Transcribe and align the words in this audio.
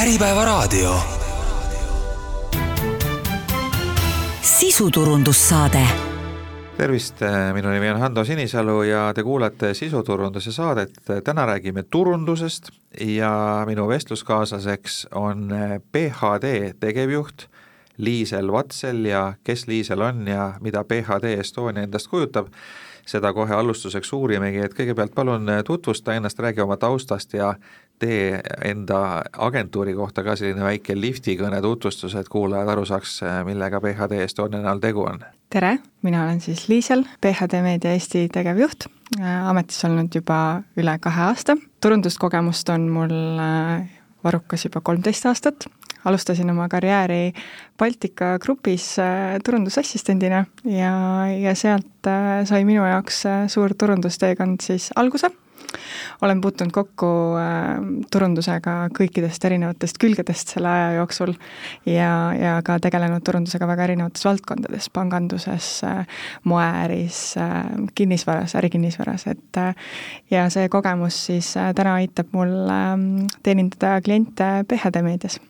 Äripäevaraadio. 0.00 0.94
sisuturundussaade 4.42 5.86
tervist, 6.76 7.16
minu 7.52 7.68
nimi 7.68 7.90
on 7.90 8.00
Hando 8.00 8.24
Sinisalu 8.24 8.82
ja 8.82 9.12
te 9.14 9.22
kuulate 9.22 9.74
sisuturunduse 9.74 10.52
saadet. 10.52 10.90
täna 11.24 11.46
räägime 11.46 11.82
turundusest 11.82 12.68
ja 13.00 13.64
minu 13.66 13.88
vestluskaaslaseks 13.88 15.06
on 15.14 15.48
PHD 15.92 16.72
tegevjuht 16.80 17.46
Liisel 17.96 18.52
Vatsel 18.52 19.04
ja 19.04 19.34
kes 19.44 19.66
Liisel 19.66 20.00
on 20.00 20.28
ja 20.28 20.54
mida 20.60 20.84
PHD 20.84 21.38
Estonia 21.38 21.82
endast 21.82 22.08
kujutab 22.08 22.46
seda 23.06 23.32
kohe 23.32 23.54
alustuseks 23.54 24.12
uurimegi, 24.12 24.58
et 24.58 24.74
kõigepealt 24.74 25.14
palun 25.14 25.48
tutvusta 25.66 26.14
ennast, 26.14 26.38
räägi 26.38 26.60
oma 26.60 26.76
taustast 26.76 27.34
ja 27.34 27.54
tee 28.00 28.40
enda 28.64 29.22
agentuuri 29.36 29.94
kohta 29.94 30.24
ka 30.24 30.36
selline 30.36 30.64
väike 30.64 30.96
liftikõne 30.96 31.60
tutvustus, 31.64 32.14
et 32.16 32.28
kuulajad 32.32 32.72
aru 32.72 32.86
saaks, 32.88 33.20
millega 33.44 33.80
PHD 33.84 34.24
Estonia 34.24 34.62
näol 34.64 34.80
tegu 34.80 35.04
on. 35.04 35.20
tere, 35.50 35.78
mina 36.02 36.24
olen 36.24 36.40
siis 36.40 36.68
Liisel, 36.68 37.04
PHD 37.20 37.62
Meedia 37.62 37.92
Eesti 37.92 38.28
tegevjuht, 38.32 38.86
ametis 39.20 39.84
olnud 39.84 40.14
juba 40.14 40.62
üle 40.78 40.96
kahe 41.02 41.26
aasta, 41.30 41.56
turunduskogemust 41.80 42.68
on 42.70 42.88
mul 42.92 43.14
äh, 43.40 43.88
varukas 44.24 44.64
juba 44.64 44.82
kolmteist 44.84 45.26
aastat, 45.26 45.66
alustasin 46.04 46.50
oma 46.50 46.68
karjääri 46.68 47.32
Baltika 47.78 48.38
Grupis 48.38 48.92
äh, 48.98 49.38
turundusassistendina 49.44 50.44
ja, 50.64 50.94
ja 51.32 51.54
sealt 51.54 52.06
äh, 52.06 52.44
sai 52.48 52.64
minu 52.68 52.84
jaoks 52.86 53.24
suur 53.52 53.74
turundusteekond 53.74 54.60
siis 54.64 54.90
alguse. 54.96 55.32
Olen 56.22 56.40
puutunud 56.40 56.72
kokku 56.74 57.10
turundusega 58.12 58.74
kõikidest 58.96 59.44
erinevatest 59.48 59.98
külgedest 60.00 60.54
selle 60.54 60.68
aja 60.68 60.92
jooksul 60.98 61.34
ja, 61.88 62.12
ja 62.36 62.54
ka 62.64 62.78
tegelenud 62.82 63.24
turundusega 63.26 63.68
väga 63.70 63.88
erinevates 63.88 64.24
valdkondades, 64.24 64.90
panganduses, 64.92 65.70
moeäris, 66.44 67.20
kinnisvaras, 67.94 68.56
ärikinnisvaras, 68.60 69.26
et 69.32 69.62
ja 70.30 70.48
see 70.52 70.68
kogemus 70.68 71.24
siis 71.30 71.54
täna 71.76 71.96
aitab 72.00 72.34
mul 72.36 72.56
teenindada 73.42 74.00
kliente 74.04 74.50
PHD 74.68 75.04
meedias. 75.06 75.40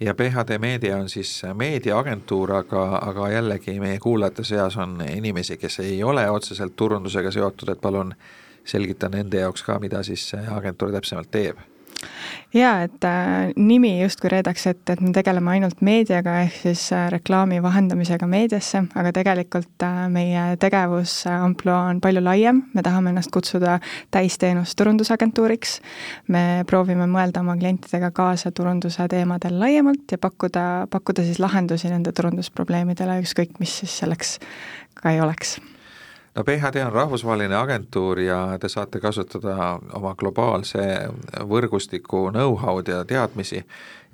Ja 0.00 0.14
PHD 0.14 0.58
Meedia 0.58 0.96
on 0.96 1.08
siis 1.08 1.42
meediaagentuur, 1.54 2.52
aga, 2.52 2.98
aga 3.02 3.28
jällegi 3.30 3.78
meie 3.80 3.98
kuulajate 3.98 4.44
seas 4.44 4.76
on 4.76 4.98
inimesi, 5.08 5.56
kes 5.56 5.78
ei 5.80 6.02
ole 6.04 6.26
otseselt 6.30 6.76
turundusega 6.76 7.30
seotud, 7.30 7.70
et 7.72 7.80
palun 7.80 8.14
selgita 8.64 9.08
nende 9.12 9.44
jaoks 9.44 9.62
ka, 9.62 9.78
mida 9.82 10.02
siis 10.06 10.30
agentuur 10.34 10.92
täpsemalt 10.94 11.30
teeb. 11.30 11.60
Jaa, 12.54 12.84
et 12.86 13.04
äh, 13.04 13.50
nimi 13.58 13.90
justkui 13.98 14.30
reedaks 14.30 14.68
ette, 14.70 14.94
et 14.94 15.00
me 15.02 15.10
tegeleme 15.14 15.50
ainult 15.56 15.80
meediaga, 15.84 16.36
ehk 16.44 16.60
siis 16.60 16.84
äh, 16.94 17.08
reklaami 17.10 17.58
vahendamisega 17.64 18.28
meediasse, 18.30 18.84
aga 18.94 19.10
tegelikult 19.16 19.82
äh, 19.82 20.04
meie 20.12 20.44
tegevus 20.62 21.16
äh, 21.26 21.42
ampluaa 21.48 21.88
on 21.90 22.00
palju 22.04 22.22
laiem, 22.22 22.62
me 22.74 22.86
tahame 22.86 23.10
ennast 23.10 23.32
kutsuda 23.34 23.80
täisteenus 24.14 24.76
turundusagentuuriks, 24.78 25.80
me 26.30 26.62
proovime 26.70 27.10
mõelda 27.10 27.42
oma 27.42 27.58
klientidega 27.58 28.12
kaasa 28.14 28.54
turunduse 28.54 29.08
teemadel 29.10 29.58
laiemalt 29.58 30.14
ja 30.14 30.22
pakkuda, 30.22 30.64
pakkuda 30.94 31.26
siis 31.26 31.42
lahendusi 31.42 31.90
nende 31.90 32.14
turundusprobleemidele, 32.14 33.18
ükskõik 33.26 33.58
mis 33.58 33.80
siis 33.82 33.98
selleks 34.04 34.38
ka 34.94 35.10
ei 35.10 35.24
oleks 35.24 35.58
no 36.34 36.44
PHD 36.44 36.82
on 36.86 36.92
rahvusvaheline 36.92 37.56
agentuur 37.56 38.20
ja 38.20 38.58
te 38.60 38.68
saate 38.68 39.00
kasutada 39.00 39.78
oma 39.94 40.14
globaalse 40.18 40.84
võrgustiku 41.48 42.28
know-how'd 42.32 42.90
ja 42.90 43.04
teadmisi 43.04 43.62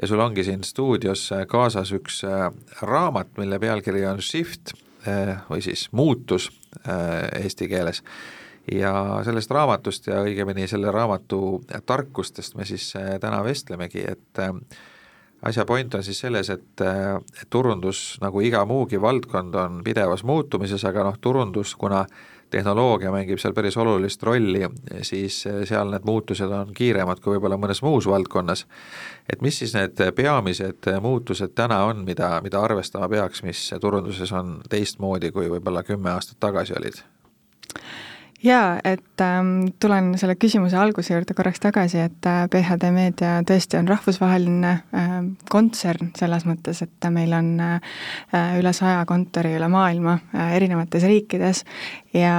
ja 0.03 0.09
sul 0.09 0.21
ongi 0.21 0.45
siin 0.45 0.65
stuudios 0.65 1.31
kaasas 1.49 1.93
üks 1.97 2.23
äh, 2.25 2.51
raamat, 2.83 3.33
mille 3.39 3.59
pealkiri 3.59 4.05
on 4.07 4.23
Shift 4.23 4.75
äh, 5.09 5.41
või 5.51 5.65
siis 5.65 5.89
muutus 5.93 6.50
äh, 6.89 7.43
eesti 7.43 7.69
keeles. 7.69 8.03
ja 8.73 8.93
sellest 9.25 9.50
raamatust 9.50 10.06
ja 10.06 10.21
õigemini 10.23 10.69
selle 10.69 10.93
raamatu 10.93 11.62
tarkustest 11.87 12.55
me 12.55 12.65
siis 12.65 12.93
täna 13.21 13.41
vestlemegi, 13.44 14.05
et 14.06 14.43
asja 15.43 15.65
point 15.65 15.95
on 15.95 16.03
siis 16.05 16.21
selles, 16.21 16.51
et, 16.51 16.83
et 17.43 17.49
turundus, 17.51 18.19
nagu 18.21 18.43
iga 18.45 18.65
muugi 18.69 19.01
valdkond, 19.01 19.55
on 19.55 19.81
pidevas 19.84 20.25
muutumises, 20.25 20.84
aga 20.84 21.05
noh, 21.06 21.19
turundus, 21.21 21.75
kuna 21.81 22.05
tehnoloogia 22.51 23.12
mängib 23.15 23.39
seal 23.39 23.55
päris 23.55 23.77
olulist 23.79 24.23
rolli, 24.27 24.65
siis 25.06 25.43
seal 25.69 25.93
need 25.95 26.06
muutused 26.06 26.50
on 26.50 26.73
kiiremad 26.75 27.23
kui 27.23 27.37
võib-olla 27.37 27.59
mõnes 27.61 27.83
muus 27.87 28.09
valdkonnas. 28.11 28.67
et 29.33 29.43
mis 29.43 29.59
siis 29.62 29.75
need 29.77 30.03
peamised 30.17 30.91
muutused 31.00 31.55
täna 31.55 31.84
on, 31.87 32.05
mida, 32.05 32.41
mida 32.43 32.61
arvestama 32.61 33.09
peaks, 33.09 33.45
mis 33.47 33.71
turunduses 33.81 34.33
on 34.33 34.59
teistmoodi, 34.69 35.31
kui 35.31 35.49
võib-olla 35.50 35.87
kümme 35.87 36.11
aastat 36.11 36.41
tagasi 36.41 36.75
olid? 36.79 37.03
Jaa, 38.45 38.78
et 38.84 39.21
ähm, 39.21 39.69
tulen 39.81 40.15
selle 40.19 40.34
küsimuse 40.41 40.78
alguse 40.81 41.12
juurde 41.15 41.34
korraks 41.37 41.61
tagasi, 41.61 42.01
et 42.06 42.28
äh, 42.28 42.45
PHD 42.53 42.91
Meedia 42.95 43.33
tõesti 43.47 43.78
on 43.81 43.89
rahvusvaheline 43.91 44.71
äh, 44.97 45.17
kontsern 45.53 46.12
selles 46.19 46.47
mõttes, 46.49 46.81
et 46.87 47.09
meil 47.12 47.34
on 47.37 47.53
äh, 47.61 47.99
üle 48.61 48.73
saja 48.77 49.05
kontori 49.09 49.53
üle 49.59 49.69
maailma 49.73 50.17
äh, 50.33 50.55
erinevates 50.56 51.05
riikides 51.09 51.65
ja 52.17 52.34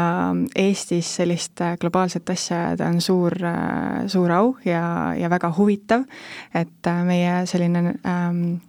Eestis 0.57 1.13
sellist 1.21 1.61
äh, 1.61 1.77
globaalset 1.81 2.29
asja 2.33 2.65
ajada 2.71 2.89
on 2.89 3.01
suur 3.01 3.37
äh,, 3.45 4.07
suur 4.11 4.33
au 4.35 4.55
ja, 4.65 5.13
ja 5.17 5.29
väga 5.29 5.53
huvitav, 5.57 6.07
et 6.53 6.89
äh, 6.89 7.05
meie 7.05 7.45
selline 7.49 7.95
ähm, 8.01 8.59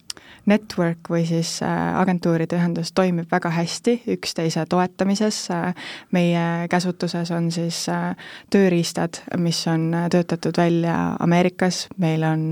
network 0.47 1.11
või 1.11 1.23
siis 1.27 1.61
äh, 1.63 2.01
agentuuride 2.01 2.57
ühendus 2.59 2.93
toimib 2.97 3.31
väga 3.31 3.53
hästi 3.55 3.95
üksteise 4.17 4.65
toetamises, 4.71 5.39
äh, 5.55 5.75
meie 6.11 6.69
käsutuses 6.71 7.31
on 7.35 7.51
siis 7.55 7.85
äh, 7.93 8.17
tööriistad, 8.51 9.23
mis 9.39 9.61
on 9.71 9.93
töötatud 10.11 10.59
välja 10.59 10.97
Ameerikas, 11.23 11.87
meil 12.03 12.25
on 12.27 12.43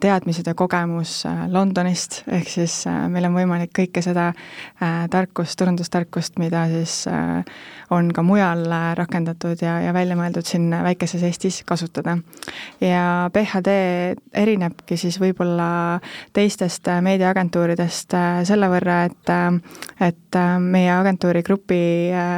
teadmised 0.00 0.46
ja 0.46 0.54
kogemus 0.54 1.22
Londonist, 1.48 2.22
ehk 2.28 2.48
siis 2.50 2.74
meil 3.08 3.26
on 3.28 3.34
võimalik 3.36 3.72
kõike 3.76 4.02
seda 4.04 4.30
tarkust, 5.10 5.56
turundustarkust, 5.60 6.38
mida 6.40 6.66
siis 6.70 6.94
on 7.90 8.10
ka 8.14 8.22
mujal 8.26 8.64
rakendatud 8.98 9.62
ja, 9.62 9.78
ja 9.84 9.94
välja 9.96 10.16
mõeldud 10.18 10.46
siin 10.46 10.68
väikeses 10.70 11.24
Eestis 11.26 11.62
kasutada. 11.66 12.18
ja 12.80 13.30
PHD 13.32 13.74
erinebki 14.42 14.96
siis 15.00 15.20
võib-olla 15.20 16.00
teistest 16.36 16.89
meediaagentuuridest 17.04 18.14
äh, 18.18 18.40
selle 18.48 18.68
võrra, 18.72 19.04
et 19.08 19.32
äh, 19.32 19.48
et 20.08 20.38
äh, 20.38 20.58
meie 20.60 20.90
agentuuri 20.94 21.42
grupi 21.46 21.80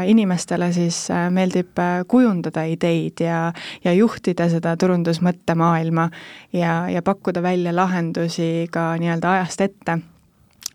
inimestele 0.08 0.72
siis 0.74 1.04
meeldib 1.30 1.78
kujundada 2.08 2.64
ideid 2.68 3.22
ja, 3.24 3.42
ja 3.84 3.92
juhtida 3.96 4.48
seda 4.52 4.76
turundusmõttemaailma 4.76 6.08
ja, 6.52 6.88
ja 6.90 7.02
pakkuda 7.02 7.42
välja 7.42 7.74
lahendusi 7.76 8.68
ka 8.72 8.92
nii-öelda 9.00 9.36
ajast 9.38 9.68
ette 9.68 10.00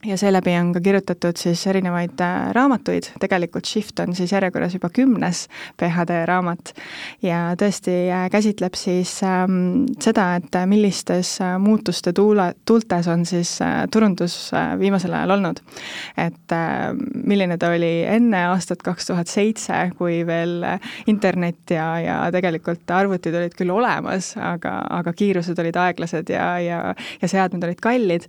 ja 0.05 0.17
seeläbi 0.17 0.53
on 0.59 0.73
ka 0.73 0.81
kirjutatud 0.81 1.37
siis 1.37 1.67
erinevaid 1.67 2.21
äh, 2.21 2.51
raamatuid, 2.53 3.09
tegelikult 3.19 3.65
Shift 3.65 3.99
on 3.99 4.13
siis 4.15 4.31
järjekorras 4.31 4.73
juba 4.73 4.89
kümnes 4.93 5.47
PHD 5.79 6.19
raamat 6.29 6.73
ja 7.25 7.55
tõesti 7.57 7.95
äh, 8.13 8.27
käsitleb 8.31 8.77
siis 8.77 9.15
ähm, 9.25 9.87
seda, 10.03 10.27
et 10.37 10.55
äh, 10.55 10.67
millistes 10.69 11.37
muutuste 11.59 12.13
tuule, 12.13 12.51
tuultes 12.65 13.07
on 13.07 13.25
siis 13.25 13.57
turundus 13.91 14.51
viimasel 14.79 15.13
ajal 15.13 15.33
olnud. 15.37 15.59
et 16.17 16.53
milline 17.25 17.57
ta 17.57 17.69
oli 17.73 18.03
enne 18.05 18.43
aastat 18.51 18.83
kaks 18.85 19.09
tuhat 19.09 19.27
seitse, 19.27 19.73
kui 19.97 20.21
veel 20.27 20.61
internet 21.07 21.73
ja, 21.73 21.87
ja 21.99 22.17
tegelikult 22.31 22.91
arvutid 22.91 23.35
olid 23.35 23.55
küll 23.57 23.73
olemas, 23.73 24.35
aga, 24.37 24.77
aga 24.99 25.13
kiirused 25.13 25.59
olid 25.59 25.75
aeglased 25.75 26.29
ja, 26.29 26.47
ja, 26.61 26.79
ja 27.21 27.27
seadmed 27.31 27.63
olid 27.63 27.81
kallid, 27.81 28.27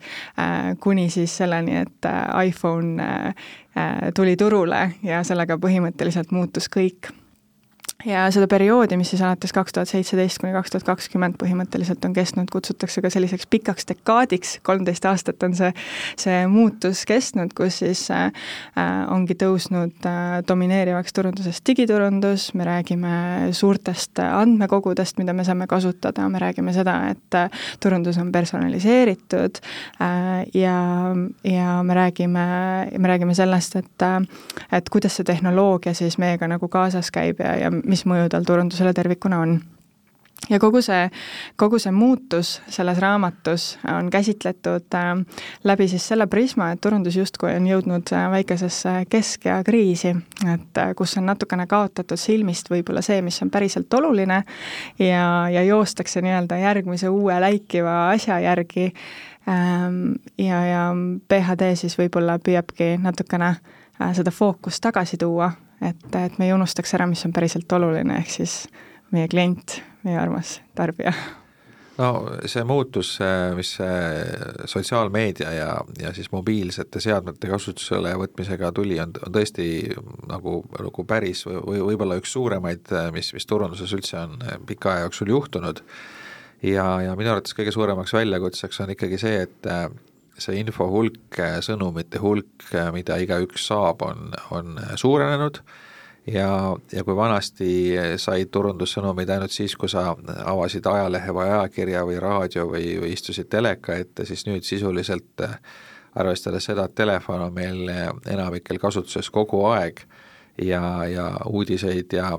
kuni 0.81 1.09
siis 1.13 1.37
selleni, 1.37 1.58
selleni, 1.59 1.77
et 1.77 2.05
äh, 2.05 2.47
iPhone 2.49 3.03
äh, 3.03 3.35
äh, 3.77 4.13
tuli 4.15 4.37
turule 4.37 4.93
ja 5.03 5.23
sellega 5.25 5.59
põhimõtteliselt 5.59 6.33
muutus 6.33 6.69
kõik 6.69 7.11
ja 8.07 8.29
seda 8.31 8.47
perioodi, 8.47 8.95
mis 8.99 9.11
siis 9.11 9.23
alates 9.27 9.51
kaks 9.55 9.75
tuhat 9.75 9.91
seitseteist 9.91 10.39
kuni 10.39 10.53
kaks 10.55 10.71
tuhat 10.71 10.85
kakskümmend 10.87 11.35
põhimõtteliselt 11.41 12.05
on 12.07 12.13
kestnud, 12.15 12.47
kutsutakse 12.53 13.03
ka 13.03 13.11
selliseks 13.11 13.49
pikaks 13.51 13.89
dekaadiks, 13.89 14.53
kolmteist 14.67 15.09
aastat 15.11 15.43
on 15.43 15.57
see, 15.59 15.73
see 16.21 16.37
muutus 16.51 17.03
kestnud, 17.09 17.51
kus 17.59 17.81
siis 17.83 18.05
äh, 18.15 18.31
ongi 19.11 19.35
tõusnud 19.41 20.07
äh, 20.07 20.37
domineerivaks 20.47 21.17
turundusest 21.17 21.65
digiturundus, 21.67 22.53
me 22.55 22.69
räägime 22.69 23.17
suurtest 23.59 24.23
andmekogudest, 24.23 25.19
mida 25.19 25.35
me 25.35 25.47
saame 25.49 25.67
kasutada, 25.67 26.29
me 26.31 26.39
räägime 26.43 26.77
seda, 26.77 27.01
et 27.11 27.39
äh, 27.41 27.51
turundus 27.83 28.21
on 28.23 28.31
personaliseeritud 28.31 29.59
äh, 29.59 30.47
ja, 30.55 30.79
ja 31.43 31.83
me 31.83 31.99
räägime, 31.99 32.47
me 32.95 33.11
räägime 33.11 33.35
sellest, 33.35 33.77
et 33.83 34.07
äh, 34.07 34.23
et 34.71 34.87
kuidas 34.87 35.19
see 35.19 35.27
tehnoloogia 35.27 35.97
siis 35.99 36.15
meiega 36.23 36.47
nagu 36.47 36.71
kaasas 36.71 37.11
käib 37.11 37.43
ja, 37.43 37.57
ja 37.59 37.75
mis 37.89 38.05
mõju 38.09 38.29
tal 38.33 38.47
turundusele 38.47 38.95
tervikuna 38.95 39.43
on 39.45 39.59
ja 40.51 40.59
kogu 40.59 40.81
see, 40.83 41.09
kogu 41.57 41.79
see 41.83 41.93
muutus 41.93 42.59
selles 42.73 42.99
raamatus 43.03 43.67
on 43.91 44.11
käsitletud 44.11 44.95
äh, 44.95 45.11
läbi 45.65 45.89
siis 45.89 46.09
selle 46.09 46.27
prisma, 46.27 46.71
et 46.73 46.81
turundus 46.81 47.17
justkui 47.17 47.53
on 47.57 47.67
jõudnud 47.69 48.13
äh, 48.15 48.27
väikesesse 48.33 48.95
keskea 49.11 49.61
kriisi, 49.67 50.15
et 50.47 50.81
äh, 50.81 50.93
kus 50.97 51.17
on 51.19 51.29
natukene 51.29 51.67
kaotatud 51.67 52.21
silmist 52.21 52.71
võib-olla 52.71 53.03
see, 53.05 53.21
mis 53.23 53.41
on 53.43 53.51
päriselt 53.51 53.95
oluline 53.95 54.43
ja, 54.99 55.25
ja 55.53 55.65
joostakse 55.67 56.23
nii-öelda 56.25 56.61
järgmise 56.63 57.09
uue 57.13 57.41
läikiva 57.41 58.11
asja 58.11 58.41
järgi 58.41 58.93
ähm,. 59.49 60.19
ja, 60.39 60.65
ja 60.67 60.85
PHD 61.29 61.75
siis 61.77 61.99
võib-olla 61.99 62.39
püüabki 62.39 62.97
natukene 63.03 63.57
seda 64.15 64.31
fookust 64.31 64.79
tagasi 64.85 65.17
tuua, 65.19 65.51
et, 65.81 66.09
et 66.15 66.39
me 66.39 66.49
ei 66.49 66.55
unustaks 66.57 66.95
ära, 66.99 67.07
mis 67.11 67.25
on 67.27 67.35
päriselt 67.37 67.73
oluline, 67.73 68.21
ehk 68.23 68.33
siis 68.41 68.63
meie 69.15 69.29
klient, 69.29 69.81
meie 70.05 70.19
armas 70.21 70.59
tarbija 70.79 71.13
no 71.99 72.11
see 72.47 72.65
muutus, 72.67 73.15
mis 73.59 73.73
sotsiaalmeedia 74.71 75.51
ja, 75.57 75.71
ja 76.01 76.13
siis 76.15 76.31
mobiilsete 76.33 77.03
seadmete 77.03 77.51
kasutusele 77.51 78.15
võtmisega 78.21 78.71
tuli, 78.75 78.99
on, 79.03 79.15
on 79.27 79.35
tõesti 79.35 79.69
nagu, 80.31 80.61
nagu 80.79 81.07
päris 81.09 81.45
või 81.49 81.83
võib-olla 81.91 82.19
üks 82.21 82.35
suuremaid, 82.37 82.93
mis, 83.15 83.33
mis 83.35 83.49
turunduses 83.51 83.95
üldse 83.97 84.21
on 84.21 84.39
pika 84.69 84.95
aja 84.95 85.07
jooksul 85.07 85.35
juhtunud. 85.35 85.83
ja, 86.63 86.87
ja 87.03 87.17
minu 87.19 87.35
arvates 87.35 87.57
kõige 87.59 87.75
suuremaks 87.75 88.15
väljakutseks 88.15 88.85
on 88.85 88.95
ikkagi 88.95 89.19
see, 89.19 89.43
et 89.49 89.73
see 90.39 90.61
info 90.63 90.89
hulk, 90.93 91.39
sõnumite 91.65 92.21
hulk, 92.23 92.65
mida 92.95 93.19
igaüks 93.23 93.69
saab, 93.71 94.03
on, 94.07 94.33
on 94.55 94.79
suurenenud. 94.97 95.61
Ja, 96.29 96.77
ja 96.93 97.03
kui 97.07 97.17
vanasti 97.17 97.71
said 98.21 98.51
turundussõnumid 98.53 99.31
ainult 99.33 99.55
siis, 99.55 99.73
kui 99.81 99.89
sa 99.89 100.11
avasid 100.13 100.85
ajalehe 100.87 101.33
või 101.33 101.47
ajakirja 101.47 102.03
või 102.05 102.19
raadio 102.21 102.67
või, 102.69 102.99
või 103.01 103.15
istusid 103.15 103.49
teleka 103.49 103.97
ette, 103.97 104.27
siis 104.29 104.45
nüüd 104.45 104.67
sisuliselt 104.69 105.47
arvestades 106.19 106.69
seda, 106.69 106.85
et 106.85 106.97
telefon 106.99 107.47
on 107.47 107.55
meil 107.57 107.89
enamikel 108.29 108.81
kasutuses 108.83 109.31
kogu 109.33 109.63
aeg 109.71 110.03
ja, 110.61 110.83
ja 111.09 111.31
uudiseid 111.47 112.13
ja 112.13 112.35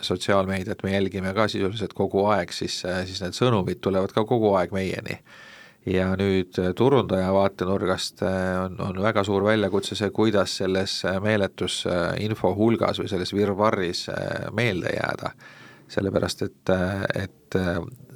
sotsiaalmeediat 0.00 0.82
me 0.82 0.94
jälgime 0.94 1.34
ka 1.34 1.48
sisuliselt 1.48 1.92
kogu 1.92 2.24
aeg, 2.32 2.52
siis, 2.52 2.80
siis 2.80 3.20
need 3.22 3.36
sõnumid 3.36 3.80
tulevad 3.84 4.12
ka 4.14 4.24
kogu 4.28 4.54
aeg 4.58 4.72
meieni 4.72 5.20
ja 5.86 6.14
nüüd 6.16 6.58
äh, 6.60 6.72
turundaja 6.76 7.32
vaatenurgast 7.34 8.22
äh, 8.22 8.64
on, 8.64 8.78
on 8.80 9.02
väga 9.02 9.24
suur 9.24 9.44
väljakutse 9.44 9.96
see, 9.98 10.10
kuidas 10.14 10.56
selles 10.60 10.96
äh, 11.04 11.18
meeletus 11.22 11.82
info 12.20 12.54
hulgas 12.56 13.00
või 13.02 13.10
selles 13.12 13.34
virvarris 13.34 14.06
meelde 14.52 14.96
jääda. 14.96 15.34
sellepärast, 15.94 16.42
et, 16.42 16.70
et 17.14 17.54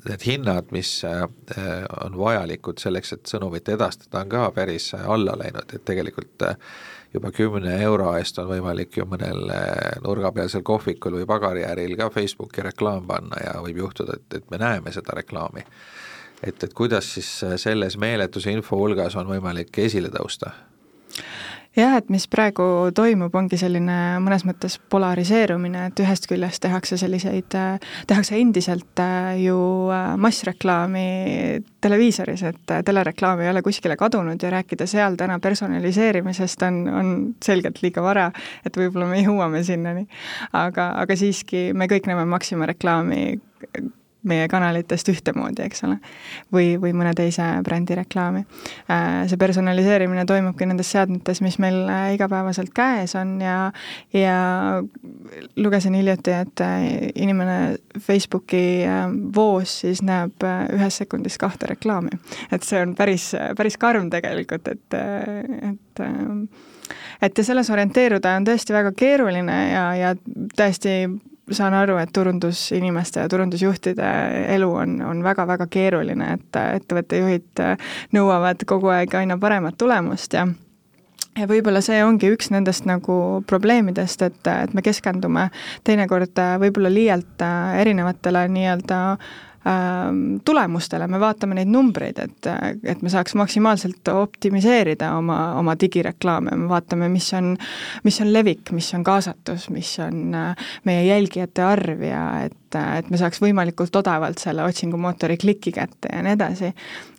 need 0.09 0.23
hinnad, 0.25 0.71
mis 0.73 1.03
on 2.01 2.17
vajalikud 2.19 2.81
selleks, 2.81 3.13
et 3.13 3.29
sõnumit 3.29 3.69
edastada, 3.69 4.23
on 4.23 4.31
ka 4.33 4.47
päris 4.57 4.89
alla 4.97 5.37
läinud, 5.39 5.69
et 5.77 5.85
tegelikult 5.85 6.43
juba 7.13 7.31
kümne 7.31 7.77
euro 7.85 8.15
eest 8.17 8.41
on 8.41 8.49
võimalik 8.49 8.97
ju 8.97 9.05
mõnel 9.07 9.53
nurgapealsel 10.03 10.65
kohvikul 10.65 11.21
või 11.21 11.29
pagariääril 11.29 11.95
ka 12.01 12.09
Facebooki 12.11 12.65
reklaam 12.65 13.07
panna 13.07 13.45
ja 13.45 13.55
võib 13.63 13.85
juhtuda, 13.85 14.17
et, 14.17 14.41
et 14.41 14.51
me 14.51 14.59
näeme 14.65 14.93
seda 14.97 15.21
reklaami 15.21 15.67
et, 16.43 16.63
et 16.63 16.75
kuidas 16.75 17.15
siis 17.15 17.29
äh, 17.45 17.57
selles 17.57 17.99
meeletuse 17.99 18.53
info 18.53 18.79
hulgas 18.79 19.17
on 19.19 19.31
võimalik 19.31 19.79
esile 19.85 20.13
tõusta? 20.15 20.55
jah, 21.79 21.95
et 21.99 22.09
mis 22.11 22.25
praegu 22.31 22.65
toimub, 22.95 23.35
ongi 23.39 23.59
selline 23.61 23.95
mõnes 24.25 24.43
mõttes 24.49 24.79
polariseerumine, 24.91 25.85
et 25.91 26.01
ühest 26.03 26.27
küljest 26.31 26.63
tehakse 26.65 26.99
selliseid, 26.99 27.55
äh, 27.59 27.91
tehakse 28.11 28.39
endiselt 28.39 29.03
äh, 29.03 29.37
ju 29.45 29.59
massreklaami 30.19 31.05
televiisoris, 31.85 32.43
et 32.51 32.75
telereklaam 32.87 33.45
ei 33.45 33.53
ole 33.53 33.63
kuskile 33.63 33.99
kadunud 34.01 34.43
ja 34.43 34.51
rääkida 34.57 34.89
seal 34.91 35.19
täna 35.21 35.39
personaliseerimisest 35.43 36.67
on, 36.67 36.81
on 36.89 37.13
selgelt 37.45 37.83
liiga 37.85 38.03
vara, 38.03 38.31
et 38.67 38.79
võib-olla 38.79 39.11
me 39.13 39.23
jõuame 39.23 39.63
sinnani. 39.67 40.09
aga, 40.53 40.91
aga 41.05 41.19
siiski 41.19 41.69
me 41.75 41.87
kõik 41.91 42.11
näeme 42.11 42.27
Maxima 42.29 42.67
reklaami 42.67 43.39
meie 44.29 44.49
kanalitest 44.51 45.09
ühtemoodi, 45.13 45.65
eks 45.67 45.85
ole. 45.89 45.99
või, 46.55 46.77
või 46.81 46.93
mõne 46.97 47.15
teise 47.17 47.47
brändi 47.65 47.97
reklaami. 47.99 48.45
Äh, 48.91 49.25
see 49.31 49.41
personaliseerimine 49.41 50.25
toimubki 50.29 50.69
nendes 50.69 50.91
seadmetes, 50.95 51.43
mis 51.45 51.59
meil 51.63 51.81
äh, 51.89 52.13
igapäevaselt 52.17 52.73
käes 52.77 53.15
on 53.19 53.39
ja, 53.43 53.59
ja 54.15 54.39
lugesin 55.57 55.97
hiljuti, 55.99 56.35
et 56.45 56.65
äh, 56.65 56.87
inimene 57.15 57.77
Facebooki 57.99 58.65
voos 59.35 59.81
siis 59.83 60.03
näeb 60.05 60.45
ühes 60.75 61.01
sekundis 61.03 61.39
kahte 61.39 61.73
reklaami. 61.75 62.19
et 62.53 62.63
see 62.63 62.81
on 62.83 62.95
päris, 62.99 63.31
päris 63.57 63.77
karm 63.81 64.11
tegelikult, 64.11 64.69
et, 64.69 64.99
et 64.99 66.05
et 67.23 67.39
ja 67.39 67.45
selles 67.45 67.71
orienteeruda 67.71 68.37
on 68.39 68.47
tõesti 68.47 68.73
väga 68.73 68.93
keeruline 68.97 69.57
ja, 69.73 69.85
ja 69.99 70.13
täiesti 70.57 70.95
saan 71.51 71.75
aru, 71.75 71.97
et 72.03 72.13
turundusinimeste 72.15 73.21
ja 73.21 73.29
turundusjuhtide 73.29 74.13
elu 74.55 74.71
on, 74.75 75.01
on 75.03 75.25
väga-väga 75.25 75.67
keeruline, 75.71 76.33
et 76.39 76.61
ettevõtte 76.63 77.21
juhid 77.23 77.65
nõuavad 78.17 78.65
kogu 78.69 78.93
aeg 78.95 79.15
aina 79.15 79.39
paremat 79.39 79.79
tulemust 79.79 80.39
ja 80.39 80.47
ja 81.39 81.47
võib-olla 81.47 81.79
see 81.85 82.01
ongi 82.03 82.33
üks 82.35 82.51
nendest 82.51 82.87
nagu 82.89 83.45
probleemidest, 83.47 84.23
et, 84.27 84.41
et 84.51 84.73
me 84.75 84.83
keskendume 84.83 85.49
teinekord 85.87 86.41
võib-olla 86.59 86.91
liialt 86.91 87.45
erinevatele 87.79 88.49
nii-öelda 88.51 89.03
äh, 89.13 89.37
tulemustele, 90.45 91.07
me 91.11 91.21
vaatame 91.21 91.59
neid 91.59 91.69
numbreid, 91.73 92.19
et, 92.23 92.49
et 92.89 93.03
me 93.03 93.11
saaks 93.13 93.35
maksimaalselt 93.39 94.09
optimiseerida 94.13 95.11
oma, 95.19 95.39
oma 95.59 95.75
digireklaame, 95.81 96.55
me 96.57 96.69
vaatame, 96.71 97.09
mis 97.13 97.29
on, 97.37 97.53
mis 98.05 98.21
on 98.25 98.33
levik, 98.33 98.73
mis 98.77 98.89
on 98.97 99.05
kaasatus, 99.05 99.69
mis 99.75 99.91
on 100.05 100.35
äh, 100.35 100.71
meie 100.89 101.05
jälgijate 101.09 101.65
arv 101.65 102.03
ja 102.07 102.23
et, 102.47 102.79
et 102.79 103.11
me 103.11 103.21
saaks 103.21 103.43
võimalikult 103.43 103.95
odavalt 104.01 104.41
selle 104.43 104.65
otsingumootori 104.65 105.39
kliki 105.41 105.73
kätte 105.73 106.13
ja 106.13 106.23
nii 106.25 106.37
edasi. 106.37 106.73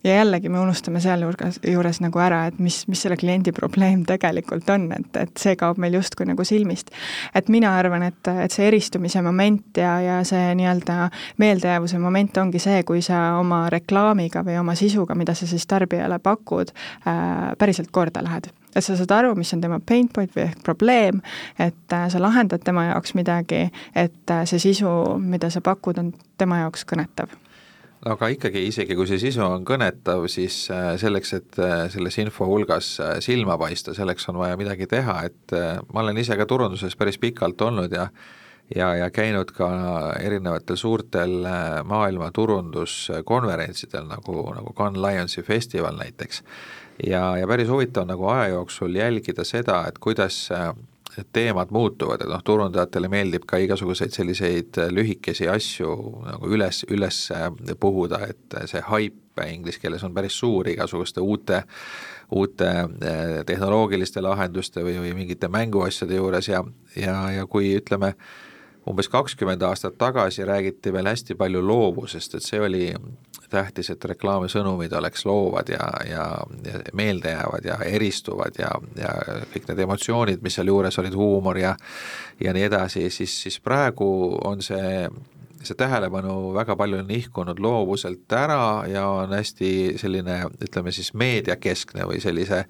ja 0.03 0.15
jällegi 0.15 0.49
me 0.49 0.59
unustame 0.59 1.01
sealjuures, 1.03 1.59
juures 1.67 1.99
nagu 2.01 2.19
ära, 2.23 2.45
et 2.47 2.59
mis, 2.59 2.81
mis 2.87 3.01
selle 3.01 3.17
kliendi 3.19 3.51
probleem 3.51 4.05
tegelikult 4.07 4.69
on, 4.69 4.89
et, 4.95 5.09
et 5.17 5.37
see 5.37 5.55
kaob 5.59 5.77
meil 5.77 5.97
justkui 5.99 6.25
nagu 6.29 6.43
silmist. 6.43 6.93
et 7.35 7.49
mina 7.49 7.75
arvan, 7.77 8.07
et, 8.09 8.33
et 8.45 8.51
see 8.51 8.67
eristumise 8.67 9.21
moment 9.21 9.77
ja, 9.77 9.99
ja 10.01 10.19
see 10.27 10.55
nii-öelda 10.55 11.09
meeldejäävuse 11.37 11.99
moment 11.99 12.38
ongi 12.41 12.61
see, 12.61 12.83
kui 12.87 13.01
sa 13.05 13.39
oma 13.39 13.65
reklaamiga 13.71 14.43
või 14.45 14.59
oma 14.59 14.75
sisuga, 14.79 15.15
mida 15.17 15.35
sa 15.37 15.47
siis 15.49 15.67
tarbijale 15.69 16.19
pakud 16.23 16.71
äh,, 16.71 17.51
päriselt 17.59 17.91
korda 17.91 18.23
lähed. 18.25 18.49
Et 18.75 18.85
sa 18.85 18.95
saad 18.97 19.11
aru, 19.11 19.33
mis 19.35 19.51
on 19.55 19.61
tema 19.63 19.79
pain 19.81 20.07
point 20.13 20.31
või 20.35 20.45
ehk 20.45 20.63
probleem, 20.65 21.21
et 21.59 21.95
äh, 21.95 22.07
sa 22.11 22.21
lahendad 22.21 22.63
tema 22.65 22.89
jaoks 22.91 23.15
midagi, 23.17 23.67
et 23.95 24.33
äh, 24.33 24.45
see 24.49 24.61
sisu, 24.69 24.89
mida 25.19 25.49
sa 25.49 25.61
pakud, 25.65 26.01
on 26.01 26.11
tema 26.37 26.63
jaoks 26.63 26.85
kõnetav. 26.89 27.33
Aga 28.09 28.29
ikkagi, 28.31 28.61
isegi 28.69 28.95
kui 28.95 29.09
see 29.09 29.19
sisu 29.19 29.41
on 29.43 29.65
kõnetav, 29.67 30.23
siis 30.31 30.69
selleks, 31.01 31.33
et 31.35 31.57
selles 31.91 32.15
info 32.21 32.45
hulgas 32.47 32.93
silma 33.19 33.57
paista, 33.59 33.91
selleks 33.91 34.29
on 34.31 34.37
vaja 34.39 34.55
midagi 34.55 34.87
teha, 34.87 35.17
et 35.27 35.55
ma 35.91 36.05
olen 36.05 36.21
ise 36.21 36.37
ka 36.39 36.47
turunduses 36.47 36.95
päris 36.95 37.19
pikalt 37.19 37.59
olnud 37.67 37.91
ja 37.91 38.07
ja, 38.75 38.95
ja 38.95 39.09
käinud 39.11 39.51
ka 39.55 39.69
erinevatel 40.19 40.77
suurtel 40.77 41.39
maailma 41.83 42.31
turunduskonverentsidel, 42.31 44.05
nagu, 44.09 44.43
nagu 44.55 44.73
Cannes 44.77 45.01
Lionsi 45.01 45.43
festival 45.43 45.97
näiteks. 45.97 46.43
Ja, 47.07 47.37
ja 47.37 47.47
päris 47.47 47.69
huvitav 47.69 48.07
nagu 48.07 48.27
aja 48.27 48.47
jooksul 48.47 48.95
jälgida 48.95 49.43
seda, 49.47 49.85
et 49.87 49.97
kuidas 50.03 50.49
äh, 50.51 50.73
teemad 51.33 51.71
muutuvad, 51.71 52.21
et 52.21 52.29
noh, 52.29 52.41
turundajatele 52.43 53.07
meeldib 53.11 53.45
ka 53.47 53.57
igasuguseid 53.63 54.11
selliseid 54.11 54.77
äh, 54.77 54.91
lühikesi 54.91 55.47
asju 55.47 55.95
nagu 56.25 56.51
üles, 56.51 56.83
üles 56.91 57.21
äh, 57.31 57.47
puhuda, 57.79 58.19
et 58.27 58.59
see 58.67 58.83
haip 58.91 59.39
inglise 59.47 59.79
keeles 59.79 60.03
on 60.03 60.11
päris 60.11 60.35
suur 60.35 60.67
igasuguste 60.67 61.23
uute, 61.23 61.61
uute 62.35 62.71
tehnoloogiliste 63.47 64.19
lahenduste 64.19 64.83
või, 64.83 64.97
või 64.99 65.13
mingite 65.15 65.47
mänguasjade 65.47 66.17
juures 66.19 66.49
ja, 66.51 66.59
ja, 66.99 67.15
ja 67.37 67.45
kui 67.47 67.71
ütleme, 67.77 68.11
umbes 68.89 69.09
kakskümmend 69.09 69.61
aastat 69.61 69.97
tagasi 69.97 70.45
räägiti 70.45 70.93
veel 70.93 71.07
hästi 71.09 71.35
palju 71.37 71.61
loovusest, 71.67 72.35
et 72.35 72.45
see 72.45 72.61
oli 72.61 72.85
tähtis, 73.49 73.89
et 73.89 74.05
reklaamisõnumid 74.05 74.93
oleks 74.97 75.25
loovad 75.25 75.69
ja, 75.73 75.87
ja, 76.09 76.25
ja 76.65 76.81
meeldejäävad 76.93 77.65
ja 77.65 77.79
eristuvad 77.85 78.59
ja, 78.59 78.69
ja 78.97 79.13
kõik 79.53 79.69
need 79.69 79.83
emotsioonid, 79.85 80.43
mis 80.45 80.59
sealjuures 80.59 80.99
olid, 81.01 81.17
huumor 81.17 81.57
ja 81.57 81.75
ja 82.43 82.53
nii 82.55 82.69
edasi, 82.69 83.09
siis, 83.09 83.33
siis 83.43 83.59
praegu 83.59 84.09
on 84.45 84.61
see 84.65 85.09
see 85.63 85.75
tähelepanu 85.75 86.53
väga 86.55 86.75
palju 86.79 87.01
nihkunud 87.03 87.59
loovuselt 87.59 88.31
ära 88.31 88.85
ja 88.87 89.07
on 89.11 89.33
hästi 89.35 89.97
selline, 89.99 90.45
ütleme 90.63 90.93
siis 90.95 91.11
meediakeskne 91.13 92.07
või 92.07 92.21
sellise 92.23 92.63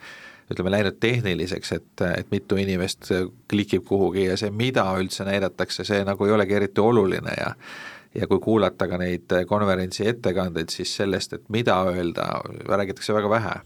ütleme, 0.49 0.71
läinud 0.73 0.97
tehniliseks, 0.99 1.71
et, 1.77 2.03
et 2.17 2.31
mitu 2.31 2.57
inimest 2.57 3.11
klikib 3.49 3.85
kuhugi 3.85 4.25
ja 4.25 4.37
see, 4.37 4.49
mida 4.49 4.87
üldse 4.97 5.27
näidatakse, 5.27 5.85
see 5.85 6.01
nagu 6.07 6.25
ei 6.25 6.33
olegi 6.33 6.57
eriti 6.57 6.81
oluline 6.81 7.35
ja 7.37 7.53
ja 8.15 8.27
kui 8.27 8.39
kuulata 8.41 8.87
ka 8.89 8.97
neid 8.97 9.33
konverentsi 9.47 10.07
ettekandeid, 10.09 10.71
siis 10.73 10.95
sellest, 10.97 11.33
et 11.33 11.43
mida 11.53 11.75
öelda, 11.91 12.25
räägitakse 12.65 13.13
väga 13.13 13.29
vähe. 13.29 13.59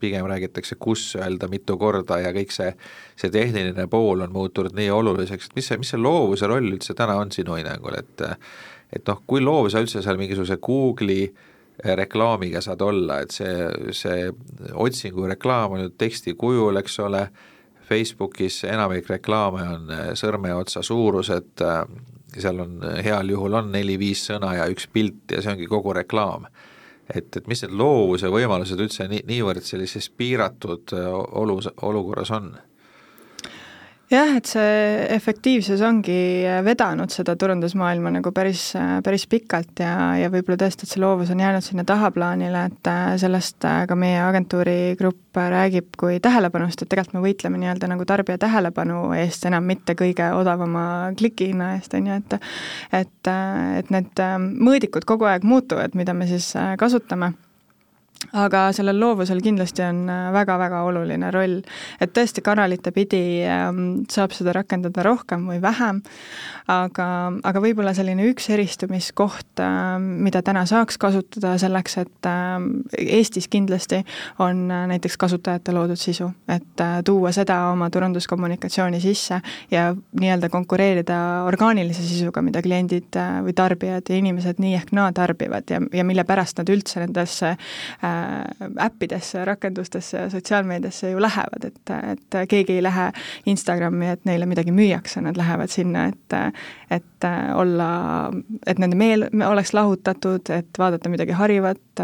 pigem 0.00 0.26
räägitakse, 0.26 0.76
kus 0.78 1.16
öelda, 1.16 1.48
mitu 1.48 1.78
korda 1.78 2.18
ja 2.20 2.32
kõik 2.32 2.50
see, 2.52 2.74
see 3.16 3.30
tehniline 3.32 3.86
pool 3.88 4.20
on 4.20 4.32
muutunud 4.32 4.74
nii 4.76 4.90
oluliseks, 4.90 5.46
et 5.46 5.54
mis 5.56 5.68
see, 5.68 5.78
mis 5.80 5.88
see 5.88 6.00
loovuse 6.00 6.46
roll 6.46 6.72
üldse 6.72 6.94
täna 6.94 7.14
on 7.16 7.32
sinu 7.32 7.56
hinnangul, 7.56 7.96
et 7.96 8.24
et 8.92 9.08
noh, 9.08 9.22
kui 9.26 9.40
loov 9.40 9.70
sa 9.72 9.80
üldse 9.80 10.02
seal 10.02 10.18
mingisuguse 10.20 10.58
Google'i 10.62 11.30
reklaamiga 11.84 12.60
saad 12.64 12.80
olla, 12.80 13.20
et 13.20 13.34
see, 13.34 13.68
see 13.92 14.30
otsingu 14.72 15.26
reklaam 15.28 15.76
on 15.76 15.84
ju 15.86 15.92
teksti 15.98 16.34
kujul, 16.34 16.76
eks 16.80 16.98
ole, 17.04 17.26
Facebookis 17.86 18.64
enamik 18.66 19.08
reklaame 19.10 19.62
on 19.62 19.90
äh, 19.94 20.06
sõrmeotsa 20.18 20.82
suurused, 20.82 21.52
äh, 21.62 21.82
seal 22.36 22.58
on 22.64 22.80
heal 23.04 23.30
juhul 23.30 23.54
on 23.60 23.70
neli-viis 23.72 24.24
sõna 24.30 24.56
ja 24.56 24.64
üks 24.72 24.88
pilt 24.92 25.30
ja 25.32 25.42
see 25.42 25.54
ongi 25.54 25.68
kogu 25.70 25.94
reklaam. 25.94 26.48
et, 27.14 27.36
et 27.36 27.46
mis 27.46 27.62
need 27.62 27.76
loovuse 27.78 28.26
võimalused 28.26 28.80
üldse 28.82 29.06
nii, 29.08 29.22
niivõrd 29.28 29.62
sellises 29.62 30.08
piiratud 30.10 30.90
olus, 31.38 31.68
olukorras 31.86 32.32
on? 32.34 32.56
Jah, 34.10 34.32
et 34.38 34.46
see 34.46 35.06
efektiivsus 35.16 35.80
ongi 35.84 36.44
vedanud 36.66 37.10
seda 37.12 37.34
turundusmaailma 37.38 38.12
nagu 38.18 38.30
päris, 38.34 38.68
päris 39.04 39.26
pikalt 39.30 39.82
ja, 39.82 40.14
ja 40.20 40.30
võib-olla 40.32 40.58
tõesti, 40.60 40.86
et 40.86 40.92
see 40.92 41.02
loovus 41.02 41.32
on 41.34 41.42
jäänud 41.42 41.64
sinna 41.64 41.84
tahaplaanile, 41.88 42.66
et 42.70 42.90
sellest 43.22 43.66
ka 43.88 43.98
meie 43.98 44.20
agentuuri 44.22 44.96
grupp 44.98 45.36
räägib 45.36 45.98
kui 46.00 46.20
tähelepanust, 46.22 46.82
et 46.82 46.90
tegelikult 46.92 47.18
me 47.18 47.24
võitleme 47.26 47.60
nii-öelda 47.60 47.90
nagu 47.90 48.06
tarbija 48.08 48.38
tähelepanu 48.46 49.00
eest, 49.18 49.44
enam 49.50 49.66
mitte 49.68 49.96
kõige 49.98 50.30
odavama 50.36 50.86
klikihinna 51.18 51.74
eest, 51.76 51.96
on 51.98 52.12
ju, 52.12 52.20
et 52.20 52.38
et, 52.96 53.32
et 53.80 53.90
need 53.92 54.22
mõõdikud 54.54 55.04
kogu 55.08 55.26
aeg 55.28 55.44
muutuvad, 55.44 55.98
mida 55.98 56.14
me 56.14 56.28
siis 56.30 56.52
kasutame 56.78 57.34
aga 58.36 58.70
sellel 58.74 58.98
loovusel 59.00 59.40
kindlasti 59.44 59.84
on 59.84 60.06
väga-väga 60.34 60.80
äh, 60.80 60.88
oluline 60.88 61.30
roll, 61.34 61.58
et 62.00 62.12
tõesti 62.16 62.42
kanalite 62.44 62.92
pidi 62.94 63.42
ähm, 63.44 64.06
saab 64.12 64.34
seda 64.36 64.54
rakendada 64.56 65.04
rohkem 65.04 65.44
või 65.50 65.60
vähem, 65.62 66.00
aga, 66.72 67.08
aga 67.46 67.62
võib-olla 67.62 67.92
selline 67.96 68.24
üks 68.30 68.48
eristumiskoht, 68.54 69.60
äh, 69.60 69.96
mida 70.00 70.42
täna 70.46 70.64
saaks 70.68 70.98
kasutada 71.00 71.56
selleks, 71.60 71.98
et 72.02 72.30
äh, 72.30 72.56
Eestis 73.16 73.50
kindlasti 73.52 74.00
on 74.42 74.66
näiteks 74.68 75.18
kasutajate 75.20 75.74
loodud 75.76 76.00
sisu, 76.00 76.30
et 76.48 76.82
tuua 77.04 77.32
seda 77.36 77.58
oma 77.72 77.88
turunduskommunikatsiooni 77.92 79.00
sisse 79.02 79.40
ja 79.70 79.90
nii-öelda 79.92 80.48
konkureerida 80.52 81.18
orgaanilise 81.46 82.04
sisuga, 82.06 82.42
mida 82.44 82.62
kliendid 82.64 83.16
või 83.44 83.54
tarbijad 83.56 84.08
ja 84.08 84.18
inimesed 84.18 84.60
nii 84.62 84.74
ehk 84.80 84.92
naa 84.96 85.12
tarbivad 85.16 85.70
ja, 85.70 85.80
ja 85.92 86.04
mille 86.06 86.24
pärast 86.28 86.58
nad 86.60 86.72
üldse 86.72 87.04
nendesse 87.04 87.54
Äh, 88.05 88.05
äppidesse, 88.80 89.44
rakendustesse 89.44 90.30
sotsiaalmeediasse 90.30 91.10
ju 91.10 91.20
lähevad, 91.20 91.64
et, 91.64 91.94
et 92.12 92.36
keegi 92.48 92.78
ei 92.78 92.82
lähe 92.82 93.10
Instagrami, 93.46 94.08
et 94.14 94.24
neile 94.28 94.46
midagi 94.46 94.72
müüakse, 94.74 95.20
nad 95.24 95.36
lähevad 95.36 95.72
sinna, 95.72 96.06
et 96.10 96.36
et 96.90 97.24
olla, 97.54 97.88
et 98.66 98.78
nende 98.78 98.96
meel 98.96 99.24
oleks 99.46 99.72
lahutatud, 99.74 100.50
et 100.54 100.78
vaadata 100.78 101.10
midagi 101.10 101.34
harivat, 101.34 102.02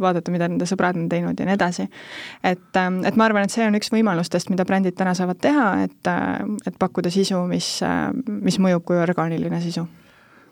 vaadata, 0.00 0.34
mida 0.34 0.48
nende 0.50 0.66
sõbrad 0.68 0.98
on 0.98 1.06
teinud 1.08 1.38
ja 1.38 1.46
nii 1.48 1.56
edasi. 1.56 1.88
et, 2.44 2.80
et 3.06 3.16
ma 3.16 3.28
arvan, 3.28 3.46
et 3.46 3.54
see 3.54 3.66
on 3.66 3.78
üks 3.78 3.92
võimalustest, 3.94 4.50
mida 4.50 4.66
brändid 4.68 4.98
täna 4.98 5.14
saavad 5.16 5.40
teha, 5.40 5.70
et, 5.86 6.12
et 6.66 6.76
pakkuda 6.78 7.12
sisu, 7.14 7.40
mis, 7.48 7.78
mis 8.28 8.60
mõjub 8.60 8.84
kui 8.84 9.00
orgaaniline 9.00 9.62
sisu 9.64 9.86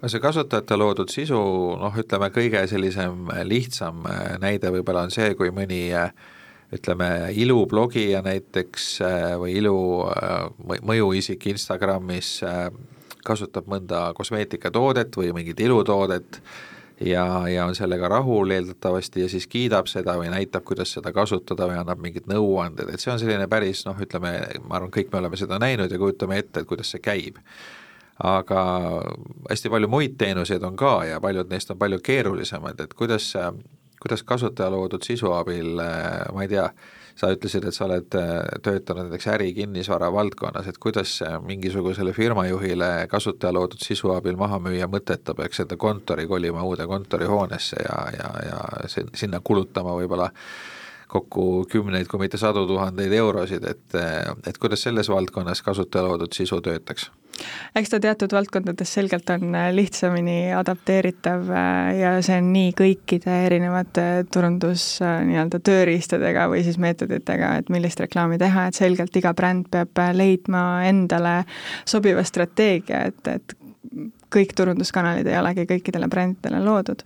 no 0.03 0.11
see 0.13 0.23
kasutajate 0.23 0.77
loodud 0.79 1.13
sisu, 1.13 1.39
noh, 1.81 2.01
ütleme 2.01 2.31
kõige 2.35 2.63
sellisem 2.71 3.31
lihtsam 3.49 4.05
äh, 4.11 4.37
näide 4.43 4.73
võib-olla 4.75 5.07
on 5.07 5.15
see, 5.15 5.33
kui 5.39 5.53
mõni 5.55 5.89
äh, 5.97 6.13
ütleme, 6.77 7.31
ilublogija 7.39 8.23
näiteks 8.27 8.89
äh, 9.07 9.33
või 9.41 9.57
ilu 9.61 9.77
mõjuisik 10.67 11.49
Instagramis 11.53 12.41
kasutab 13.27 13.69
mõnda 13.71 14.11
kosmeetikatoodet 14.15 15.17
või 15.19 15.33
mingit 15.35 15.61
ilutoodet 15.65 16.41
ja, 17.01 17.25
ja 17.51 17.65
on 17.67 17.75
sellega 17.75 18.11
rahul 18.11 18.53
eeldatavasti 18.55 19.25
ja 19.25 19.31
siis 19.31 19.49
kiidab 19.51 19.89
seda 19.91 20.15
või 20.21 20.29
näitab, 20.31 20.63
kuidas 20.69 20.93
seda 20.95 21.11
kasutada 21.15 21.67
või 21.71 21.81
annab 21.81 22.03
mingid 22.03 22.29
nõuanded, 22.31 22.93
et 22.93 23.03
see 23.03 23.11
on 23.15 23.19
selline 23.23 23.49
päris 23.51 23.83
noh, 23.89 23.99
ütleme, 23.99 24.37
ma 24.67 24.79
arvan, 24.79 24.93
kõik 24.95 25.11
me 25.13 25.23
oleme 25.23 25.41
seda 25.41 25.59
näinud 25.63 25.91
ja 25.91 25.99
kujutame 25.99 26.39
ette, 26.43 26.63
et 26.63 26.71
kuidas 26.71 26.93
see 26.95 27.03
käib 27.03 27.41
aga 28.25 28.61
hästi 29.51 29.71
palju 29.73 29.89
muid 29.93 30.17
teenuseid 30.19 30.63
on 30.65 30.77
ka 30.77 30.99
ja 31.05 31.21
paljud 31.21 31.51
neist 31.53 31.71
on 31.71 31.79
palju 31.79 31.99
keerulisemad, 32.05 32.81
et 32.81 32.95
kuidas, 32.95 33.33
kuidas 34.01 34.23
kasutaja 34.23 34.71
loodud 34.73 35.05
sisu 35.05 35.33
abil, 35.37 35.77
ma 36.33 36.45
ei 36.45 36.49
tea, 36.49 36.71
sa 37.17 37.31
ütlesid, 37.33 37.65
et 37.65 37.75
sa 37.77 37.87
oled 37.87 38.09
töötanud 38.65 39.07
näiteks 39.07 39.29
äri 39.33 39.51
kinnisvara 39.57 40.11
valdkonnas, 40.13 40.69
et 40.69 40.79
kuidas 40.79 41.19
mingisugusele 41.49 42.13
firmajuhile 42.17 42.91
kasutaja 43.09 43.55
loodud 43.57 43.81
sisu 43.81 44.13
abil 44.13 44.37
maha 44.37 44.61
müüa 44.61 44.89
mõtet, 44.93 45.25
ta 45.25 45.35
peaks 45.37 45.65
enda 45.65 45.79
kontori 45.81 46.27
kolima 46.29 46.65
uude 46.65 46.87
kontorihoonesse 46.89 47.81
ja, 47.85 48.01
ja, 48.17 48.33
ja 48.49 48.89
sinna 49.17 49.41
kulutama 49.45 49.97
võib-olla 49.97 50.29
kokku 51.07 51.67
kümneid, 51.71 52.09
kui 52.11 52.21
mitte 52.21 52.39
sadu 52.41 52.67
tuhandeid 52.67 53.13
eurosid, 53.13 53.65
et, 53.69 54.01
et 54.47 54.59
kuidas 54.59 54.83
selles 54.83 55.09
valdkonnas 55.09 55.63
kasutaja 55.63 56.09
loodud 56.09 56.35
sisu 56.35 56.61
töötaks? 56.61 57.11
eks 57.77 57.91
ta 57.93 57.99
teatud 58.01 58.33
valdkondades 58.33 58.95
selgelt 58.97 59.29
on 59.31 59.53
lihtsamini 59.77 60.55
adapteeritav 60.57 61.51
äh, 61.53 61.91
ja 61.99 62.13
see 62.25 62.39
on 62.41 62.49
nii 62.55 62.71
kõikide 62.79 63.35
erinevate 63.45 64.07
turundus 64.33 64.87
äh, 65.05 65.19
nii-öelda 65.29 65.61
tööriistadega 65.61 66.47
või 66.53 66.63
siis 66.65 66.81
meetoditega, 66.81 67.53
et 67.61 67.69
millist 67.73 68.01
reklaami 68.01 68.41
teha, 68.41 68.71
et 68.71 68.81
selgelt 68.81 69.21
iga 69.21 69.35
bränd 69.37 69.69
peab 69.73 70.01
leidma 70.17 70.65
endale 70.89 71.43
sobiva 71.85 72.25
strateegia, 72.25 73.05
et, 73.11 73.21
et 73.35 73.57
kõik 74.35 74.55
turunduskanalid 74.57 75.27
ei 75.27 75.39
olegi 75.39 75.67
kõikidele 75.71 76.09
brändidele 76.11 76.61
loodud. 76.65 77.03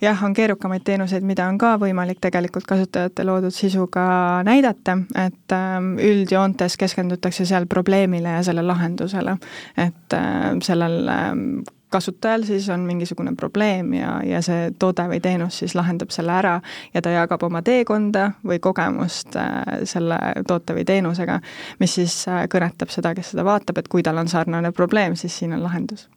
jah, 0.00 0.24
on 0.24 0.34
keerukamaid 0.34 0.84
teenuseid, 0.84 1.24
mida 1.24 1.46
on 1.48 1.58
ka 1.58 1.76
võimalik 1.80 2.20
tegelikult 2.20 2.66
kasutajate 2.68 3.24
loodud 3.24 3.54
sisuga 3.54 4.42
näidata, 4.44 4.98
et 5.24 5.56
ähm, 5.56 5.96
üldjoontes 5.98 6.76
keskendutakse 6.76 7.46
seal 7.48 7.66
probleemile 7.66 8.38
ja 8.38 8.42
selle 8.42 8.62
lahendusele. 8.62 9.38
et 9.76 10.14
äh, 10.14 10.54
sellel 10.62 11.08
ähm, 11.08 11.44
kasutajal 11.90 12.42
siis 12.42 12.68
on 12.68 12.80
mingisugune 12.80 13.32
probleem 13.36 13.92
ja, 13.94 14.20
ja 14.24 14.42
see 14.44 14.70
toode 14.78 15.06
või 15.08 15.20
teenus 15.24 15.62
siis 15.62 15.74
lahendab 15.78 16.12
selle 16.12 16.34
ära 16.36 16.58
ja 16.94 17.02
ta 17.02 17.12
jagab 17.14 17.42
oma 17.48 17.62
teekonda 17.64 18.30
või 18.46 18.60
kogemust 18.60 19.36
äh, 19.36 19.80
selle 19.88 20.18
toote 20.48 20.76
või 20.76 20.84
teenusega, 20.88 21.40
mis 21.80 21.96
siis 22.00 22.20
äh, 22.28 22.44
kõnetab 22.52 22.92
seda, 22.92 23.14
kes 23.16 23.32
seda 23.32 23.46
vaatab, 23.48 23.80
et 23.80 23.88
kui 23.88 24.04
tal 24.04 24.20
on 24.20 24.28
sarnane 24.28 24.72
probleem, 24.72 25.16
siis 25.16 25.38
siin 25.38 25.56
on 25.56 25.64
lahendus 25.64 26.08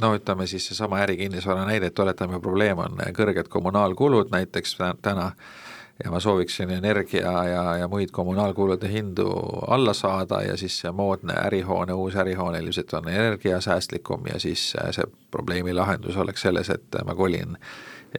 no 0.00 0.14
ütleme 0.14 0.46
siis 0.46 0.66
seesama 0.66 0.98
ärikinnisvara 1.04 1.64
näide, 1.66 1.86
et 1.86 1.98
oletame, 1.98 2.40
probleem 2.40 2.78
on 2.78 3.00
kõrged 3.16 3.48
kommunaalkulud 3.48 4.30
näiteks 4.34 4.76
täna 5.02 5.32
ja 6.04 6.10
ma 6.10 6.20
sooviksin 6.20 6.70
energia 6.70 7.32
ja, 7.48 7.76
ja 7.76 7.88
muid 7.88 8.12
kommunaalkulude 8.12 8.88
hindu 8.88 9.30
alla 9.68 9.94
saada 9.94 10.42
ja 10.42 10.56
siis 10.56 10.78
see 10.80 10.92
moodne 10.92 11.32
ärihoone, 11.32 11.92
uus 11.92 12.16
ärihoone 12.16 12.58
ilmselt 12.58 12.92
on 12.92 13.08
energiasäästlikum 13.08 14.26
ja 14.32 14.40
siis 14.40 14.70
see 14.90 15.04
probleemi 15.30 15.74
lahendus 15.74 16.16
oleks 16.16 16.42
selles, 16.42 16.70
et 16.70 16.98
ma 17.04 17.14
kolin 17.14 17.56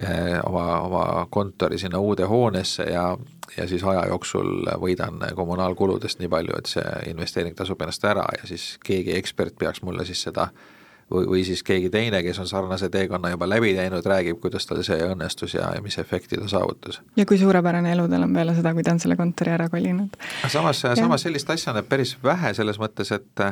eh, 0.01 0.39
oma, 0.45 0.79
oma 0.81 1.27
kontori 1.29 1.77
sinna 1.77 1.99
uude 1.99 2.25
hoonesse 2.25 2.83
ja, 2.83 3.17
ja 3.57 3.67
siis 3.67 3.83
aja 3.83 4.07
jooksul 4.07 4.65
võidan 4.81 5.21
kommunaalkuludest 5.35 6.19
nii 6.19 6.29
palju, 6.33 6.57
et 6.57 6.73
see 6.73 6.95
investeering 7.13 7.55
tasub 7.55 7.81
ennast 7.81 8.05
ära 8.05 8.25
ja 8.41 8.49
siis 8.49 8.79
keegi 8.83 9.13
ekspert 9.17 9.57
peaks 9.59 9.85
mulle 9.85 10.05
siis 10.05 10.25
seda 10.25 10.49
äh, 10.49 10.76
või, 11.11 11.27
või 11.31 11.43
siis 11.47 11.63
keegi 11.63 11.89
teine, 11.93 12.21
kes 12.23 12.39
on 12.43 12.49
sarnase 12.49 12.89
teekonna 12.93 13.31
juba 13.33 13.49
läbi 13.49 13.73
teinud, 13.77 14.05
räägib, 14.05 14.39
kuidas 14.43 14.67
tal 14.67 14.83
see 14.85 14.97
õnnestus 15.07 15.55
ja, 15.57 15.71
ja 15.75 15.83
mis 15.83 15.97
efekti 16.01 16.39
ta 16.39 16.49
saavutas. 16.51 17.01
ja 17.17 17.25
kui 17.25 17.39
suurepärane 17.41 17.91
elu 17.95 18.07
tal 18.11 18.27
on 18.27 18.35
peale 18.35 18.55
seda, 18.57 18.73
kui 18.75 18.85
ta 18.85 18.95
on 18.95 19.01
selle 19.03 19.19
kontori 19.19 19.55
ära 19.55 19.69
kolinud. 19.73 20.19
samas, 20.47 20.83
samas 20.99 21.27
sellist 21.27 21.49
asja 21.53 21.75
näeb 21.77 21.89
päris 21.89 22.17
vähe 22.23 22.53
selles 22.57 22.81
mõttes, 22.81 23.13
et 23.15 23.47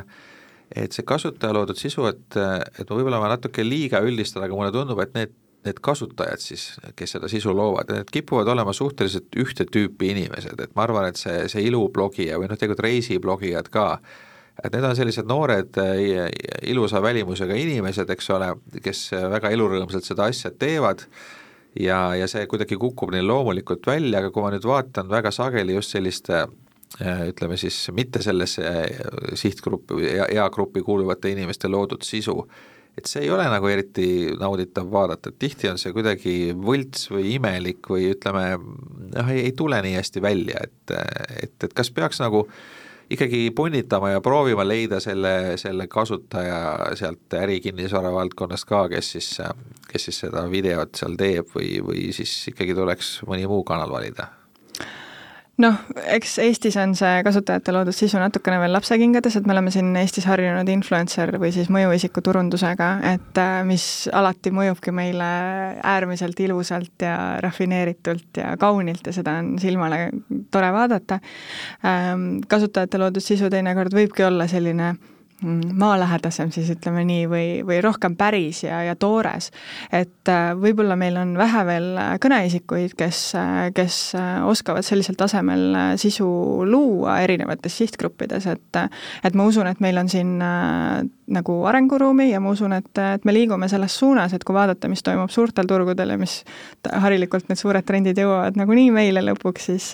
et 0.76 0.92
see 0.92 1.06
kasutaja 1.06 1.54
loodud 1.54 1.78
sisu, 1.78 2.08
et, 2.10 2.36
et 2.80 2.88
võib-olla 2.90 3.20
ma 3.22 3.28
natuke 3.30 3.62
liiga 3.64 4.00
üldistan, 4.02 4.42
aga 4.42 4.56
mulle 4.56 4.72
tundub, 4.74 4.98
et 5.04 5.12
need 5.14 5.34
need 5.66 5.80
kasutajad 5.82 6.38
siis, 6.38 6.64
kes 6.94 7.16
seda 7.16 7.26
sisu 7.30 7.50
loovad, 7.56 7.90
need 7.90 8.10
kipuvad 8.14 8.46
olema 8.52 8.70
suhteliselt 8.76 9.34
ühte 9.42 9.66
tüüpi 9.66 10.12
inimesed, 10.12 10.60
et 10.62 10.74
ma 10.78 10.84
arvan, 10.86 11.08
et 11.10 11.18
see, 11.18 11.46
see 11.50 11.64
ilublogija 11.66 12.38
või 12.38 12.50
noh, 12.50 12.58
tegelikult 12.60 12.84
reisiblogijad 12.86 13.70
ka, 13.74 13.86
et 14.64 14.72
need 14.72 14.84
on 14.88 14.96
sellised 14.96 15.28
noored 15.28 15.80
äh, 15.82 16.28
ilusa 16.70 17.02
välimusega 17.04 17.56
inimesed, 17.60 18.10
eks 18.12 18.30
ole, 18.36 18.52
kes 18.82 19.08
väga 19.36 19.52
elurõõmsalt 19.54 20.08
seda 20.08 20.30
asja 20.30 20.52
teevad. 20.56 21.06
Ja, 21.76 22.14
ja 22.16 22.24
see 22.24 22.46
kuidagi 22.48 22.78
kukub 22.80 23.10
neil 23.12 23.26
loomulikult 23.28 23.84
välja, 23.84 24.22
aga 24.22 24.30
kui 24.32 24.40
ma 24.40 24.48
nüüd 24.54 24.64
vaatan 24.64 25.10
väga 25.12 25.28
sageli 25.34 25.74
just 25.76 25.92
selliste 25.92 26.38
äh, 26.46 27.26
ütleme 27.28 27.58
siis 27.60 27.82
mitte 27.92 28.22
sellesse 28.24 28.70
sihtgruppi 29.36 29.98
või 29.98 30.14
eagrupi 30.24 30.80
kuuluvate 30.86 31.34
inimeste 31.34 31.68
loodud 31.68 32.06
sisu, 32.06 32.38
et 32.96 33.10
see 33.10 33.26
ei 33.26 33.30
ole 33.30 33.44
nagu 33.52 33.68
eriti 33.68 34.32
nauditav 34.40 34.88
vaadata, 34.92 35.28
et 35.28 35.38
tihti 35.42 35.68
on 35.68 35.76
see 35.80 35.92
kuidagi 35.92 36.36
võlts 36.56 37.10
või 37.12 37.34
imelik 37.34 37.90
või 37.92 38.08
ütleme, 38.14 38.46
noh, 39.12 39.30
ei, 39.34 39.52
tule 39.56 39.82
nii 39.84 39.98
hästi 39.98 40.24
välja, 40.24 40.64
et, 40.64 40.96
et, 41.42 41.56
et 41.68 41.76
kas 41.76 41.92
peaks 41.92 42.22
nagu 42.24 42.46
ikkagi 43.10 43.50
punnitama 43.56 44.10
ja 44.10 44.20
proovima 44.20 44.64
leida 44.68 45.00
selle, 45.00 45.56
selle 45.60 45.86
kasutaja 45.86 46.94
sealt 46.98 47.34
ärikinnisvara 47.34 48.12
valdkonnast 48.12 48.68
ka, 48.68 48.86
kes 48.88 49.12
siis, 49.16 49.30
kes 49.90 50.08
siis 50.08 50.24
seda 50.26 50.46
videot 50.50 50.98
seal 50.98 51.14
teeb 51.18 51.52
või, 51.54 51.76
või 51.86 52.08
siis 52.16 52.32
ikkagi 52.52 52.74
tuleks 52.74 53.20
mõni 53.28 53.46
muu 53.50 53.64
kanal 53.64 53.92
valida 53.92 54.30
noh, 55.62 55.78
eks 56.12 56.36
Eestis 56.44 56.76
on 56.80 56.92
see 56.98 57.22
kasutajate 57.24 57.72
loodud 57.74 57.96
sisu 57.96 58.20
natukene 58.20 58.58
veel 58.60 58.74
lapsekingades, 58.76 59.38
et 59.38 59.48
me 59.48 59.54
oleme 59.54 59.72
siin 59.74 59.88
Eestis 59.96 60.28
harjunud 60.28 60.68
influencer 60.72 61.32
või 61.40 61.52
siis 61.54 61.70
mõjuisiku 61.72 62.22
turundusega, 62.24 62.90
et 63.14 63.40
äh, 63.40 63.58
mis 63.68 63.86
alati 64.12 64.52
mõjubki 64.54 64.92
meile 64.96 65.30
äärmiselt 65.80 66.40
ilusalt 66.44 67.06
ja 67.06 67.16
rafineeritult 67.44 68.42
ja 68.42 68.54
kaunilt 68.60 69.08
ja 69.08 69.16
seda 69.16 69.38
on 69.40 69.54
silmale 69.62 70.10
tore 70.52 70.72
vaadata. 70.76 71.20
Ähm, 71.86 72.28
kasutajate 72.48 73.00
loodud 73.00 73.24
sisu 73.24 73.50
teinekord 73.52 73.96
võibki 73.96 74.26
olla 74.28 74.48
selline 74.50 74.94
maalähedasem 75.42 76.50
siis 76.54 76.70
ütleme 76.72 77.04
nii, 77.04 77.26
või, 77.28 77.48
või 77.66 77.80
rohkem 77.84 78.16
päris 78.16 78.62
ja, 78.64 78.82
ja 78.86 78.94
toores. 78.96 79.50
et 79.92 80.30
äh, 80.32 80.52
võib-olla 80.56 80.96
meil 80.96 81.16
on 81.20 81.34
vähe 81.38 81.64
veel 81.68 81.90
kõneisikuid, 82.22 82.96
kes, 82.96 83.20
kes 83.76 83.98
oskavad 84.48 84.86
sellisel 84.86 85.18
tasemel 85.18 85.96
sisu 86.00 86.28
luua 86.64 87.20
erinevates 87.24 87.76
sihtgruppides, 87.82 88.46
et 88.46 88.80
et 89.24 89.34
ma 89.36 89.46
usun, 89.48 89.68
et 89.68 89.80
meil 89.80 89.98
on 90.00 90.08
siin 90.08 90.36
äh, 90.42 91.04
nagu 91.32 91.56
arenguruumi 91.66 92.28
ja 92.30 92.40
ma 92.42 92.52
usun, 92.54 92.72
et, 92.76 92.90
et 93.02 93.24
me 93.26 93.34
liigume 93.34 93.68
selles 93.68 93.96
suunas, 93.98 94.34
et 94.36 94.44
kui 94.46 94.54
vaadata, 94.54 94.88
mis 94.90 95.02
toimub 95.06 95.32
suurtel 95.32 95.66
turgudel 95.66 96.14
ja 96.14 96.18
mis 96.20 96.36
harilikult 97.02 97.50
need 97.50 97.60
suured 97.60 97.86
trendid 97.86 98.18
jõuavad 98.20 98.58
nagunii 98.58 98.92
meile 98.94 99.24
lõpuks, 99.26 99.70
siis 99.70 99.88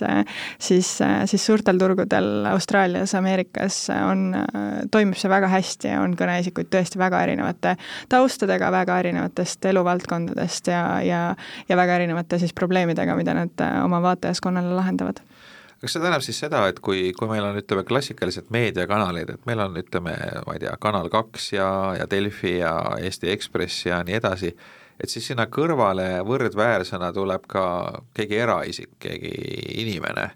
siis, 0.61 0.91
siis 1.29 1.45
suurtel 1.45 1.79
turgudel 1.81 2.47
Austraalias, 2.51 3.15
Ameerikas 3.17 3.79
on, 3.95 4.31
toimib 4.93 5.17
see 5.17 5.31
väga 5.31 5.49
hästi 5.53 5.93
ja 5.93 6.01
on 6.03 6.13
kõneisikuid 6.19 6.69
tõesti 6.73 7.01
väga 7.01 7.23
erinevate 7.25 7.75
taustadega, 8.13 8.71
väga 8.73 8.99
erinevatest 9.03 9.65
eluvaldkondadest 9.73 10.69
ja, 10.73 10.83
ja 11.05 11.23
ja 11.69 11.77
väga 11.77 11.95
erinevate 11.95 12.39
siis 12.39 12.53
probleemidega, 12.53 13.15
mida 13.15 13.33
nad 13.37 13.65
oma 13.83 14.01
vaatajaskonnale 14.01 14.75
lahendavad 14.75 15.21
kas 15.83 15.97
see 15.97 15.99
tähendab 15.99 16.23
siis 16.23 16.37
seda, 16.39 16.61
et 16.71 16.79
kui, 16.83 17.09
kui 17.17 17.27
meil 17.27 17.43
on, 17.43 17.57
ütleme, 17.59 17.83
klassikalised 17.87 18.47
meediakanalid, 18.55 19.33
et 19.33 19.49
meil 19.49 19.59
on, 19.65 19.75
ütleme, 19.81 20.13
ma 20.47 20.55
ei 20.55 20.61
tea, 20.63 20.77
Kanal 20.79 21.09
kaks 21.11 21.49
ja, 21.57 21.67
ja 21.99 22.07
Delfi 22.09 22.53
ja 22.61 22.71
Eesti 23.03 23.33
Ekspress 23.33 23.89
ja 23.89 23.99
nii 24.07 24.15
edasi, 24.15 24.53
et 24.95 25.11
siis 25.11 25.27
sinna 25.27 25.49
kõrvale 25.51 26.07
võrdväärsena 26.23 27.11
tuleb 27.15 27.49
ka 27.51 27.65
keegi 28.15 28.39
eraisik, 28.45 28.93
keegi 29.03 29.33
inimene, 29.83 30.29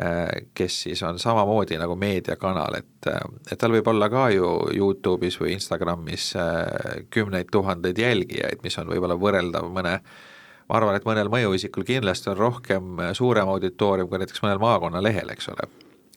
äh, 0.00 0.24
kes 0.56 0.80
siis 0.86 1.04
on 1.04 1.20
samamoodi 1.20 1.76
nagu 1.80 1.98
meediakanal, 2.00 2.80
et, 2.80 3.12
et 3.52 3.60
tal 3.60 3.76
võib 3.76 3.92
olla 3.92 4.08
ka 4.08 4.30
ju 4.32 4.48
Youtube'is 4.78 5.36
või 5.42 5.58
Instagramis 5.58 6.32
äh, 6.40 7.04
kümneid 7.12 7.52
tuhandeid 7.52 8.00
jälgijaid, 8.00 8.64
mis 8.64 8.80
on 8.80 8.88
võib-olla 8.94 9.20
võrreldav 9.20 9.68
mõne 9.76 9.98
äh, 10.00 10.18
ma 10.70 10.78
arvan, 10.78 10.96
et 10.96 11.06
mõnel 11.08 11.30
mõjuisikul 11.32 11.86
kindlasti 11.88 12.30
on 12.30 12.38
rohkem 12.38 13.02
äh, 13.02 13.12
suurem 13.18 13.50
auditoorium 13.50 14.10
kui 14.10 14.22
näiteks 14.22 14.44
mõnel 14.44 14.62
maakonnalehel, 14.62 15.32
eks 15.34 15.50
ole. 15.54 15.68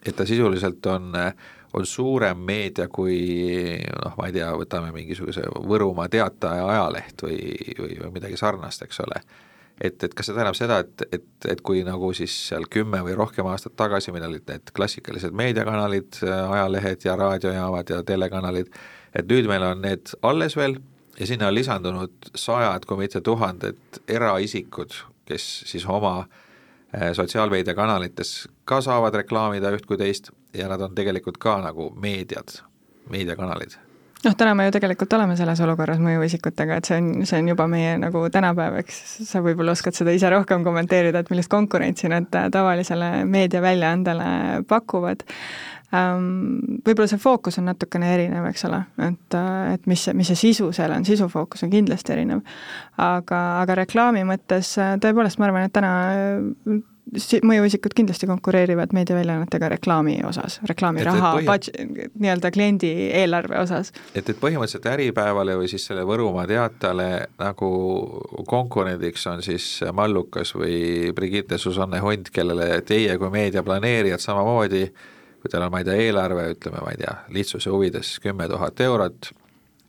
et 0.06 0.16
ta 0.16 0.26
sisuliselt 0.30 0.86
on, 0.92 1.14
äh, 1.18 1.34
on 1.74 1.88
suurem 1.90 2.38
meedia 2.38 2.88
kui 2.88 3.18
noh, 4.04 4.14
ma 4.20 4.30
ei 4.30 4.38
tea, 4.38 4.52
võtame 4.60 4.92
mingisuguse 4.94 5.48
Võrumaa 5.70 6.10
Teataja 6.12 6.68
ajaleht 6.70 7.26
või, 7.26 7.40
või, 7.80 7.98
või 8.04 8.14
midagi 8.20 8.38
sarnast, 8.38 8.86
eks 8.86 9.02
ole 9.08 9.24
et, 9.82 10.04
et 10.04 10.14
kas 10.14 10.30
see 10.30 10.36
tähendab 10.36 10.58
seda, 10.58 10.80
et, 10.84 11.06
et, 11.18 11.28
et 11.50 11.62
kui 11.66 11.82
nagu 11.86 12.12
siis 12.16 12.34
seal 12.50 12.68
kümme 12.72 13.02
või 13.06 13.16
rohkem 13.18 13.48
aastat 13.50 13.76
tagasi 13.80 14.14
meil 14.14 14.28
olid 14.28 14.46
need 14.50 14.74
klassikalised 14.76 15.34
meediakanalid, 15.36 16.22
äh, 16.22 16.56
ajalehed 16.60 17.08
ja 17.08 17.18
raadiojaamad 17.20 17.94
ja 17.96 18.04
telekanalid, 18.08 18.70
et 19.18 19.30
nüüd 19.30 19.50
meil 19.50 19.66
on 19.72 19.82
need 19.84 20.14
alles 20.22 20.58
veel 20.60 20.78
ja 21.20 21.28
sinna 21.28 21.48
on 21.48 21.56
lisandunud 21.56 22.32
sajad, 22.36 22.86
kui 22.86 22.98
mitte 22.98 23.22
tuhanded 23.22 24.02
eraisikud, 24.08 24.96
kes 25.26 25.48
siis 25.70 25.86
oma 25.86 26.20
äh, 26.20 27.14
sotsiaalmeediakanalites 27.14 28.50
ka 28.66 28.82
saavad 28.82 29.16
reklaamida 29.22 29.72
üht 29.76 29.86
kui 29.86 29.98
teist 29.98 30.32
ja 30.54 30.68
nad 30.72 30.82
on 30.82 30.96
tegelikult 30.96 31.38
ka 31.38 31.60
nagu 31.62 31.92
meediad, 31.96 32.60
meediakanalid 33.10 33.78
noh, 34.24 34.36
täna 34.38 34.54
me 34.56 34.68
ju 34.68 34.74
tegelikult 34.78 35.14
oleme 35.18 35.36
selles 35.40 35.60
olukorras 35.66 36.00
mõjuisikutega, 36.04 36.80
et 36.80 36.90
see 36.90 37.00
on, 37.02 37.12
see 37.28 37.42
on 37.42 37.52
juba 37.54 37.68
meie 37.72 37.98
nagu 38.02 38.24
tänapäev, 38.34 38.80
eks 38.84 39.02
sa 39.30 39.44
võib-olla 39.44 39.76
oskad 39.76 39.98
seda 39.98 40.16
ise 40.16 40.32
rohkem 40.34 40.66
kommenteerida, 40.66 41.24
et 41.24 41.32
millist 41.34 41.52
konkurentsi 41.52 42.12
nad 42.12 42.30
tavalisele 42.32 43.14
meediaväljaandele 43.30 44.30
pakuvad 44.70 45.26
ähm,. 45.94 46.80
Võib-olla 46.84 47.10
see 47.12 47.22
fookus 47.22 47.60
on 47.62 47.70
natukene 47.70 48.10
erinev, 48.16 48.48
eks 48.50 48.66
ole, 48.68 48.82
et, 49.08 49.38
et 49.74 49.86
mis 49.88 50.08
mis 50.18 50.32
see 50.34 50.40
sisu 50.40 50.72
seal 50.76 50.92
on, 50.96 51.06
sisufookus 51.08 51.64
on 51.64 51.72
kindlasti 51.74 52.16
erinev. 52.16 52.42
aga, 52.98 53.44
aga 53.62 53.78
reklaami 53.84 54.26
mõttes 54.28 54.76
tõepoolest 55.04 55.40
ma 55.40 55.50
arvan, 55.50 55.70
et 55.70 55.76
täna 55.76 55.94
mõjuisikud 57.46 57.94
kindlasti 57.96 58.28
konkureerivad 58.30 58.94
meediaväljaannetega 58.96 59.70
reklaami 59.76 60.18
osas, 60.28 60.60
reklaamiraha, 60.70 61.34
nii-öelda 61.44 62.52
kliendi 62.52 62.92
eelarve 63.22 63.60
osas. 63.62 63.94
et, 64.16 64.30
et 64.30 64.40
põhimõtteliselt 64.40 64.90
Äripäevale 64.94 65.58
või 65.60 65.70
siis 65.72 65.86
selle 65.90 66.06
Võrumaa 66.08 66.48
Teatajale 66.50 67.10
nagu 67.40 67.72
konkurendiks 68.50 69.28
on 69.32 69.44
siis 69.46 69.68
Mallukas 69.94 70.56
või 70.56 71.12
Brigitte 71.16 71.58
Susanne 71.58 72.02
Hunt, 72.04 72.32
kellele 72.34 72.82
teie 72.88 73.18
kui 73.18 73.30
meediaplaneerijad 73.34 74.24
samamoodi 74.24 74.88
kui 75.44 75.52
teil 75.52 75.66
on, 75.66 75.72
ma 75.74 75.82
ei 75.82 75.88
tea, 75.88 75.96
eelarve, 76.00 76.44
ütleme, 76.56 76.80
ma 76.80 76.92
ei 76.94 77.02
tea, 77.02 77.18
lihtsuse 77.36 77.72
huvides 77.72 78.16
kümme 78.24 78.48
tuhat 78.48 78.80
eurot, 78.86 79.34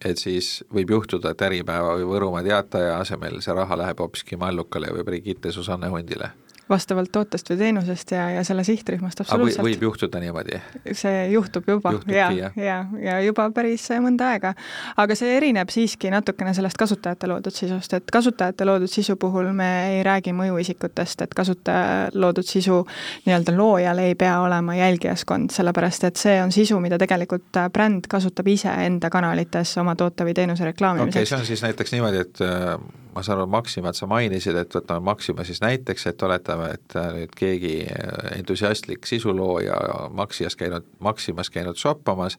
et 0.05 0.19
siis 0.19 0.65
võib 0.75 0.91
juhtuda, 0.97 1.31
et 1.31 1.45
Äripäeva 1.47 1.95
või 1.95 2.09
Võrumaa 2.11 2.43
Teataja 2.43 2.97
asemel 2.99 3.39
see 3.45 3.55
raha 3.55 3.79
läheb 3.79 4.03
hoopiski 4.03 4.37
Mallukale 4.41 4.91
või 4.97 5.07
Brigitte 5.07 5.55
Susanne 5.55 5.93
Hundile 5.95 6.33
vastavalt 6.69 7.13
tootest 7.13 7.51
või 7.51 7.59
teenusest 7.61 8.15
ja, 8.15 8.29
ja 8.39 8.45
selle 8.45 8.65
sihtrühmast 8.65 9.21
absoluutselt. 9.21 9.65
võib 9.67 9.83
juhtuda 9.89 10.21
niimoodi? 10.23 10.61
see 10.93 11.27
juhtub 11.33 11.69
juba 11.69 11.93
Juhtubki, 11.93 12.17
ja, 12.17 12.31
ja, 12.33 12.51
ja, 12.57 12.79
ja 13.03 13.19
juba 13.25 13.51
päris 13.55 13.85
mõnda 14.01 14.31
aega. 14.33 14.55
aga 14.97 15.17
see 15.19 15.37
erineb 15.37 15.73
siiski 15.73 16.11
natukene 16.13 16.55
sellest 16.57 16.79
kasutajate 16.81 17.29
loodud 17.29 17.55
sisust, 17.55 17.93
et 17.99 18.11
kasutajate 18.13 18.65
loodud 18.65 18.91
sisu 18.91 19.17
puhul 19.21 19.53
me 19.53 19.71
ei 19.99 20.03
räägi 20.07 20.33
mõjuisikutest, 20.37 21.27
et 21.27 21.37
kasutaja 21.37 22.09
loodud 22.15 22.49
sisu 22.49 22.81
nii-öelda 23.27 23.57
loojal 23.57 24.03
ei 24.07 24.15
pea 24.19 24.39
olema 24.41 24.77
jälgijaskond, 24.79 25.53
sellepärast 25.55 26.09
et 26.09 26.21
see 26.21 26.41
on 26.43 26.53
sisu, 26.53 26.81
mida 26.81 26.99
tegelikult 27.01 27.63
bränd 27.73 28.09
kasutab 28.11 28.49
ise 28.49 28.73
enda 28.87 29.11
kanalites 29.13 29.77
oma 29.83 29.97
toote 29.97 30.25
või 30.25 30.37
teenuse 30.37 30.73
reklaamimiseks. 30.73 31.15
okei 31.15 31.23
okay,, 31.23 31.33
see 31.33 31.41
on 31.41 31.49
siis 31.53 31.65
näiteks 31.69 31.97
niimoodi, 31.97 32.25
et 32.25 32.45
äh, 32.45 32.79
ma 33.15 33.23
saan 33.23 33.39
aru, 33.39 33.47
Maximat 33.51 33.97
sa 33.97 34.09
mainisid, 34.11 34.57
et 34.59 34.75
võtame 34.75 35.05
Maxima 35.05 35.45
siis 35.47 35.61
näiteks, 35.63 36.07
et 36.11 36.23
oletame, 36.23 36.71
et 36.75 36.97
äh, 36.99 37.11
nüüd 37.19 37.35
keegi 37.39 37.75
äh, 37.87 38.39
entusiastlik 38.39 39.07
sisulooja 39.07 39.79
Maxias 40.11 40.57
käinud, 40.57 40.87
Maximas 40.99 41.51
käinud 41.51 41.79
shoppamas 41.81 42.39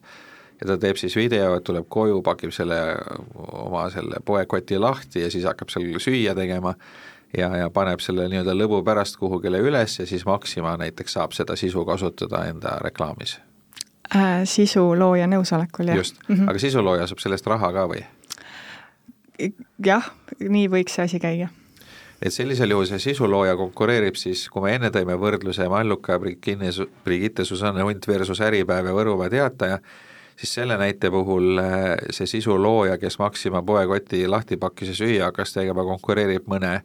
ja 0.60 0.70
ta 0.70 0.78
teeb 0.80 1.00
siis 1.00 1.16
video, 1.16 1.54
et 1.56 1.64
tuleb 1.64 1.88
koju, 1.88 2.22
pakib 2.24 2.52
selle 2.54 2.78
oma 3.36 3.88
selle 3.92 4.20
poekoti 4.24 4.78
lahti 4.80 5.24
ja 5.24 5.30
siis 5.32 5.44
hakkab 5.48 5.72
seal 5.72 5.98
süüa 6.02 6.34
tegema 6.36 6.74
ja, 7.36 7.50
ja 7.56 7.70
paneb 7.70 8.00
selle 8.04 8.28
nii-öelda 8.32 8.54
lõbu 8.56 8.82
pärast 8.86 9.18
kuhugile 9.20 9.60
üles 9.64 9.98
ja 10.00 10.06
siis 10.08 10.26
Maxima 10.26 10.76
näiteks 10.80 11.18
saab 11.18 11.36
seda 11.36 11.56
sisu 11.56 11.84
kasutada 11.88 12.44
enda 12.50 12.78
reklaamis 12.84 13.38
äh,. 14.14 14.44
sisulooja 14.44 15.26
nõusolekul, 15.30 15.92
jah. 15.92 15.96
just 15.96 16.20
mm, 16.28 16.34
-hmm. 16.34 16.50
aga 16.50 16.58
sisulooja 16.58 17.06
saab 17.06 17.24
sellest 17.24 17.46
raha 17.46 17.72
ka 17.72 17.88
või? 17.92 18.04
Jah, 19.84 20.10
nii 20.40 20.66
võiks 20.72 20.96
see 20.96 21.06
asi 21.08 21.20
käia 21.22 21.50
et 22.22 22.32
sellisel 22.32 22.72
juhul 22.72 22.88
see 22.88 23.00
sisulooja 23.10 23.56
konkureerib 23.58 24.16
siis, 24.16 24.46
kui 24.52 24.64
me 24.64 24.74
enne 24.76 24.90
tõime 24.94 25.18
võrdluse 25.20 25.68
Malluka, 25.68 26.18
Brigitte 26.18 27.44
Susanne 27.44 27.84
Hunt 27.84 28.08
versus 28.08 28.40
Äripäev 28.40 28.88
ja 28.88 28.94
Võrumaa 28.96 29.28
Teataja, 29.32 29.78
siis 30.36 30.54
selle 30.56 30.78
näite 30.80 31.10
puhul 31.12 31.60
äh, 31.60 31.88
see 32.10 32.28
sisulooja, 32.30 32.96
kes 33.02 33.18
Maxima 33.20 33.62
poekoti 33.62 34.24
lahti 34.28 34.56
pakkis 34.60 34.94
ja 34.94 35.00
süüa 35.02 35.30
hakkas 35.30 35.52
tegema, 35.56 35.84
konkureerib 35.84 36.48
mõne 36.48 36.78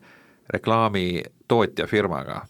reklaamitootja 0.52 1.88
firmaga 1.88 2.42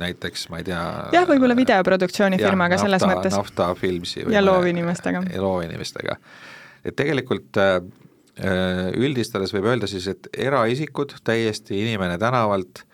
näiteks 0.00 0.48
ma 0.50 0.58
ei 0.58 0.64
tea 0.66 0.82
jah, 1.12 1.26
võib-olla 1.28 1.54
videoproduktsiooni 1.54 2.38
firmaga 2.40 2.78
nafta, 2.78 2.86
selles 2.88 3.04
mõttes. 3.06 3.34
nafta 3.36 3.66
Filmsi 3.78 4.24
ja 4.32 4.40
loovinimestega. 4.42 5.20
loovinimestega. 5.46 6.16
et 6.82 6.96
tegelikult 6.98 7.60
äh, 7.60 7.76
Äh, 7.76 8.11
üldistades 8.40 9.52
võib 9.52 9.66
öelda 9.68 9.88
siis, 9.90 10.06
et 10.08 10.28
eraisikud, 10.40 11.18
täiesti 11.24 11.76
inimene 11.82 12.18
tänavalt, 12.20 12.84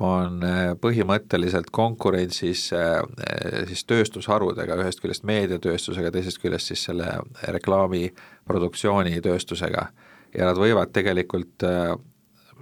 on 0.00 0.42
põhimõtteliselt 0.82 1.70
konkurentsis 1.74 2.68
siis 2.70 3.84
tööstusharudega, 3.90 4.78
ühest 4.82 5.02
küljest 5.02 5.26
meediatööstusega, 5.26 6.12
teisest 6.14 6.38
küljest 6.42 6.70
siis 6.70 6.84
selle 6.86 7.08
reklaamiproduktsiooni 7.42 9.20
tööstusega. 9.22 9.88
ja 10.34 10.46
nad 10.46 10.58
võivad 10.58 10.92
tegelikult 10.94 11.66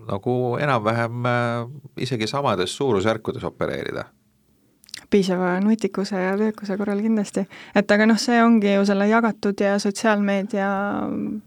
nagu 0.09 0.57
enam-vähem 0.57 1.29
isegi 2.01 2.27
samades 2.27 2.77
suurusjärkudes 2.77 3.45
opereerida 3.45 4.07
piisava 5.11 5.57
nutikuse 5.65 6.21
ja 6.21 6.37
töökuse 6.39 6.77
korral 6.77 7.01
kindlasti. 7.05 7.47
et 7.75 7.91
aga 7.91 8.07
noh, 8.07 8.19
see 8.21 8.39
ongi 8.45 8.75
ju 8.75 8.87
selle 8.89 9.09
jagatud 9.09 9.61
ja 9.61 9.79
sotsiaalmeedia 9.83 10.71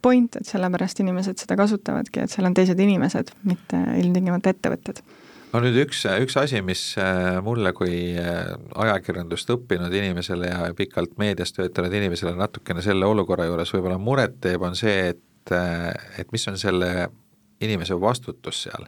point, 0.01 0.35
et 0.35 0.49
sellepärast 0.49 1.03
inimesed 1.03 1.41
seda 1.43 1.57
kasutavadki, 1.59 2.25
et 2.25 2.33
seal 2.33 2.49
on 2.49 2.57
teised 2.57 2.79
inimesed, 2.79 3.33
mitte 3.47 3.81
ilmtingimata 4.01 4.55
ettevõtted 4.55 5.03
no 5.51 5.61
nüüd 5.63 5.77
üks, 5.83 6.03
üks 6.23 6.37
asi, 6.39 6.61
mis 6.65 6.83
äh, 7.01 7.37
mulle 7.43 7.73
kui 7.77 8.15
äh, 8.19 8.53
ajakirjandust 8.85 9.51
õppinud 9.55 9.93
inimesele 9.93 10.51
ja 10.51 10.71
pikalt 10.77 11.17
meedias 11.21 11.53
töötanud 11.55 11.93
inimesele 12.01 12.35
natukene 12.39 12.83
selle 12.85 13.07
olukorra 13.09 13.49
juures 13.49 13.73
võib-olla 13.75 13.99
muret 14.01 14.39
teeb, 14.43 14.63
on 14.63 14.77
see, 14.79 15.11
et, 15.13 15.55
äh, 15.55 15.91
et 16.21 16.31
mis 16.31 16.47
on 16.51 16.59
selle 16.61 17.09
inimese 17.61 17.97
vastutus 17.99 18.63
seal 18.65 18.87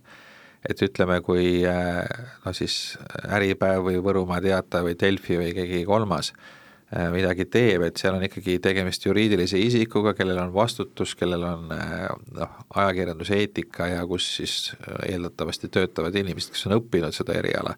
et 0.70 0.82
ütleme, 0.86 1.20
kui 1.24 1.62
no 1.64 2.54
siis 2.56 2.96
Äripäev 3.28 3.84
või 3.88 4.00
Võrumaa 4.04 4.42
Teataja 4.44 4.86
või 4.86 4.96
Delfi 5.00 5.40
või 5.40 5.52
keegi 5.56 5.82
kolmas 5.88 6.32
äh, 6.32 7.10
midagi 7.12 7.46
teeb, 7.52 7.84
et 7.88 8.00
seal 8.00 8.16
on 8.16 8.24
ikkagi 8.24 8.60
tegemist 8.64 9.04
juriidilise 9.06 9.60
isikuga, 9.60 10.16
kellel 10.18 10.40
on 10.46 10.54
vastutus, 10.56 11.16
kellel 11.20 11.44
on 11.48 11.74
äh, 11.76 12.08
noh, 12.38 12.56
ajakirjanduse 12.76 13.42
eetika 13.44 13.90
ja 13.92 14.06
kus 14.08 14.30
siis 14.38 14.56
äh, 14.78 15.12
eeldatavasti 15.14 15.72
töötavad 15.74 16.16
inimesed, 16.24 16.54
kes 16.56 16.68
on 16.70 16.78
õppinud 16.80 17.16
seda 17.16 17.36
eriala. 17.40 17.76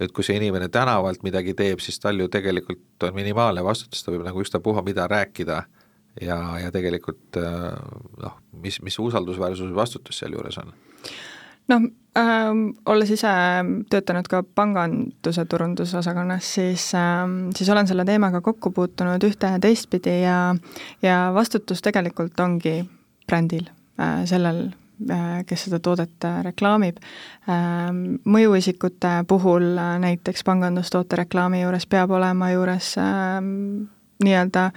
et 0.00 0.14
kui 0.16 0.24
see 0.24 0.38
inimene 0.38 0.70
tänavalt 0.72 1.26
midagi 1.26 1.52
teeb, 1.52 1.82
siis 1.84 1.98
tal 2.00 2.16
ju 2.16 2.28
tegelikult 2.32 3.04
on 3.04 3.12
minimaalne 3.12 3.60
vastutus, 3.64 4.00
ta 4.00 4.14
võib 4.14 4.22
nagu 4.24 4.40
ükstapuha 4.40 4.80
mida 4.86 5.04
rääkida 5.10 5.58
ja, 6.22 6.38
ja 6.62 6.70
tegelikult 6.72 7.36
noh, 7.36 8.38
mis, 8.62 8.78
mis 8.80 8.96
usaldusväärsus 9.02 9.68
või 9.68 9.76
vastutus 9.82 10.22
sealjuures 10.22 10.56
on 10.62 10.72
noh 11.68 11.90
ähm,, 12.18 12.62
olles 12.86 13.10
ise 13.14 13.30
töötanud 13.90 14.28
ka 14.30 14.42
panganduse 14.42 15.44
turundusosakonnas, 15.44 16.54
siis 16.54 16.90
ähm,, 16.94 17.50
siis 17.56 17.70
olen 17.70 17.86
selle 17.86 18.04
teemaga 18.04 18.40
kokku 18.40 18.72
puutunud 18.74 19.24
ühte 19.26 19.52
ja 19.54 19.60
teistpidi 19.62 20.20
ja 20.22 20.54
ja 21.02 21.30
vastutus 21.34 21.82
tegelikult 21.82 22.40
ongi 22.40 22.82
brändil 23.26 23.68
äh,, 24.00 24.24
sellel 24.24 24.70
äh,, 25.10 25.42
kes 25.46 25.68
seda 25.68 25.78
toodet 25.78 26.24
äh, 26.24 26.42
reklaamib 26.50 27.02
ähm,. 27.48 28.20
Mõjuisikute 28.24 29.20
puhul 29.28 29.72
äh, 29.78 29.98
näiteks 30.02 30.44
pangandustoote 30.44 31.22
reklaami 31.24 31.62
juures 31.62 31.86
peab 31.86 32.10
olema 32.10 32.50
juures 32.54 32.94
äh, 32.98 33.38
nii-öelda 34.24 34.70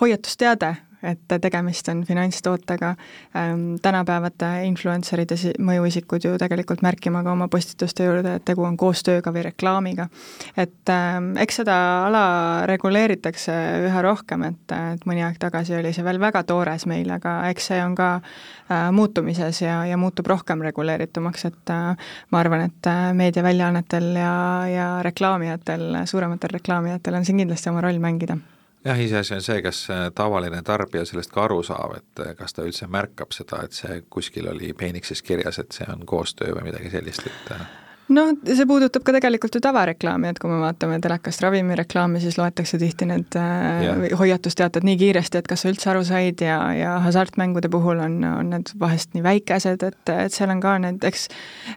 hoiatusteade 0.00 0.76
et 1.02 1.34
tegemist 1.42 1.88
on 1.88 2.04
finantstootega, 2.06 2.94
ähm, 3.36 3.64
tänapäevate 3.82 4.50
influencer'id 4.68 5.34
ja 5.34 5.52
mõjuisikud 5.58 6.24
ju 6.24 6.36
tegelikult 6.38 6.82
märkima 6.82 7.22
ka 7.24 7.32
oma 7.32 7.48
postituste 7.50 8.06
juurde, 8.06 8.36
et 8.38 8.44
tegu 8.46 8.64
on 8.66 8.76
koostööga 8.76 9.32
või 9.34 9.44
reklaamiga. 9.48 10.08
et 10.56 10.88
ähm, 10.90 11.32
eks 11.42 11.62
seda 11.62 11.76
ala 12.06 12.24
reguleeritakse 12.66 13.56
üha 13.88 14.02
rohkem, 14.02 14.46
et, 14.50 14.76
et 14.94 15.06
mõni 15.06 15.24
aeg 15.26 15.38
tagasi 15.42 15.76
oli 15.78 15.92
see 15.92 16.04
veel 16.04 16.20
väga 16.20 16.44
toores 16.46 16.86
meil, 16.86 17.10
aga 17.10 17.40
eks 17.50 17.72
see 17.72 17.82
on 17.82 17.96
ka 17.98 18.14
äh, 18.20 18.90
muutumises 18.94 19.62
ja, 19.62 19.82
ja 19.86 19.98
muutub 19.98 20.30
rohkem 20.30 20.62
reguleeritumaks, 20.62 21.46
et 21.50 21.74
äh, 21.74 22.14
ma 22.30 22.42
arvan, 22.44 22.68
et 22.70 22.90
äh, 22.90 23.10
meediaväljaannetel 23.18 24.10
ja, 24.16 24.34
ja 24.70 24.88
reklaamijatel, 25.02 26.04
suurematel 26.06 26.58
reklaamijatel 26.58 27.18
on 27.20 27.24
siin 27.24 27.42
kindlasti 27.42 27.72
oma 27.72 27.82
roll 27.84 28.02
mängida 28.02 28.38
jah, 28.84 29.00
iseasi 29.00 29.34
on 29.34 29.42
see, 29.42 29.62
kas 29.62 29.84
äh, 29.90 30.08
tavaline 30.14 30.62
tarbija 30.66 31.04
sellest 31.08 31.32
ka 31.32 31.46
aru 31.46 31.62
saab, 31.66 31.96
et 32.00 32.24
äh, 32.24 32.34
kas 32.38 32.56
ta 32.56 32.66
üldse 32.66 32.88
märkab 32.90 33.34
seda, 33.34 33.62
et 33.66 33.76
see 33.76 34.02
kuskil 34.10 34.50
oli 34.52 34.72
peenikses 34.78 35.22
kirjas, 35.22 35.60
et 35.62 35.72
see 35.72 35.88
on 35.92 36.06
koostöö 36.06 36.56
või 36.56 36.70
midagi 36.70 36.90
sellist, 36.92 37.26
et 37.26 37.56
äh, 38.02 38.12
no 38.14 38.24
see 38.44 38.66
puudutab 38.68 39.04
ka 39.06 39.14
tegelikult 39.16 39.56
ju 39.56 39.60
tavareklaami, 39.64 40.30
et 40.32 40.40
kui 40.42 40.50
me 40.50 40.58
vaatame 40.62 40.98
telekast 41.02 41.42
ravimireklaami, 41.44 42.20
siis 42.22 42.38
loetakse 42.40 42.78
tihti 42.80 43.08
need 43.10 43.36
yeah. 43.38 44.00
Äh, 44.08 44.16
hoiatusteated 44.18 44.86
nii 44.86 44.98
kiiresti, 45.00 45.42
et 45.42 45.50
kas 45.50 45.64
sa 45.64 45.72
üldse 45.72 45.90
aru 45.92 46.04
said 46.06 46.42
ja, 46.44 46.58
ja 46.76 46.96
hasartmängude 47.04 47.70
puhul 47.72 48.02
on, 48.04 48.18
on 48.28 48.52
need 48.54 48.72
vahest 48.80 49.16
nii 49.16 49.24
väikesed, 49.26 49.86
et, 49.86 50.14
et 50.14 50.34
seal 50.34 50.52
on 50.54 50.62
ka 50.64 50.76
need, 50.82 51.04
eks 51.08 51.28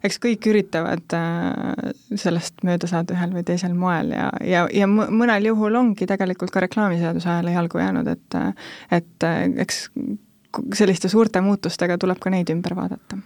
eks 0.05 0.19
kõik 0.23 0.49
üritavad 0.51 1.17
äh, 1.17 1.93
sellest 2.19 2.65
mööda 2.67 2.89
saada 2.91 3.15
ühel 3.17 3.35
või 3.35 3.45
teisel 3.47 3.75
moel 3.77 4.13
ja, 4.15 4.29
ja, 4.45 4.65
ja 4.73 4.89
mõnel 4.89 5.51
juhul 5.51 5.79
ongi 5.79 6.07
tegelikult 6.09 6.53
ka 6.53 6.63
reklaamiseaduse 6.65 7.29
ajale 7.31 7.55
jalgu 7.55 7.81
jäänud, 7.81 8.11
et 8.11 8.41
et 8.95 9.25
eks 9.61 9.85
selliste 10.75 11.09
suurte 11.11 11.41
muutustega 11.43 11.97
tuleb 11.99 12.19
ka 12.21 12.31
neid 12.33 12.51
ümber 12.53 12.75
vaadata 12.77 13.19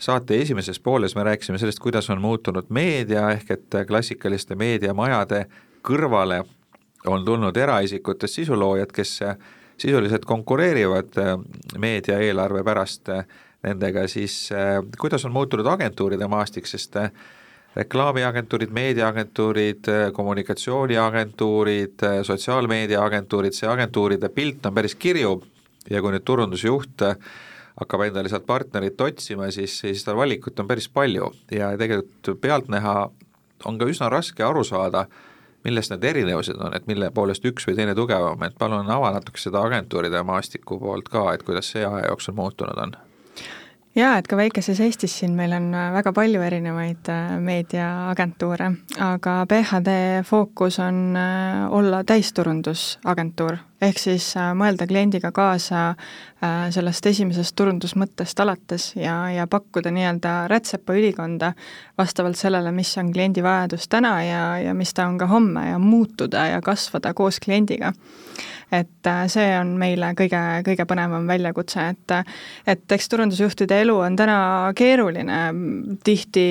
saate 0.00 0.40
esimeses 0.40 0.80
pooles 0.80 1.14
me 1.16 1.24
rääkisime 1.28 1.58
sellest, 1.58 1.78
kuidas 1.78 2.10
on 2.10 2.20
muutunud 2.20 2.68
meedia, 2.68 3.30
ehk 3.36 3.50
et 3.50 3.80
klassikaliste 3.86 4.56
meediamajade 4.56 5.44
kõrvale 5.86 6.42
on 7.06 7.24
tulnud 7.24 7.56
eraisikutest 7.56 8.40
sisuloojad, 8.40 8.92
kes 8.92 9.18
sisuliselt 9.80 10.24
konkureerivad 10.24 11.18
äh, 11.18 11.36
meedia 11.78 12.18
eelarve 12.20 12.64
pärast 12.64 13.08
äh, 13.08 13.24
nendega, 13.64 14.06
siis 14.08 14.50
äh, 14.52 14.80
kuidas 15.00 15.24
on 15.24 15.32
muutunud 15.32 15.66
agentuuride 15.66 16.28
maastik, 16.28 16.68
sest 16.68 16.96
reklaamiagentuurid, 17.76 18.72
meediaagentuurid, 18.74 19.86
kommunikatsiooniagentuurid, 20.12 22.02
sotsiaalmeediaagentuurid, 22.26 23.54
see 23.54 23.68
agentuuride 23.70 24.28
pilt 24.34 24.66
on 24.66 24.74
päris 24.74 24.96
kirju. 24.98 25.36
Ja 25.90 26.02
kui 26.02 26.10
nüüd 26.12 26.24
turundusjuht 26.26 27.04
hakkab 27.80 28.04
endale 28.06 28.28
sealt 28.28 28.46
partnerit 28.46 29.00
otsima, 29.00 29.50
siis, 29.54 29.78
siis 29.80 30.04
tal 30.04 30.18
valikut 30.20 30.58
on 30.60 30.68
päris 30.68 30.88
palju. 30.92 31.32
Ja 31.54 31.72
tegelikult 31.80 32.40
pealtnäha 32.40 32.94
on 33.64 33.78
ka 33.80 33.88
üsna 33.88 34.10
raske 34.12 34.44
aru 34.44 34.64
saada, 34.64 35.06
milles 35.64 35.90
need 35.92 36.04
erinevused 36.04 36.60
on, 36.60 36.74
et 36.76 36.86
mille 36.88 37.10
poolest 37.14 37.44
üks 37.48 37.66
või 37.68 37.76
teine 37.76 37.94
tugevam, 37.96 38.40
et 38.46 38.56
palun 38.58 38.88
ava 38.90 39.12
natuke 39.16 39.40
seda 39.40 39.62
agentuuride 39.66 40.22
maastiku 40.24 40.80
poolt 40.80 41.08
ka, 41.12 41.30
et 41.34 41.44
kuidas 41.44 41.72
see 41.72 41.84
aja 41.84 42.08
jooksul 42.08 42.36
muutunud 42.38 42.80
on. 42.80 42.96
Jaa, 43.98 44.14
et 44.20 44.28
ka 44.30 44.36
väikeses 44.38 44.78
Eestis 44.84 45.16
siin 45.18 45.32
meil 45.34 45.52
on 45.56 45.72
väga 45.74 46.12
palju 46.14 46.42
erinevaid 46.46 47.08
äh, 47.10 47.32
meediaagentuure, 47.42 48.70
aga 49.02 49.34
PHD 49.50 49.96
fookus 50.28 50.78
on 50.78 51.16
äh, 51.18 51.64
olla 51.74 52.04
täisturundusagentuur, 52.06 53.58
ehk 53.80 53.98
siis 53.98 54.32
mõelda 54.56 54.86
kliendiga 54.88 55.30
kaasa 55.32 55.94
sellest 56.72 57.06
esimesest 57.10 57.54
turundusmõttest 57.56 58.40
alates 58.40 58.90
ja, 58.96 59.14
ja 59.32 59.46
pakkuda 59.50 59.92
nii-öelda 59.92 60.34
rätsepa 60.48 60.96
ülikonda 60.96 61.52
vastavalt 61.98 62.38
sellele, 62.40 62.72
mis 62.72 62.92
on 63.00 63.12
kliendi 63.12 63.44
vajadus 63.44 63.88
täna 63.92 64.14
ja, 64.24 64.44
ja 64.64 64.74
mis 64.76 64.94
ta 64.96 65.06
on 65.08 65.18
ka 65.20 65.28
homme 65.28 65.66
ja 65.68 65.78
muutuda 65.78 66.46
ja 66.54 66.62
kasvada 66.64 67.14
koos 67.14 67.40
kliendiga. 67.44 67.92
Et 68.72 69.06
äh, 69.06 69.24
see 69.28 69.48
on 69.58 69.74
meile 69.80 70.12
kõige, 70.18 70.40
kõige 70.66 70.86
põnevam 70.88 71.26
väljakutse, 71.28 71.88
et 71.90 72.14
et 72.70 72.92
eks 72.92 73.08
turundusjuhtide 73.10 73.80
elu 73.82 73.96
on 73.98 74.16
täna 74.16 74.38
keeruline, 74.78 75.40
tihti 76.04 76.46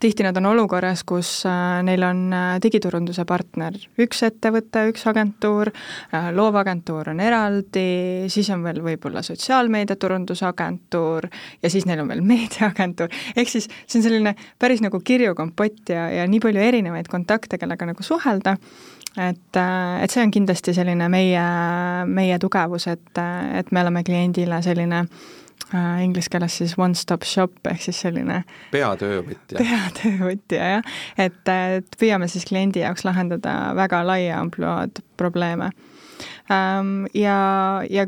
tihti 0.00 0.22
nad 0.26 0.36
on 0.36 0.46
olukorras, 0.46 1.04
kus 1.04 1.46
äh, 1.48 1.82
neil 1.86 2.02
on 2.06 2.32
äh, 2.32 2.56
digiturunduse 2.62 3.24
partner 3.28 3.76
üks 4.02 4.22
ettevõte, 4.26 4.86
üks 4.90 5.06
agentuur, 5.08 5.70
loovagentuur 6.36 7.08
on 7.12 7.20
eraldi, 7.22 7.86
siis 8.32 8.48
on 8.54 8.64
veel 8.66 8.80
võib-olla 8.84 9.22
sotsiaalmeediaturundusagentuur 9.26 11.28
ja 11.62 11.68
siis 11.72 11.86
neil 11.88 12.00
on 12.04 12.10
veel 12.12 12.24
meediaagentuur, 12.32 13.08
ehk 13.36 13.48
siis 13.52 13.66
see 13.86 14.00
on 14.00 14.06
selline 14.08 14.32
päris 14.58 14.80
nagu 14.84 15.00
kirju 15.00 15.34
kompott 15.38 15.82
ja, 15.92 16.02
ja 16.12 16.24
nii 16.28 16.40
palju 16.44 16.60
erinevaid 16.68 17.08
kontakte, 17.12 17.60
kellega 17.60 17.88
nagu 17.88 18.02
suhelda. 18.06 18.52
Et, 19.16 19.56
äh, 19.56 20.02
et 20.04 20.12
see 20.12 20.20
on 20.20 20.32
kindlasti 20.34 20.74
selline 20.76 21.06
meie, 21.08 21.44
meie 22.04 22.36
tugevus, 22.42 22.84
et, 22.92 23.18
et 23.56 23.70
me 23.72 23.80
oleme 23.80 24.02
kliendile 24.04 24.58
selline 24.64 24.98
äh, 25.06 25.10
inglise 26.02 26.30
keeles 26.30 26.58
siis 26.60 26.76
one-stop 26.78 27.24
shop 27.26 27.66
ehk 27.66 27.82
siis 27.82 28.00
selline 28.04 28.42
peatöövõtja. 28.70 29.58
peatöövõtja 29.58 30.68
jah, 30.76 30.92
et, 31.18 31.40
et 31.48 31.98
püüame 31.98 32.28
siis 32.30 32.46
kliendi 32.46 32.84
jaoks 32.84 33.06
lahendada 33.08 33.74
väga 33.78 34.04
laia 34.06 34.40
ampluaad 34.40 35.02
probleeme 35.16 35.72
ähm,. 36.52 37.08
Ja, 37.14 37.82
ja 37.90 38.06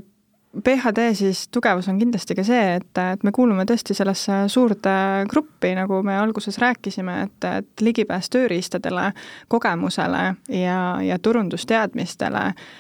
PHD 0.65 1.15
siis 1.15 1.49
tugevus 1.49 1.89
on 1.89 1.99
kindlasti 2.01 2.35
ka 2.35 2.43
see, 2.47 2.79
et, 2.79 2.99
et 2.99 3.25
me 3.27 3.33
kuulume 3.35 3.67
tõesti 3.69 3.95
sellesse 3.95 4.41
suurde 4.51 4.95
gruppi, 5.31 5.75
nagu 5.77 6.01
me 6.07 6.17
alguses 6.19 6.59
rääkisime, 6.59 7.19
et, 7.27 7.49
et 7.51 7.85
ligipääs 7.85 8.31
tööriistadele, 8.33 9.11
kogemusele 9.53 10.23
ja, 10.49 10.79
ja 11.05 11.19
turundusteadmistele 11.23 12.45
äh, 12.49 12.79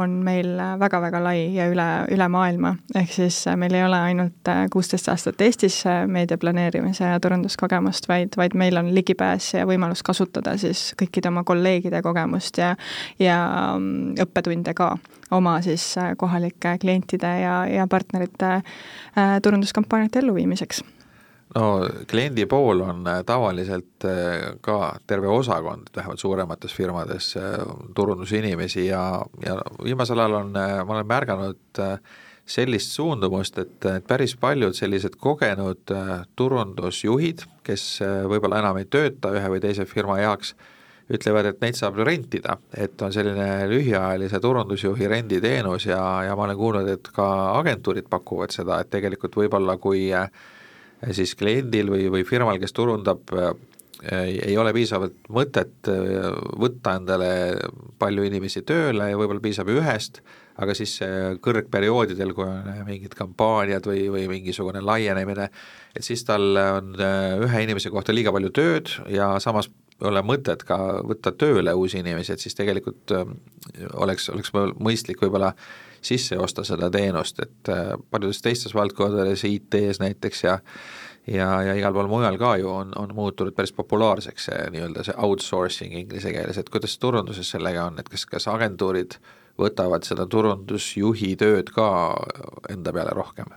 on 0.00 0.18
meil 0.26 0.52
väga-väga 0.80 1.20
lai 1.22 1.38
ja 1.54 1.68
üle, 1.70 1.86
üle 2.14 2.28
maailma. 2.28 2.74
ehk 2.94 3.12
siis 3.12 3.40
äh, 3.48 3.56
meil 3.60 3.74
ei 3.74 3.84
ole 3.84 4.00
ainult 4.10 4.50
äh, 4.50 4.64
kuusteist 4.72 5.08
aastat 5.12 5.40
Eestis 5.40 5.82
meedia 6.06 6.38
planeerimise 6.38 7.04
ja 7.04 7.20
turunduskogemust, 7.20 8.08
vaid, 8.08 8.36
vaid 8.36 8.54
meil 8.58 8.76
on 8.80 8.94
ligipääs 8.94 9.54
ja 9.54 9.66
võimalus 9.66 10.02
kasutada 10.02 10.56
siis 10.58 10.92
kõikide 11.00 11.30
oma 11.30 11.44
kolleegide 11.44 12.02
kogemust 12.02 12.58
ja, 12.58 12.74
ja 13.18 13.38
mm, 13.78 14.16
õppetunde 14.26 14.74
ka 14.74 14.94
oma 15.30 15.60
siis 15.62 15.98
äh, 15.98 16.14
kohalike 16.16 16.78
klientide 16.80 17.40
ja, 17.40 17.66
ja 17.66 17.86
partnerite 17.90 18.50
äh, 18.54 19.40
turunduskampaaniate 19.42 20.18
elluviimiseks 20.18 20.84
no 21.54 21.68
kliendi 22.10 22.46
pool 22.50 22.82
on 22.84 23.06
äh, 23.10 23.22
tavaliselt 23.26 24.06
ka 24.64 24.78
terve 25.06 25.30
osakond, 25.30 25.88
vähemalt 25.96 26.20
suuremates 26.20 26.74
firmades, 26.74 27.32
turundusinimesi 27.94 28.86
ja, 28.86 29.22
ja 29.44 29.58
viimasel 29.84 30.18
ajal 30.18 30.38
on, 30.42 30.52
ma 30.52 30.96
olen 30.96 31.08
märganud 31.08 31.80
sellist 32.44 32.92
suundumust, 32.92 33.58
et, 33.58 33.86
päris 34.06 34.34
paljud 34.36 34.76
sellised 34.76 35.16
kogenud 35.16 35.94
turundusjuhid, 36.36 37.46
kes 37.64 37.86
võib-olla 38.28 38.60
enam 38.60 38.82
ei 38.82 38.90
tööta 38.90 39.32
ühe 39.32 39.54
või 39.54 39.62
teise 39.64 39.86
firma 39.88 40.18
heaks, 40.20 40.52
ütlevad, 41.12 41.50
et 41.50 41.60
neid 41.60 41.76
saab 41.76 41.98
rentida, 42.06 42.56
et 42.72 43.00
on 43.04 43.12
selline 43.12 43.66
lühiajalise 43.68 44.40
turundusjuhi 44.40 45.08
renditeenus 45.10 45.88
ja, 45.90 46.00
ja 46.24 46.36
ma 46.36 46.46
olen 46.46 46.58
kuulnud, 46.58 46.88
et 46.88 47.10
ka 47.14 47.26
agentuurid 47.58 48.08
pakuvad 48.10 48.54
seda, 48.54 48.80
et 48.80 48.90
tegelikult 48.92 49.36
võib-olla 49.36 49.76
kui 49.80 50.06
eh, 50.16 50.30
siis 51.12 51.34
kliendil 51.38 51.90
või, 51.92 52.08
või 52.12 52.24
firmal, 52.28 52.58
kes 52.62 52.74
turundab, 52.76 53.32
ei 54.04 54.56
ole 54.60 54.72
piisavalt 54.76 55.28
mõtet 55.32 55.88
eh, 55.88 56.24
võtta 56.60 56.96
endale 56.98 57.28
palju 58.00 58.24
inimesi 58.26 58.64
tööle 58.66 59.10
ja 59.10 59.20
võib-olla 59.20 59.42
piisab 59.44 59.70
ühest, 59.72 60.20
aga 60.60 60.74
siis 60.76 60.98
kõrgperioodidel, 61.42 62.34
kui 62.36 62.44
on 62.46 62.84
mingid 62.86 63.14
kampaaniad 63.18 63.86
või, 63.88 64.04
või 64.12 64.26
mingisugune 64.30 64.82
laienemine, 64.84 65.48
et 65.96 66.06
siis 66.06 66.22
tal 66.28 66.52
on 66.58 66.92
ühe 66.94 67.64
inimese 67.64 67.90
kohta 67.90 68.14
liiga 68.14 68.34
palju 68.34 68.52
tööd 68.54 68.92
ja 69.10 69.32
samas 69.42 69.70
ole 70.04 70.22
mõtet 70.26 70.62
ka 70.66 70.78
võtta 71.06 71.32
tööle 71.38 71.74
uusi 71.74 71.98
inimesi, 72.02 72.34
et 72.34 72.42
siis 72.42 72.54
tegelikult 72.58 73.14
oleks, 73.94 74.28
oleks 74.34 74.54
mõistlik 74.54 75.22
võib-olla 75.22 75.54
sisse 76.04 76.38
osta 76.38 76.64
seda 76.64 76.90
teenust, 76.92 77.40
et 77.42 77.72
äh, 77.72 77.94
paljudes 78.10 78.42
teistes 78.44 78.74
valdkondades, 78.74 79.44
IT-s 79.48 80.00
näiteks 80.02 80.44
ja 80.44 80.58
ja, 81.26 81.48
ja 81.62 81.74
igal 81.78 81.94
pool 81.96 82.08
mujal 82.10 82.36
ka 82.38 82.56
ju 82.60 82.68
on, 82.70 82.92
on 83.00 83.14
muutunud 83.16 83.54
päris 83.56 83.72
populaarseks 83.72 84.50
see 84.50 84.66
nii-öelda 84.74 85.06
see 85.06 85.16
outsourcing 85.16 85.96
inglise 85.96 86.32
keeles, 86.32 86.58
et 86.60 86.70
kuidas 86.70 86.98
turunduses 87.00 87.50
sellega 87.56 87.88
on, 87.88 87.98
et 88.00 88.08
kas, 88.12 88.26
kas 88.28 88.48
agentuurid 88.52 89.18
võtavad 89.60 90.04
seda 90.04 90.26
turundusjuhi 90.26 91.34
tööd 91.40 91.70
ka 91.74 91.88
enda 92.70 92.92
peale 92.92 93.14
rohkem? 93.16 93.54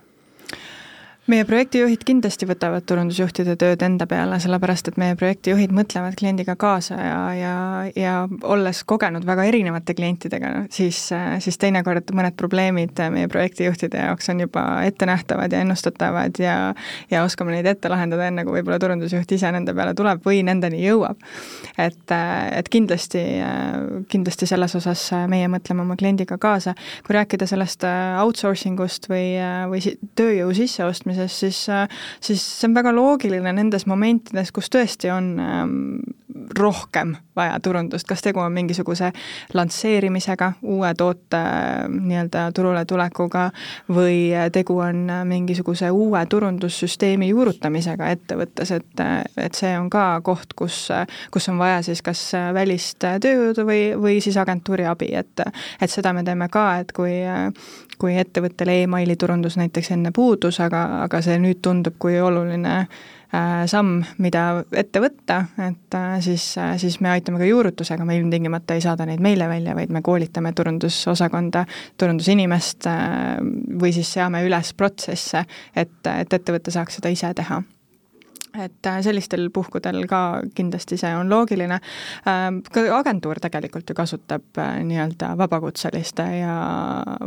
Meie 1.28 1.44
projektijuhid 1.44 2.02
kindlasti 2.08 2.46
võtavad 2.48 2.86
turundusjuhtide 2.88 3.56
tööd 3.60 3.82
enda 3.84 4.06
peale, 4.08 4.38
sellepärast 4.40 4.88
et 4.88 4.98
meie 5.00 5.16
projektijuhid 5.18 5.72
mõtlevad 5.76 6.16
kliendiga 6.18 6.54
kaasa 6.56 6.96
ja, 6.96 7.18
ja, 7.36 7.54
ja 7.96 8.14
olles 8.48 8.80
kogenud 8.88 9.26
väga 9.28 9.44
erinevate 9.50 9.94
klientidega, 9.98 10.52
siis, 10.72 11.00
siis 11.44 11.60
teinekord 11.60 12.12
mõned 12.16 12.36
probleemid 12.38 13.02
meie 13.12 13.28
projektijuhtide 13.28 14.06
jaoks 14.08 14.32
on 14.32 14.40
juba 14.46 14.64
ettenähtavad 14.88 15.52
ja 15.52 15.60
ennustatavad 15.66 16.40
ja 16.42 16.56
ja 17.10 17.22
oskame 17.24 17.52
neid 17.52 17.66
ette 17.68 17.90
lahendada, 17.92 18.28
enne 18.28 18.44
kui 18.46 18.58
võib-olla 18.58 18.78
turundusjuht 18.80 19.32
ise 19.36 19.52
nende 19.52 19.74
peale 19.76 19.94
tuleb 19.98 20.24
või 20.24 20.40
nendeni 20.46 20.80
jõuab. 20.82 21.20
et, 21.78 22.14
et 22.56 22.68
kindlasti, 22.72 23.22
kindlasti 24.08 24.48
selles 24.48 24.74
osas 24.78 25.04
meie 25.28 25.48
mõtleme 25.52 25.84
oma 25.84 25.96
kliendiga 25.96 26.38
kaasa. 26.38 26.74
kui 27.06 27.16
rääkida 27.16 27.46
sellest 27.46 27.84
outsourcing 28.22 28.80
ust 28.80 29.08
või, 29.10 29.36
või 29.68 29.96
tööjõu 30.16 30.54
sisseostmisest, 30.56 31.17
tegemisest, 31.18 31.38
siis, 31.38 31.68
äh, 31.68 31.88
siis 32.20 32.42
see 32.42 32.68
on 32.68 32.76
väga 32.76 32.92
loogiline 32.94 33.52
nendes 33.52 33.86
momentides, 33.86 34.52
kus 34.52 34.70
tõesti 34.70 35.10
on 35.12 35.34
ähm, 35.42 35.74
rohkem 36.58 37.16
vaja 37.38 37.56
turundust, 37.62 38.06
kas 38.08 38.22
tegu 38.24 38.42
on 38.42 38.52
mingisuguse 38.52 39.12
lansseerimisega, 39.54 40.52
uue 40.62 40.92
toote 40.98 41.38
äh, 41.38 41.86
nii-öelda 41.88 42.48
turule 42.56 42.84
tulekuga 42.88 43.48
või 43.94 44.18
tegu 44.52 44.78
on 44.82 45.06
mingisuguse 45.28 45.90
uue 45.94 46.24
turundussüsteemi 46.26 47.30
juurutamisega 47.32 48.12
ettevõttes, 48.16 48.72
et, 48.76 49.04
et 49.36 49.58
see 49.58 49.74
on 49.78 49.90
ka 49.90 50.06
koht, 50.26 50.54
kus, 50.58 50.86
kus 51.34 51.48
on 51.52 51.58
vaja 51.60 51.82
siis 51.86 52.02
kas 52.04 52.22
välist 52.54 53.04
tööjõudu 53.04 53.66
või, 53.68 53.82
või 53.98 54.22
siis 54.24 54.36
agentuuri 54.40 54.88
abi, 54.88 55.12
et 55.14 55.44
et 55.80 55.90
seda 55.90 56.12
me 56.12 56.24
teeme 56.26 56.48
ka, 56.52 56.70
et 56.82 56.92
kui 56.96 57.20
kui 57.98 58.14
ettevõttel 58.18 58.70
emaili 58.72 59.16
turundus 59.18 59.56
näiteks 59.58 59.90
enne 59.96 60.12
puudus, 60.14 60.60
aga, 60.62 60.84
aga 61.04 61.20
see 61.24 61.38
nüüd 61.42 61.58
tundub 61.64 61.96
kui 61.98 62.20
oluline 62.22 62.74
äh, 62.84 63.00
samm, 63.68 64.02
mida 64.24 64.44
ette 64.72 65.02
võtta, 65.04 65.42
et 65.60 65.96
äh, 65.96 66.18
siis, 66.24 66.50
äh, 66.58 66.74
siis 66.80 66.98
me 67.04 67.12
aitame 67.12 67.40
ka 67.42 67.48
juurutusega, 67.48 68.06
me 68.08 68.16
ilmtingimata 68.16 68.76
ei 68.78 68.84
saada 68.84 69.06
neid 69.08 69.20
meile 69.24 69.48
välja, 69.50 69.76
vaid 69.76 69.92
me 69.92 70.02
koolitame 70.04 70.54
turundusosakonda, 70.56 71.66
turundusinimest 72.00 72.88
või 73.80 73.92
siis 73.96 74.12
seame 74.16 74.44
üles 74.46 74.72
protsesse, 74.76 75.44
et, 75.76 75.98
et 76.08 76.38
ettevõte 76.40 76.72
saaks 76.74 77.00
seda 77.00 77.12
ise 77.12 77.34
teha 77.36 77.60
et 78.56 78.86
äh, 78.86 79.00
sellistel 79.04 79.48
puhkudel 79.54 80.04
ka 80.08 80.40
kindlasti 80.54 80.98
see 81.00 81.10
on 81.16 81.30
loogiline. 81.30 81.80
Ähm, 82.28 82.60
ka 82.72 82.84
agentuur 82.98 83.40
tegelikult 83.42 83.90
ju 83.90 83.96
kasutab 83.98 84.58
äh, 84.58 84.78
nii-öelda 84.88 85.34
vabakutseliste 85.38 86.26
ja 86.38 86.56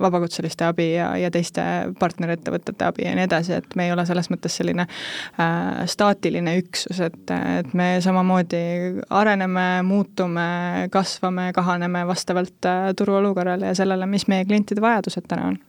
vabakutseliste 0.02 0.66
abi 0.66 0.92
ja, 0.94 1.12
ja 1.20 1.32
teiste 1.32 1.64
partnerettevõtete 2.00 2.88
abi 2.88 3.08
ja 3.08 3.16
nii 3.18 3.28
edasi, 3.30 3.56
et 3.62 3.76
me 3.76 3.88
ei 3.88 3.96
ole 3.96 4.06
selles 4.10 4.32
mõttes 4.34 4.58
selline 4.60 4.88
äh, 4.88 5.84
staatiline 5.86 6.58
üksus, 6.64 7.02
et, 7.06 7.36
et 7.60 7.74
me 7.78 7.94
samamoodi 8.04 8.64
areneme, 9.10 9.68
muutume, 9.88 10.88
kasvame, 10.92 11.52
kahaneme 11.56 12.06
vastavalt 12.10 12.70
äh, 12.70 12.94
turuolukorrale 12.98 13.72
ja 13.72 13.82
sellele, 13.84 14.10
mis 14.10 14.28
meie 14.32 14.46
klientide 14.46 14.84
vajadused 14.84 15.30
täna 15.30 15.52
on 15.52 15.60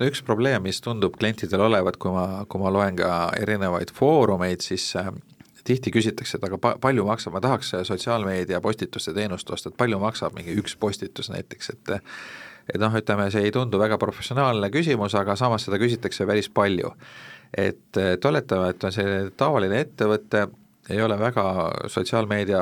no 0.00 0.08
üks 0.08 0.22
probleem, 0.26 0.64
mis 0.64 0.80
tundub 0.84 1.18
klientidel 1.20 1.66
olevat, 1.66 1.98
kui 2.00 2.12
ma, 2.14 2.44
kui 2.48 2.62
ma 2.62 2.72
loen 2.72 2.96
ka 2.98 3.30
erinevaid 3.40 3.92
foorumeid, 3.96 4.64
siis 4.64 4.90
äh, 4.98 5.10
tihti 5.64 5.92
küsitakse, 5.94 6.38
et 6.38 6.46
aga 6.48 6.58
pa-, 6.60 6.76
palju 6.80 7.04
maksab, 7.08 7.36
ma 7.36 7.42
tahaks 7.44 7.74
sotsiaalmeedia 7.88 8.62
postituste 8.64 9.14
teenust 9.16 9.50
osta, 9.52 9.70
et 9.70 9.80
palju 9.80 10.00
maksab 10.02 10.36
mingi 10.36 10.56
üks 10.60 10.76
postitus 10.80 11.32
näiteks, 11.32 11.74
et 11.76 11.98
et 12.70 12.78
noh, 12.78 12.92
ütleme, 12.94 13.24
see 13.34 13.48
ei 13.48 13.50
tundu 13.50 13.80
väga 13.80 13.96
professionaalne 13.98 14.68
küsimus, 14.70 15.16
aga 15.18 15.34
samas 15.38 15.64
seda 15.66 15.78
küsitakse 15.80 16.26
päris 16.28 16.46
palju. 16.54 16.92
et, 17.56 17.96
et 17.98 18.24
oletame, 18.24 18.68
et 18.70 18.84
on 18.84 18.92
selline 18.94 19.32
tavaline 19.36 19.80
ettevõte, 19.82 20.44
ei 20.90 21.00
ole 21.02 21.16
väga 21.18 21.44
sotsiaalmeedia 21.90 22.60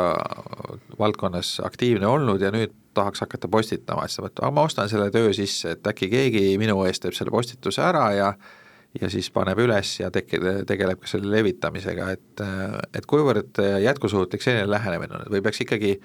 valdkonnas 0.98 1.58
aktiivne 1.64 2.06
olnud 2.08 2.40
ja 2.40 2.50
nüüd 2.54 2.72
tahaks 2.98 3.24
hakata 3.24 3.50
postitama, 3.50 4.06
ta 4.06 4.24
mõtleb, 4.24 4.44
aga 4.44 4.54
ma 4.54 4.64
ostan 4.68 4.90
selle 4.90 5.10
töö 5.14 5.32
sisse, 5.36 5.76
et 5.76 5.90
äkki 5.92 6.10
keegi 6.12 6.46
minu 6.60 6.80
eest 6.88 7.04
teeb 7.04 7.16
selle 7.16 7.34
postituse 7.34 7.84
ära 7.84 8.08
ja 8.16 8.32
ja 8.98 9.10
siis 9.12 9.28
paneb 9.30 9.58
üles 9.60 9.90
ja 10.00 10.08
teke-, 10.10 10.40
tegeleb 10.66 11.00
ka 11.02 11.10
selle 11.10 11.28
levitamisega, 11.36 12.08
et 12.16 12.46
et 12.96 13.06
kuivõrd 13.06 13.60
jätkusuutlik 13.84 14.42
selline 14.42 14.70
lähenemine 14.70 15.20
on, 15.20 15.28
või 15.32 15.44
peaks 15.44 15.60
ikkagi 15.66 15.98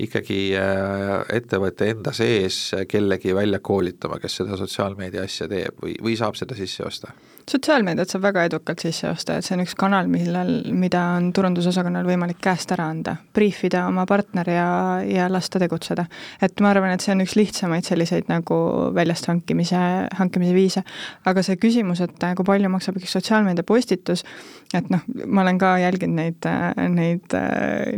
ikkagi 0.00 0.38
äh, 0.56 1.10
ettevõtte 1.36 1.90
enda 1.92 2.12
sees 2.16 2.70
kellegi 2.88 3.34
välja 3.36 3.60
koolitama, 3.60 4.20
kes 4.22 4.38
seda 4.40 4.56
sotsiaalmeedia 4.56 5.26
asja 5.26 5.48
teeb 5.50 5.82
või, 5.82 5.96
või 6.00 6.16
saab 6.16 6.38
seda 6.40 6.56
sisse 6.58 6.86
osta? 6.86 7.12
Sotsiaalmeediat 7.50 8.12
saab 8.12 8.24
väga 8.28 8.44
edukalt 8.48 8.82
sisse 8.84 9.08
osta, 9.10 9.36
et 9.38 9.46
see 9.46 9.56
on 9.56 9.64
üks 9.64 9.74
kanal, 9.78 10.08
millel, 10.10 10.52
mida 10.76 11.02
on 11.16 11.30
turundusosakonnal 11.36 12.06
võimalik 12.08 12.40
käest 12.42 12.72
ära 12.74 12.86
anda, 12.92 13.16
briifida 13.36 13.84
oma 13.88 14.06
partner 14.08 14.50
ja, 14.52 14.68
ja 15.06 15.28
lasta 15.32 15.60
tegutseda. 15.62 16.06
et 16.42 16.62
ma 16.62 16.70
arvan, 16.74 16.94
et 16.94 17.04
see 17.04 17.14
on 17.14 17.24
üks 17.24 17.36
lihtsamaid 17.38 17.86
selliseid 17.88 18.30
nagu 18.30 18.60
väljast 18.96 19.30
hankimise, 19.30 19.82
hankimise 20.18 20.54
viise. 20.56 20.84
aga 21.26 21.44
see 21.46 21.58
küsimus, 21.60 22.02
et 22.04 22.28
kui 22.36 22.46
palju 22.46 22.72
maksab 22.72 23.00
üks 23.00 23.16
sotsiaalmeedia 23.18 23.66
postitus, 23.66 24.24
et 24.74 24.90
noh, 24.92 25.02
ma 25.26 25.42
olen 25.42 25.58
ka 25.58 25.72
jälginud 25.82 26.14
neid, 26.14 26.46
neid 26.94 27.34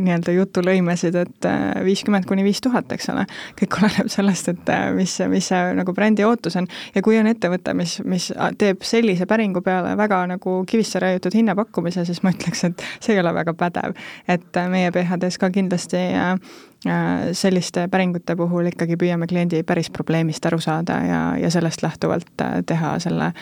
nii-öelda 0.01 0.33
jutulõimesid, 0.33 1.17
et 1.21 1.49
viiskümmend 1.85 2.25
kuni 2.29 2.45
viis 2.47 2.63
tuhat, 2.65 2.89
eks 2.95 3.11
ole, 3.13 3.27
kõik 3.61 3.77
oleneb 3.81 4.09
sellest, 4.13 4.49
et 4.55 4.73
mis, 4.97 5.19
mis 5.29 5.51
see 5.53 5.75
nagu 5.77 5.93
brändi 5.97 6.25
ootus 6.25 6.57
on. 6.61 6.69
Ja 6.95 7.05
kui 7.05 7.19
on 7.21 7.29
ettevõte, 7.29 7.75
mis, 7.77 7.99
mis 8.09 8.31
teeb 8.61 8.87
sellise 8.89 9.29
päringu 9.29 9.61
peale 9.65 9.93
väga 10.01 10.23
nagu 10.33 10.57
kivisse 10.69 11.03
raiutud 11.03 11.37
hinnapakkumise, 11.37 12.07
siis 12.09 12.23
ma 12.25 12.33
ütleks, 12.33 12.65
et 12.71 12.87
see 13.01 13.17
ei 13.17 13.21
ole 13.21 13.35
väga 13.37 13.55
pädev. 13.59 13.97
et 14.29 14.61
meie 14.73 14.91
PHD-s 14.93 15.39
ka 15.39 15.51
kindlasti 15.53 16.01
selliste 17.33 17.87
päringute 17.89 18.37
puhul 18.37 18.73
ikkagi 18.73 18.97
püüame 18.99 19.29
kliendi 19.31 19.63
päris 19.63 19.91
probleemist 19.91 20.47
aru 20.47 20.59
saada 20.61 20.99
ja, 21.07 21.21
ja 21.39 21.51
sellest 21.51 21.83
lähtuvalt 21.83 22.33
teha 22.67 22.97
selle 22.99 23.33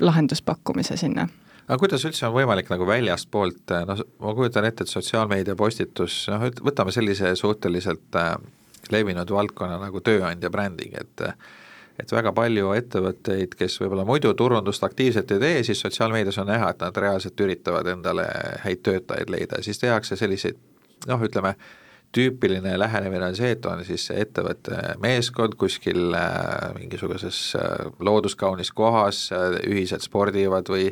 lahenduspakkumise 0.00 0.96
sinna 1.00 1.26
aga 1.66 1.78
kuidas 1.82 2.04
üldse 2.08 2.28
on 2.28 2.34
võimalik 2.36 2.70
nagu 2.72 2.86
väljastpoolt, 2.88 3.74
noh, 3.88 4.02
ma 4.22 4.34
kujutan 4.38 4.68
ette, 4.68 4.86
et 4.86 4.92
sotsiaalmeedia 4.92 5.56
postitus, 5.58 6.24
noh, 6.32 6.48
võtame 6.62 6.94
sellise 6.94 7.34
suhteliselt 7.38 8.18
äh, 8.20 8.34
levinud 8.94 9.30
valdkonna 9.30 9.78
nagu 9.82 10.02
tööandja 10.04 10.50
bränding, 10.52 10.98
et 11.00 11.30
et 11.96 12.10
väga 12.12 12.28
palju 12.36 12.74
ettevõtteid, 12.76 13.54
kes 13.56 13.78
võib-olla 13.80 14.02
muidu 14.04 14.34
turundust 14.36 14.84
aktiivselt 14.84 15.30
ei 15.32 15.40
tee, 15.40 15.62
siis 15.64 15.80
sotsiaalmeedias 15.80 16.36
on 16.42 16.50
näha, 16.50 16.68
et 16.74 16.82
nad 16.84 16.98
reaalselt 17.00 17.40
üritavad 17.40 17.88
endale 17.88 18.26
häid 18.66 18.82
töötajaid 18.84 19.32
leida. 19.32 19.62
Siis 19.64 19.80
tehakse 19.80 20.18
selliseid 20.20 20.58
noh, 21.08 21.24
ütleme, 21.24 21.54
tüüpiline 22.12 22.76
lähenemine 22.78 23.30
on 23.30 23.36
see, 23.36 23.54
et 23.56 23.66
on 23.68 23.80
siis 23.84 24.10
ettevõtte 24.12 24.98
meeskond 25.00 25.56
kuskil 25.56 26.14
äh, 26.16 26.74
mingisuguses 26.76 27.40
äh, 27.56 27.88
looduskaunis 27.98 28.72
kohas, 28.76 29.30
ühiselt 29.64 30.04
spordivad 30.04 30.68
või 30.72 30.90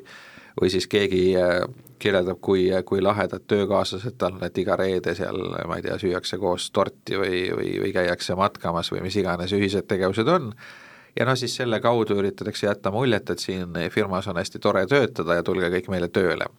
või 0.61 0.71
siis 0.71 0.87
keegi 0.91 1.25
äh, 1.41 1.65
kirjeldab, 1.99 2.39
kui, 2.45 2.69
kui 2.87 3.03
lahedad 3.03 3.45
töökaaslased 3.49 4.17
tal 4.19 4.39
et 4.45 4.59
iga 4.61 4.77
reede 4.77 5.15
seal, 5.17 5.41
ma 5.69 5.79
ei 5.79 5.85
tea, 5.87 5.99
süüakse 6.01 6.39
koos 6.43 6.69
torti 6.75 7.19
või, 7.19 7.45
või, 7.55 7.77
või 7.85 7.93
käiakse 7.95 8.37
matkamas 8.39 8.93
või 8.93 9.05
mis 9.07 9.17
iganes 9.21 9.55
ühised 9.57 9.89
tegevused 9.91 10.29
on, 10.29 10.51
ja 11.17 11.27
noh, 11.29 11.39
siis 11.39 11.55
selle 11.57 11.81
kaudu 11.81 12.19
üritatakse 12.21 12.69
jätta 12.69 12.93
muljet, 12.95 13.31
et 13.31 13.43
siin 13.43 13.79
firmas 13.95 14.29
on 14.29 14.41
hästi 14.41 14.61
tore 14.63 14.87
töötada 14.91 15.39
ja 15.39 15.47
tulge 15.47 15.71
kõik 15.79 15.91
meile 15.95 16.11
tööle. 16.13 16.51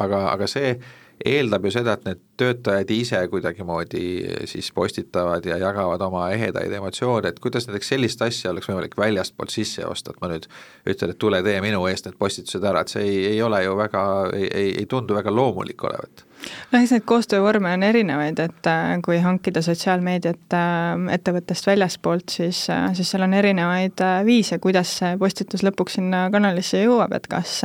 aga, 0.00 0.28
aga 0.32 0.46
see 0.48 0.76
eeldab 1.24 1.64
ju 1.64 1.72
seda, 1.74 1.94
et 1.94 2.06
need 2.08 2.22
töötajad 2.40 2.90
ise 2.90 3.20
kuidagimoodi 3.30 4.06
siis 4.50 4.70
postitavad 4.74 5.46
ja 5.46 5.58
jagavad 5.60 6.02
oma 6.02 6.26
ehedaid 6.34 6.72
emotsioone, 6.72 7.30
et 7.30 7.40
kuidas 7.40 7.68
näiteks 7.68 7.92
sellist 7.94 8.22
asja 8.26 8.50
oleks 8.50 8.68
võimalik 8.70 8.96
väljastpoolt 8.98 9.54
sisse 9.54 9.86
osta, 9.86 10.14
et 10.14 10.22
ma 10.22 10.32
nüüd 10.32 10.48
ütlen, 10.90 11.14
et 11.14 11.20
tule 11.20 11.42
tee 11.46 11.60
minu 11.64 11.84
eest 11.90 12.08
need 12.08 12.18
postitused 12.18 12.64
ära, 12.66 12.82
et 12.82 12.94
see 12.94 13.06
ei, 13.06 13.18
ei 13.34 13.42
ole 13.42 13.62
ju 13.64 13.76
väga, 13.78 14.04
ei, 14.34 14.48
ei, 14.50 14.70
ei 14.82 14.86
tundu 14.90 15.16
väga 15.16 15.34
loomulik 15.34 15.84
olevat 15.86 16.26
noh, 16.72 16.80
eks 16.80 16.94
neid 16.94 17.04
koostöövorme 17.08 17.72
on 17.74 17.84
erinevaid, 17.86 18.40
et 18.42 18.68
äh, 18.70 18.94
kui 19.04 19.18
hankida 19.22 19.62
sotsiaalmeediat 19.64 20.56
äh, 20.56 21.06
ettevõttest 21.16 21.68
väljaspoolt, 21.68 22.34
siis, 22.36 22.64
äh, 22.72 22.88
siis 22.96 23.12
seal 23.14 23.26
on 23.26 23.36
erinevaid 23.36 24.02
viise, 24.26 24.58
kuidas 24.62 24.96
see 25.00 25.14
postitus 25.20 25.64
lõpuks 25.66 25.98
sinna 26.00 26.26
kanalisse 26.34 26.82
jõuab, 26.84 27.14
et 27.16 27.28
kas 27.30 27.60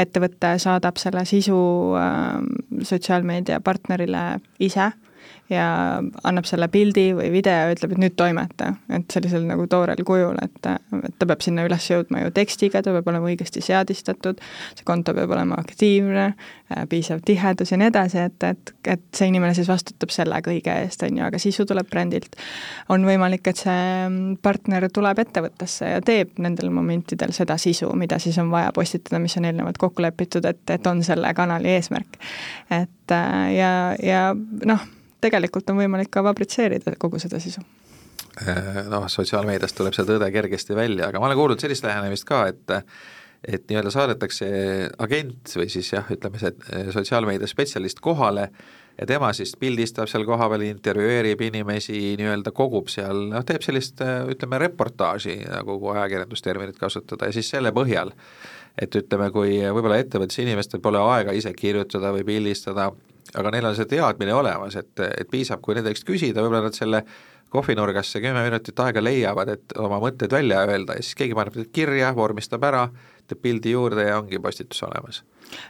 ettevõte 0.00 0.54
saadab 0.62 0.98
selle 1.02 1.24
sisu 1.28 1.60
sotsiaalmeedia 2.86 3.60
partnerile 3.64 4.24
ise 4.62 4.90
ja 5.50 5.66
annab 6.24 6.46
selle 6.46 6.68
pildi 6.70 7.10
või 7.16 7.30
video, 7.32 7.70
ütleb, 7.74 7.94
et 7.96 8.00
nüüd 8.00 8.14
toimeta, 8.18 8.70
et 8.94 9.10
sellisel 9.10 9.42
nagu 9.48 9.66
toorel 9.70 10.02
kujul, 10.06 10.36
et, 10.42 10.58
et 11.00 11.16
ta 11.18 11.26
peab 11.26 11.42
sinna 11.42 11.64
üles 11.66 11.86
jõudma 11.90 12.22
ju 12.22 12.30
tekstiga, 12.34 12.82
ta 12.86 12.94
peab 12.94 13.08
olema 13.10 13.30
õigesti 13.32 13.62
seadistatud, 13.64 14.38
see 14.78 14.86
konto 14.86 15.14
peab 15.16 15.32
olema 15.34 15.58
aktiivne, 15.58 16.28
piisav 16.90 17.24
tihedus 17.26 17.72
ja 17.74 17.80
nii 17.80 17.88
edasi, 17.90 18.20
et, 18.28 18.46
et, 18.46 18.74
et 18.94 19.02
see 19.16 19.30
inimene 19.32 19.56
siis 19.58 19.68
vastutab 19.70 20.14
selle 20.14 20.38
kõige 20.46 20.76
eest, 20.84 21.02
on 21.06 21.18
ju, 21.18 21.24
aga 21.26 21.40
sisu 21.42 21.66
tuleb 21.66 21.90
brändilt. 21.90 22.38
on 22.88 23.04
võimalik, 23.06 23.50
et 23.50 23.64
see 23.64 24.36
partner 24.42 24.86
tuleb 24.94 25.18
ettevõttesse 25.24 25.90
ja 25.96 26.04
teeb 26.04 26.38
nendel 26.38 26.70
momentidel 26.74 27.34
seda 27.34 27.58
sisu, 27.58 27.90
mida 27.98 28.20
siis 28.22 28.38
on 28.38 28.54
vaja 28.54 28.70
postitada, 28.76 29.18
mis 29.18 29.34
on 29.40 29.50
eelnevalt 29.50 29.82
kokku 29.82 30.06
lepitud, 30.06 30.46
et, 30.46 30.62
et 30.70 30.86
on 30.86 31.02
selle 31.02 31.34
kanali 31.34 31.74
eesmärk. 31.74 32.22
et 32.70 33.18
ja, 33.56 33.74
ja 33.98 34.24
noh 34.64 34.88
tegelikult 35.20 35.70
on 35.70 35.80
võimalik 35.82 36.10
ka 36.12 36.24
fabritseerida 36.26 36.96
kogu 36.98 37.20
seda 37.22 37.40
sisu. 37.42 37.62
Äh, 38.40 38.84
noh, 38.88 39.08
sotsiaalmeediast 39.10 39.76
tuleb 39.76 39.96
see 39.96 40.06
tõde 40.08 40.28
kergesti 40.32 40.76
välja, 40.76 41.08
aga 41.08 41.20
ma 41.20 41.30
olen 41.30 41.40
kuulnud 41.40 41.62
sellist 41.62 41.86
lähenemist 41.86 42.28
ka, 42.28 42.44
et 42.52 42.76
et 43.40 43.64
nii-öelda 43.70 43.88
saadetakse 43.88 44.46
agent 45.00 45.48
või 45.56 45.70
siis 45.72 45.88
jah, 45.94 46.08
ütleme 46.12 46.40
see 46.40 46.52
äh, 46.52 46.90
sotsiaalmeedia 46.92 47.48
spetsialist 47.48 48.02
kohale 48.04 48.50
ja 49.00 49.06
tema 49.08 49.30
siis 49.36 49.54
pildistab 49.60 50.10
seal 50.12 50.26
kohapeal, 50.28 50.66
intervjueerib 50.68 51.40
inimesi, 51.48 51.98
nii-öelda 52.20 52.52
kogub 52.56 52.90
seal, 52.92 53.30
noh, 53.32 53.44
teeb 53.48 53.64
sellist 53.64 54.02
äh, 54.04 54.26
ütleme, 54.30 54.60
reportaaži, 54.60 55.38
nagu 55.48 55.78
ajakirjandusterminit 55.94 56.80
kasutada 56.80 57.30
ja 57.30 57.36
siis 57.36 57.48
selle 57.56 57.72
põhjal, 57.76 58.12
et 58.80 59.00
ütleme, 59.00 59.30
kui 59.34 59.56
võib-olla 59.64 60.02
ettevõttes 60.04 60.42
inimestel 60.44 60.84
pole 60.84 61.00
aega 61.00 61.32
ise 61.36 61.54
kirjutada 61.56 62.12
või 62.16 62.28
pildistada, 62.28 62.90
aga 63.34 63.52
neil 63.54 63.70
on 63.70 63.76
see 63.78 63.88
teadmine 63.90 64.34
olemas, 64.34 64.76
et, 64.80 64.92
et 65.06 65.28
piisab, 65.30 65.62
kui 65.64 65.76
nende 65.76 65.92
käest 65.94 66.08
küsida, 66.08 66.42
võib-olla 66.44 66.68
nad 66.68 66.76
selle 66.76 67.04
kohvinurgas 67.50 68.12
see 68.12 68.22
kümme 68.22 68.44
minutit 68.46 68.78
aega 68.82 69.02
leiavad, 69.02 69.50
et 69.56 69.74
oma 69.78 69.98
mõtted 70.02 70.30
välja 70.32 70.62
öelda 70.68 70.96
ja 70.96 71.04
siis 71.04 71.18
keegi 71.18 71.34
paneb 71.34 71.56
need 71.58 71.72
kirja, 71.74 72.12
vormistab 72.16 72.64
ära, 72.66 72.84
teeb 73.30 73.42
pildi 73.42 73.74
juurde 73.74 74.06
ja 74.06 74.18
ongi 74.20 74.38
postitus 74.42 74.82
olemas. 74.86 75.22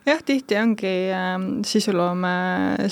jah, 0.06 0.20
tihti 0.24 0.58
ongi 0.60 0.92
äh, 1.14 1.38
sisuloome 1.66 2.34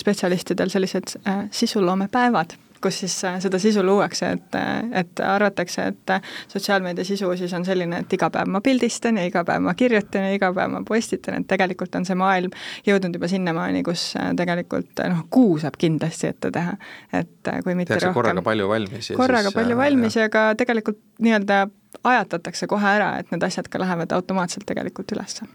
spetsialistidel 0.00 0.72
sellised 0.72 1.18
äh, 1.26 1.44
sisuloomepäevad 1.52 2.56
kus 2.82 3.00
siis 3.00 3.16
äh, 3.24 3.38
seda 3.42 3.58
sisu 3.58 3.82
luuakse, 3.86 4.30
et, 4.36 4.54
äh, 4.54 5.00
et 5.00 5.20
arvatakse, 5.24 5.86
et 5.92 6.10
äh, 6.14 6.22
sotsiaalmeedia 6.48 7.04
sisu 7.04 7.30
siis 7.36 7.52
on 7.54 7.64
selline, 7.66 8.02
et 8.04 8.12
iga 8.12 8.30
päev 8.34 8.50
ma 8.52 8.60
pildistan 8.64 9.18
ja 9.20 9.26
iga 9.28 9.44
päev 9.48 9.64
ma 9.64 9.74
kirjutan 9.78 10.28
ja 10.28 10.36
iga 10.36 10.52
päev 10.54 10.72
ma 10.72 10.82
postitan, 10.88 11.40
et 11.42 11.48
tegelikult 11.50 11.94
on 11.98 12.06
see 12.08 12.18
maailm 12.18 12.54
jõudnud 12.86 13.18
juba 13.18 13.30
sinnamaani, 13.30 13.82
kus 13.86 14.12
tegelikult 14.38 15.04
noh, 15.10 15.24
kuu 15.30 15.58
saab 15.62 15.78
kindlasti 15.80 16.32
ette 16.32 16.52
teha, 16.54 16.74
et 17.12 17.52
kui 17.64 17.74
mitte 17.74 17.94
Tehakse 17.94 18.10
rohkem. 18.10 18.20
korraga 18.20 18.44
palju 18.46 18.68
valmis. 18.68 19.12
korraga 19.16 19.50
siis, 19.50 19.58
palju 19.60 19.78
valmis 19.78 20.18
ja 20.18 20.28
ka 20.32 20.50
tegelikult 20.58 21.00
nii-öelda 21.24 21.66
ajatatakse 22.04 22.68
kohe 22.70 22.92
ära, 22.98 23.14
et 23.18 23.32
need 23.32 23.42
asjad 23.42 23.68
ka 23.70 23.80
lähevad 23.82 24.12
automaatselt 24.14 24.68
tegelikult 24.68 25.16
ülesse 25.16 25.48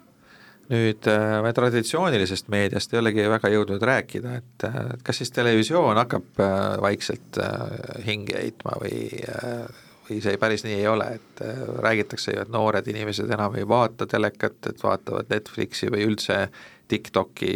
nüüd 0.72 1.08
äh, 1.12 1.42
me 1.44 1.52
traditsioonilisest 1.56 2.50
meediast 2.54 2.94
ei 2.94 3.02
olegi 3.02 3.26
väga 3.32 3.52
jõudnud 3.52 3.84
rääkida, 3.84 4.36
et 4.40 4.68
äh, 4.68 4.80
kas 5.04 5.20
siis 5.22 5.34
televisioon 5.36 6.00
hakkab 6.00 6.44
äh, 6.44 6.60
vaikselt 6.84 7.40
hinge 8.06 8.38
heitma 8.40 8.78
või, 8.82 9.10
või 10.08 10.22
see 10.24 10.38
päris 10.40 10.64
nii 10.64 10.78
ei 10.80 10.88
ole, 10.88 11.10
et 11.18 11.44
räägitakse 11.84 12.36
ju, 12.36 12.46
et 12.46 12.54
noored 12.54 12.88
inimesed 12.92 13.32
enam 13.32 13.58
ei 13.60 13.68
vaata 13.68 14.08
telekat, 14.10 14.62
et 14.72 14.84
vaatavad 14.84 15.32
Netflixi 15.34 15.92
või 15.92 16.08
üldse 16.08 16.46
TikToki, 16.94 17.52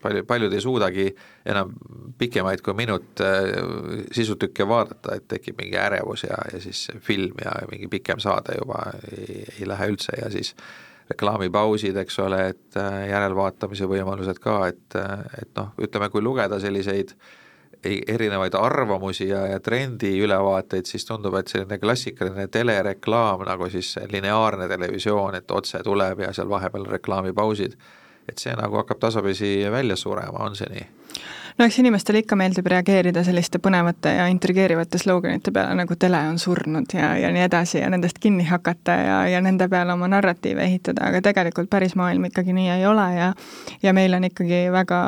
palju, 0.00 0.22
paljud 0.24 0.52
ei 0.54 0.62
suudagi 0.62 1.06
enam 1.50 1.72
pikemaid 2.18 2.62
kui 2.64 2.76
minut 2.78 3.20
sisutükke 4.14 4.64
vaadata, 4.70 5.18
et 5.18 5.26
tekib 5.28 5.58
mingi 5.60 5.76
ärevus 5.76 6.24
ja, 6.24 6.38
ja 6.52 6.60
siis 6.62 6.86
film 7.04 7.42
ja 7.42 7.52
mingi 7.70 7.90
pikem 7.90 8.22
saade 8.22 8.54
juba 8.56 8.84
ei, 9.10 9.42
ei 9.58 9.68
lähe 9.68 9.90
üldse 9.92 10.14
ja 10.22 10.30
siis 10.32 10.54
äh, 10.54 10.88
reklaamipausid, 11.10 11.96
eks 11.96 12.18
ole, 12.24 12.40
et 12.52 12.78
äh, 12.80 13.02
järelvaatamise 13.10 13.88
võimalused 13.90 14.40
ka, 14.42 14.60
et, 14.72 14.96
äh, 14.98 15.20
et 15.42 15.52
noh, 15.56 15.72
ütleme, 15.80 16.10
kui 16.12 16.24
lugeda 16.24 16.60
selliseid 16.60 17.14
erinevaid 17.84 18.56
arvamusi 18.58 19.28
ja, 19.28 19.44
ja 19.46 19.60
trendi 19.62 20.10
ülevaateid, 20.24 20.88
siis 20.90 21.06
tundub, 21.06 21.36
et 21.38 21.48
selline 21.48 21.78
klassikaline 21.78 22.48
telereklaam 22.50 23.44
nagu 23.46 23.68
siis 23.70 23.92
lineaarne 24.10 24.66
televisioon, 24.68 25.38
et 25.38 25.50
otse 25.54 25.78
tuleb 25.86 26.24
ja 26.26 26.32
seal 26.34 26.50
vahepeal 26.50 26.88
reklaamipausid, 26.90 27.76
et 28.28 28.42
see 28.42 28.56
nagu 28.58 28.80
hakkab 28.80 28.98
tasapisi 29.06 29.52
välja 29.70 29.96
surema, 29.96 30.42
on 30.48 30.58
see 30.58 30.72
nii? 30.74 30.88
No 31.58 31.66
eks 31.66 31.78
inimestele 31.82 32.22
ikka 32.22 32.36
meeldib 32.38 32.66
reageerida 32.70 33.24
selliste 33.26 33.60
põnevate 33.62 34.12
ja 34.14 34.26
intrigeerivate 34.30 35.00
sloganite 35.00 35.52
peale, 35.54 35.74
nagu 35.80 35.96
tele 35.98 36.20
on 36.30 36.38
surnud 36.38 36.94
ja, 36.94 37.14
ja 37.18 37.32
nii 37.34 37.44
edasi 37.46 37.80
ja 37.82 37.90
nendest 37.90 38.20
kinni 38.22 38.46
hakata 38.48 38.98
ja, 38.98 39.18
ja 39.34 39.42
nende 39.44 39.68
peale 39.68 39.94
oma 39.96 40.08
narratiive 40.10 40.64
ehitada, 40.64 41.08
aga 41.10 41.22
tegelikult 41.30 41.70
päris 41.70 41.96
maailm 41.98 42.30
ikkagi 42.30 42.54
nii 42.56 42.70
ei 42.78 42.86
ole 42.86 43.08
ja 43.16 43.32
ja 43.82 43.94
meil 43.96 44.14
on 44.14 44.28
ikkagi 44.30 44.66
väga 44.72 45.02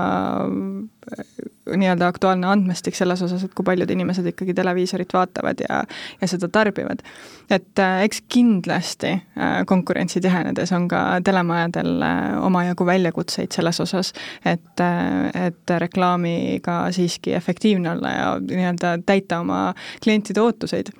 nii-öelda 1.76 2.06
aktuaalne 2.06 2.46
andmestik 2.46 2.96
selles 2.96 3.22
osas, 3.22 3.44
et 3.44 3.54
kui 3.54 3.64
paljud 3.64 3.90
inimesed 3.90 4.26
ikkagi 4.32 4.54
televiisorit 4.56 5.12
vaatavad 5.14 5.62
ja, 5.64 5.82
ja 6.20 6.28
seda 6.28 6.48
tarbivad. 6.52 7.04
et 7.50 7.78
äh, 7.78 8.02
eks 8.06 8.22
kindlasti 8.28 9.12
äh, 9.12 9.60
konkurentsi 9.66 10.20
tihenedes 10.20 10.72
on 10.72 10.88
ka 10.88 11.20
telemajadel 11.24 12.02
äh, 12.02 12.44
omajagu 12.46 12.86
väljakutseid 12.86 13.52
selles 13.52 13.80
osas, 13.80 14.12
et, 14.44 14.84
et 15.46 15.76
reklaamiga 15.78 16.80
siiski 16.92 17.34
efektiivne 17.34 17.90
olla 17.90 18.10
ja 18.10 18.26
nii-öelda 18.40 18.98
täita 19.06 19.40
oma 19.40 19.62
klientide 20.02 20.40
ootuseid 20.40 20.92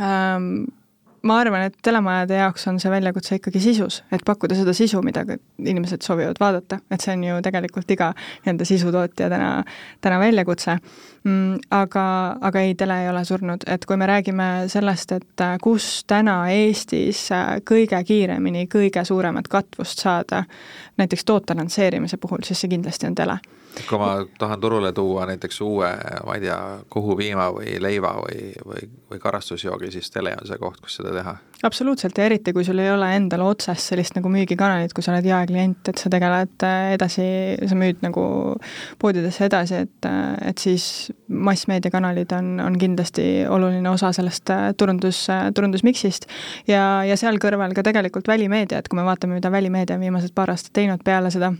ähm, 0.00 0.64
ma 1.22 1.38
arvan, 1.40 1.66
et 1.68 1.76
telemajade 1.82 2.36
jaoks 2.38 2.66
on 2.70 2.78
see 2.82 2.90
väljakutse 2.90 3.38
ikkagi 3.38 3.60
sisus, 3.62 4.00
et 4.12 4.24
pakkuda 4.26 4.56
seda 4.58 4.74
sisu, 4.76 5.02
mida 5.06 5.24
inimesed 5.58 6.02
soovivad 6.02 6.40
vaadata, 6.40 6.80
et 6.90 7.04
see 7.04 7.14
on 7.14 7.24
ju 7.28 7.38
tegelikult 7.44 7.90
iga 7.94 8.10
nii-öelda 8.16 8.66
sisutootja 8.68 9.30
täna, 9.32 9.50
täna 10.00 10.20
väljakutse. 10.22 10.78
Mm,. 11.22 11.60
aga, 11.70 12.04
aga 12.40 12.60
ei, 12.66 12.74
tele 12.74 12.96
ei 13.04 13.08
ole 13.12 13.24
surnud, 13.24 13.62
et 13.70 13.86
kui 13.86 13.96
me 13.96 14.08
räägime 14.10 14.48
sellest, 14.72 15.12
et 15.14 15.44
äh, 15.44 15.54
kus 15.62 16.02
täna 16.10 16.40
Eestis 16.50 17.28
äh, 17.30 17.60
kõige 17.68 18.02
kiiremini 18.04 18.66
kõige 18.66 19.04
suuremat 19.06 19.48
katvust 19.48 20.02
saada, 20.02 20.42
näiteks 20.98 21.24
toote 21.24 21.54
lansseerimise 21.54 22.18
puhul, 22.18 22.42
siis 22.42 22.64
see 22.64 22.74
kindlasti 22.74 23.06
on 23.06 23.14
tele 23.14 23.38
kui 23.88 23.98
ma 24.00 24.10
tahan 24.38 24.60
turule 24.60 24.92
tuua 24.92 25.26
näiteks 25.30 25.60
uue, 25.64 25.90
ma 26.26 26.36
ei 26.36 26.44
tea, 26.44 26.58
kohupiima 26.92 27.48
või 27.56 27.78
leiva 27.82 28.14
või, 28.20 28.52
või, 28.66 28.88
või 29.10 29.22
karastusjoogi, 29.22 29.90
siis 29.94 30.10
tele 30.12 30.34
on 30.36 30.46
see 30.48 30.60
koht, 30.60 30.80
kus 30.82 31.00
seda 31.00 31.14
teha? 31.16 31.36
absoluutselt 31.62 32.18
ja 32.18 32.24
eriti, 32.26 32.52
kui 32.52 32.64
sul 32.66 32.80
ei 32.82 32.90
ole 32.90 33.06
endal 33.14 33.44
otsest 33.46 33.92
sellist 33.92 34.16
nagu 34.16 34.30
müügikanalit, 34.32 34.90
kui 34.96 35.04
sa 35.04 35.12
oled 35.14 35.26
jaeklient, 35.28 35.92
et 35.92 36.00
sa 36.00 36.10
tegeled 36.10 36.66
äh, 36.66 36.94
edasi, 36.96 37.26
sa 37.70 37.78
müüd 37.78 38.02
nagu 38.02 38.24
poodidesse 39.02 39.46
edasi, 39.46 39.84
et, 39.86 40.08
äh, 40.10 40.34
et 40.50 40.62
siis 40.62 40.86
massmeediakanalid 41.28 42.34
on, 42.34 42.56
on 42.66 42.78
kindlasti 42.80 43.26
oluline 43.46 43.94
osa 43.94 44.10
sellest 44.16 44.50
äh, 44.50 44.70
turundus, 44.78 45.24
turundusmiksist 45.54 46.26
ja, 46.66 47.04
ja 47.06 47.18
seal 47.20 47.38
kõrval 47.42 47.76
ka 47.78 47.86
tegelikult 47.86 48.30
välimeedia, 48.30 48.82
et 48.82 48.90
kui 48.90 48.98
me 48.98 49.06
vaatame, 49.06 49.38
mida 49.38 49.52
välimeedia 49.54 50.00
on 50.00 50.08
viimased 50.08 50.34
paar 50.34 50.50
aastat 50.50 50.74
teinud 50.80 51.06
peale 51.06 51.30
seda 51.30 51.54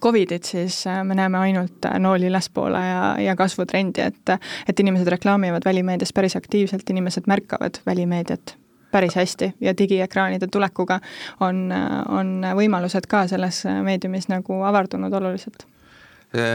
Covidit, 0.00 0.44
siis 0.44 0.86
äh, 0.86 1.04
me 1.04 1.14
näeme 1.14 1.38
ainult 1.38 1.84
äh, 1.84 1.98
nooli 1.98 2.26
ülespoole 2.30 2.80
ja, 2.80 3.04
ja 3.20 3.36
kasvutrendi, 3.36 4.00
et 4.00 4.36
et 4.68 4.80
inimesed 4.80 5.08
reklaamivad 5.08 5.64
välimeedias 5.64 6.12
päris 6.12 6.36
aktiivselt, 6.36 6.90
inimesed 6.90 7.26
märkavad 7.26 7.82
välimeediat 7.86 8.56
päris 8.92 9.14
hästi 9.16 9.54
ja 9.60 9.74
digiekraanide 9.78 10.46
tulekuga 10.52 11.00
on, 11.40 11.72
on 12.08 12.42
võimalused 12.56 13.08
ka 13.08 13.26
selles 13.26 13.64
meediumis 13.84 14.28
nagu 14.28 14.62
avardunud 14.68 15.12
oluliselt 15.12 15.66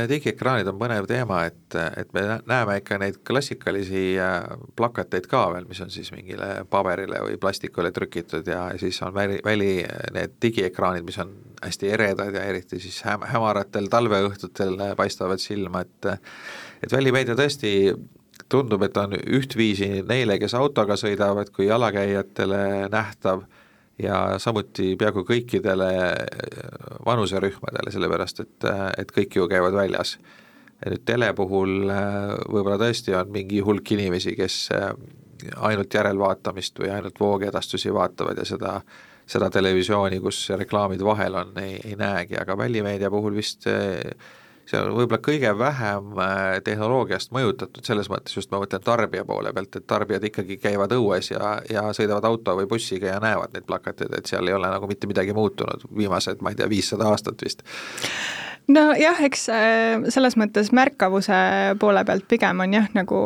digiekraanid 0.09 0.67
on 0.71 0.77
põnev 0.79 1.05
teema, 1.09 1.43
et, 1.45 1.75
et 2.01 2.13
me 2.15 2.23
näeme 2.49 2.79
ikka 2.79 2.97
neid 3.01 3.19
klassikalisi 3.27 4.03
äh, 4.21 4.47
plakateid 4.79 5.27
ka 5.29 5.43
veel, 5.53 5.67
mis 5.69 5.81
on 5.85 5.91
siis 5.93 6.09
mingile 6.15 6.63
paberile 6.69 7.21
või 7.21 7.37
plastikule 7.41 7.91
trükitud 7.93 8.47
ja 8.49 8.71
siis 8.81 8.97
on 9.05 9.13
väli, 9.13 9.37
väli 9.45 9.71
need 10.15 10.37
digiekraanid, 10.41 11.05
mis 11.05 11.19
on 11.21 11.35
hästi 11.61 11.93
eredad 11.93 12.33
ja 12.33 12.45
eriti 12.49 12.81
siis 12.81 12.99
häm-, 13.05 13.27
hämaratel 13.29 13.89
talveõhtutel 13.93 14.81
paistavad 14.97 15.41
silma, 15.43 15.85
et 15.85 16.11
et 16.83 16.93
välimeedia 16.93 17.37
tõesti 17.37 17.71
tundub, 18.49 18.83
et 18.85 18.97
on 18.97 19.13
ühtviisi 19.17 20.03
neile, 20.07 20.37
kes 20.39 20.53
autoga 20.57 20.97
sõidavad, 20.99 21.49
kui 21.53 21.67
jalakäijatele 21.69 22.89
nähtav 22.93 23.45
ja 24.01 24.17
samuti 24.41 24.95
peaaegu 24.99 25.23
kõikidele 25.27 25.91
vanuserühmadele, 27.05 27.93
sellepärast 27.93 28.43
et, 28.43 28.67
et 28.97 29.13
kõik 29.13 29.39
ju 29.39 29.47
käivad 29.49 29.75
väljas. 29.77 30.17
ja 30.83 30.91
nüüd 30.93 31.05
tele 31.05 31.31
puhul 31.33 31.89
äh, 31.89 32.35
võib-olla 32.45 32.77
tõesti 32.77 33.15
on 33.17 33.31
mingi 33.33 33.59
hulk 33.65 33.91
inimesi, 33.91 34.35
kes 34.37 34.57
äh, 34.75 34.91
ainult 35.57 35.93
järelvaatamist 35.93 36.79
või 36.79 36.91
ainult 36.93 37.19
voogedastusi 37.19 37.93
vaatavad 37.93 38.37
ja 38.37 38.45
seda, 38.45 38.73
seda 39.25 39.49
televisiooni, 39.49 40.19
kus 40.19 40.49
reklaamid 40.49 41.01
vahel 41.03 41.35
on, 41.41 41.55
ei, 41.61 41.79
ei 41.85 41.95
näegi, 41.97 42.37
aga 42.37 42.57
välimeedia 42.57 43.09
puhul 43.09 43.35
vist 43.37 43.65
on 44.75 44.93
võib-olla 44.97 45.19
kõige 45.23 45.51
vähem 45.57 46.17
äh, 46.19 46.57
tehnoloogiast 46.63 47.31
mõjutatud, 47.35 47.83
selles 47.87 48.09
mõttes 48.11 48.35
just 48.35 48.51
ma 48.51 48.59
mõtlen 48.63 48.83
tarbija 48.83 49.25
poole 49.27 49.53
pealt, 49.55 49.75
et 49.79 49.87
tarbijad 49.87 50.27
ikkagi 50.27 50.59
käivad 50.61 50.95
õues 50.97 51.31
ja, 51.31 51.53
ja 51.71 51.87
sõidavad 51.95 52.27
auto 52.27 52.57
või 52.59 52.67
bussiga 52.67 53.13
ja 53.13 53.21
näevad 53.23 53.55
neid 53.55 53.67
plakateid, 53.69 54.17
et 54.17 54.27
seal 54.31 54.47
ei 54.47 54.57
ole 54.57 54.71
nagu 54.73 54.89
mitte 54.89 55.07
midagi 55.07 55.35
muutunud 55.37 55.87
viimased, 55.97 56.43
ma 56.43 56.51
ei 56.51 56.59
tea, 56.59 56.69
viissada 56.71 57.07
aastat 57.11 57.43
vist 57.45 57.63
nojah, 58.71 59.19
eks 59.27 59.45
äh, 59.53 60.05
selles 60.11 60.35
mõttes 60.39 60.69
märkavuse 60.75 61.37
poole 61.79 62.03
pealt 62.07 62.27
pigem 62.29 62.63
on 62.63 62.73
jah, 62.75 62.87
nagu 62.95 63.19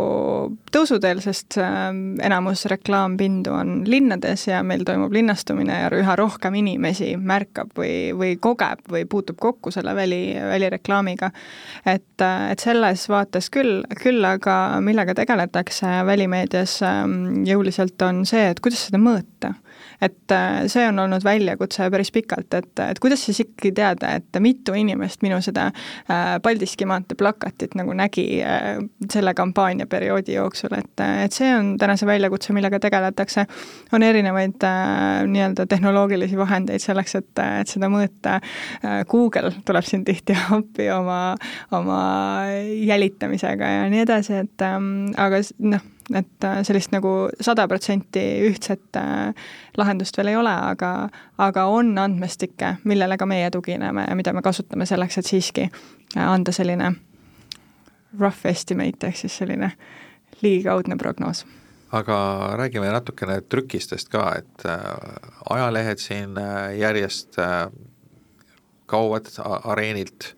tõusuteel, 0.74 1.22
sest 1.24 1.58
äh, 1.62 1.90
enamus 2.26 2.66
reklaampindu 2.72 3.54
on 3.56 3.74
linnades 3.90 4.48
ja 4.48 4.62
meil 4.66 4.86
toimub 4.88 5.14
linnastumine 5.16 5.80
ja 5.84 5.90
üha 5.98 6.16
rohkem 6.20 6.58
inimesi 6.62 7.16
märkab 7.18 7.74
või, 7.78 8.12
või 8.18 8.36
kogeb 8.42 8.86
või 8.92 9.08
puutub 9.10 9.40
kokku 9.42 9.74
selle 9.74 9.96
väli, 9.98 10.22
välireklaamiga. 10.36 11.32
et, 11.86 12.22
äh, 12.22 12.52
et 12.52 12.60
selles 12.64 13.08
vaates 13.10 13.50
küll, 13.54 13.82
küll 14.02 14.26
aga 14.26 14.80
millega 14.84 15.16
tegeletakse 15.18 16.02
välimeedias 16.06 16.80
ähm, 16.86 17.44
jõuliselt, 17.48 17.98
on 18.06 18.26
see, 18.30 18.50
et 18.52 18.62
kuidas 18.62 18.88
seda 18.90 19.02
mõõta 19.02 19.56
et 20.02 20.32
äh, 20.32 20.66
see 20.72 20.88
on 20.90 21.00
olnud 21.00 21.24
väljakutse 21.24 21.90
päris 21.94 22.12
pikalt, 22.12 22.54
et, 22.58 22.72
et 22.84 23.00
kuidas 23.02 23.22
siis 23.26 23.44
ikkagi 23.44 23.72
teada, 23.78 24.16
et 24.18 24.40
mitu 24.42 24.74
inimest 24.78 25.22
minu 25.26 25.38
seda 25.46 25.68
äh, 25.72 26.38
Paldiski 26.44 26.88
maantee 26.90 27.18
plakatit 27.20 27.76
nagu 27.78 27.94
nägi 27.98 28.26
äh, 28.42 28.82
selle 29.12 29.34
kampaania 29.38 29.88
perioodi 29.92 30.36
jooksul, 30.38 30.74
et, 30.78 31.06
et 31.26 31.38
see 31.38 31.52
on 31.54 31.76
täna 31.82 31.98
see 32.00 32.10
väljakutse, 32.10 32.54
millega 32.58 32.80
tegeletakse. 32.82 33.46
on 33.94 34.04
erinevaid 34.04 34.64
nii-öelda 35.28 35.66
tehnoloogilisi 35.70 36.38
vahendeid 36.38 36.82
selleks, 36.82 37.16
et, 37.20 37.42
et 37.62 37.70
seda 37.70 37.90
mõõta. 37.92 38.40
Google 39.10 39.52
tuleb 39.66 39.86
siin 39.86 40.04
tihti 40.08 40.36
appi 40.58 40.90
oma, 40.94 41.36
oma 41.76 42.02
jälitamisega 42.88 43.74
ja 43.76 43.90
nii 43.92 44.06
edasi, 44.06 44.42
et 44.46 44.66
ähm, 44.66 45.12
aga 45.20 45.42
noh, 45.74 45.84
et 46.16 46.44
äh, 46.44 46.60
sellist 46.64 46.92
nagu 46.94 47.30
sada 47.42 47.68
protsenti 47.68 48.24
ühtset 48.48 48.98
äh, 49.00 49.34
lahendust 49.78 50.18
veel 50.18 50.32
ei 50.34 50.38
ole, 50.40 50.54
aga, 50.72 50.92
aga 51.38 51.66
on 51.72 51.94
andmestikke, 51.98 52.76
millele 52.84 53.18
ka 53.18 53.28
meie 53.30 53.50
tugineme 53.52 54.06
ja 54.08 54.16
mida 54.16 54.34
me 54.34 54.44
kasutame 54.46 54.86
selleks, 54.90 55.18
et 55.22 55.32
siiski 55.32 55.68
äh, 55.70 56.28
anda 56.28 56.54
selline 56.56 56.94
rough 58.20 58.46
estimate 58.46 59.08
ehk 59.08 59.24
siis 59.24 59.38
selline 59.42 59.72
ligikaudne 60.42 60.98
prognoos. 61.00 61.46
Aga 61.92 62.18
räägime 62.56 62.88
natukene 62.92 63.42
trükistest 63.42 64.10
ka, 64.10 64.30
et 64.40 64.64
ajalehed 65.50 66.00
siin 66.00 66.38
järjest 66.80 67.36
kaovad 68.88 69.28
areenilt 69.44 70.30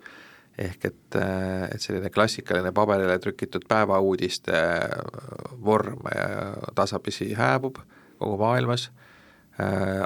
ehk 0.58 0.86
et, 0.86 1.16
et 1.18 1.82
selline 1.82 2.12
klassikaline 2.14 2.72
paberile 2.76 3.18
trükitud 3.20 3.66
päevauudiste 3.70 4.60
vorm 5.66 6.06
tasapisi 6.76 7.32
hääbub 7.38 7.80
kogu 8.22 8.38
maailmas, 8.38 8.91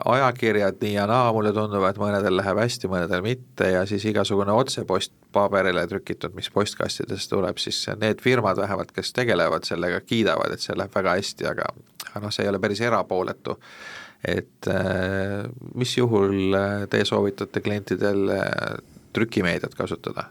ajakirjad 0.05 0.79
nii 0.81 0.93
ja 0.93 1.05
naa, 1.07 1.27
mulle 1.35 1.53
tundub, 1.55 1.83
et 1.87 1.99
mõnedel 2.01 2.35
läheb 2.35 2.59
hästi, 2.59 2.89
mõnedel 2.91 3.21
mitte 3.23 3.69
ja 3.71 3.85
siis 3.87 4.03
igasugune 4.09 4.51
otsepost 4.51 5.13
paberile 5.35 5.85
trükitud, 5.87 6.35
mis 6.35 6.49
postkastidest 6.51 7.31
tuleb, 7.31 7.59
siis 7.61 7.79
need 7.99 8.23
firmad 8.23 8.59
vähemalt, 8.59 8.91
kes 8.95 9.13
tegelevad 9.15 9.67
sellega, 9.67 10.01
kiidavad, 10.03 10.55
et 10.55 10.63
see 10.63 10.75
läheb 10.75 10.95
väga 10.95 11.15
hästi, 11.19 11.47
aga 11.51 11.69
aga 12.13 12.25
noh, 12.25 12.33
see 12.33 12.47
ei 12.47 12.51
ole 12.51 12.59
päris 12.63 12.81
erapooletu. 12.81 13.57
et 14.25 14.67
mis 15.75 15.97
juhul 15.97 16.55
teie 16.89 17.05
soovitate 17.05 17.61
klientidel 17.61 18.31
trükimeediat 19.13 19.75
kasutada? 19.77 20.25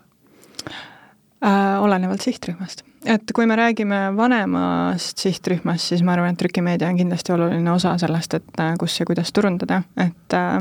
Äh, 1.47 1.83
olenevalt 1.83 2.21
sihtrühmast. 2.21 2.83
et 3.05 3.23
kui 3.35 3.47
me 3.47 3.57
räägime 3.57 4.17
vanemast 4.17 5.19
sihtrühmast, 5.23 5.93
siis 5.93 6.03
ma 6.03 6.17
arvan, 6.17 6.33
et 6.35 6.41
trükimeedia 6.41 6.89
on 6.91 6.97
kindlasti 6.99 7.33
oluline 7.33 7.71
osa 7.71 7.93
sellest, 8.03 8.35
et 8.35 8.61
äh, 8.61 8.73
kus 8.81 8.97
ja 9.01 9.07
kuidas 9.07 9.31
turundada, 9.33 9.83
et 9.97 10.35
äh, 10.35 10.57